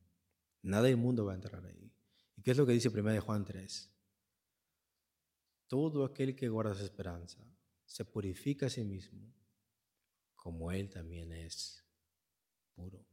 Nada 0.63 0.89
inmundo 0.89 1.27
va 1.27 1.33
a 1.33 1.35
entrar 1.35 1.63
ahí. 1.67 1.93
¿Y 2.35 2.41
qué 2.41 2.53
es 2.53 2.57
lo 2.57 2.65
que 2.65 2.73
dice 2.73 2.89
1 2.89 3.21
Juan 3.21 3.45
3? 3.45 3.91
Todo 5.67 6.07
aquel 6.07 6.35
que 6.35 6.49
guarda 6.49 6.75
su 6.75 6.83
esperanza 6.83 7.45
se 7.85 8.07
purifica 8.07 8.67
a 8.67 8.71
sí 8.71 8.85
mismo, 8.85 9.35
como 10.35 10.73
Él 10.73 10.89
también 10.89 11.31
es 11.31 11.85
puro. 12.75 13.05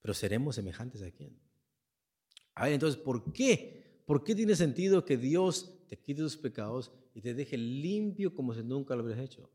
Pero 0.00 0.14
seremos 0.14 0.54
semejantes 0.54 1.02
a 1.02 1.10
quién? 1.10 1.45
A 2.56 2.70
entonces, 2.70 3.00
¿por 3.00 3.32
qué? 3.32 4.02
¿Por 4.06 4.24
qué 4.24 4.34
tiene 4.34 4.56
sentido 4.56 5.04
que 5.04 5.16
Dios 5.16 5.72
te 5.88 5.98
quite 5.98 6.22
tus 6.22 6.36
pecados 6.36 6.90
y 7.14 7.20
te 7.20 7.34
deje 7.34 7.56
limpio 7.58 8.34
como 8.34 8.54
si 8.54 8.62
nunca 8.62 8.96
lo 8.96 9.04
hubieras 9.04 9.24
hecho? 9.24 9.50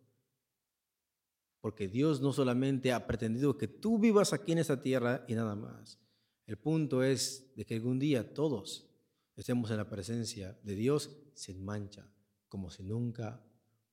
Porque 1.61 1.87
Dios 1.87 2.21
no 2.21 2.31
solamente 2.31 2.91
ha 2.93 3.07
pretendido 3.07 3.57
que 3.57 3.67
tú 3.67 3.97
vivas 3.97 4.33
aquí 4.33 4.51
en 4.51 4.59
esta 4.59 4.81
tierra 4.81 5.25
y 5.27 5.33
nada 5.33 5.55
más. 5.55 5.99
El 6.45 6.57
punto 6.57 7.03
es 7.03 7.51
de 7.55 7.65
que 7.65 7.75
algún 7.75 7.97
día 7.97 8.33
todos 8.33 8.87
estemos 9.35 9.71
en 9.71 9.77
la 9.77 9.89
presencia 9.89 10.59
de 10.63 10.75
Dios 10.75 11.09
sin 11.33 11.63
mancha, 11.63 12.07
como 12.49 12.69
si 12.69 12.83
nunca 12.83 13.43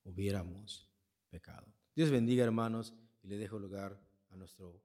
hubiéramos 0.05 0.91
pecado. 1.31 1.67
Dios 1.97 2.11
bendiga, 2.11 2.45
hermanos, 2.45 2.95
y 3.23 3.29
le 3.29 3.39
dejo 3.39 3.59
lugar 3.59 3.99
a 4.31 4.37
nuestro... 4.37 4.83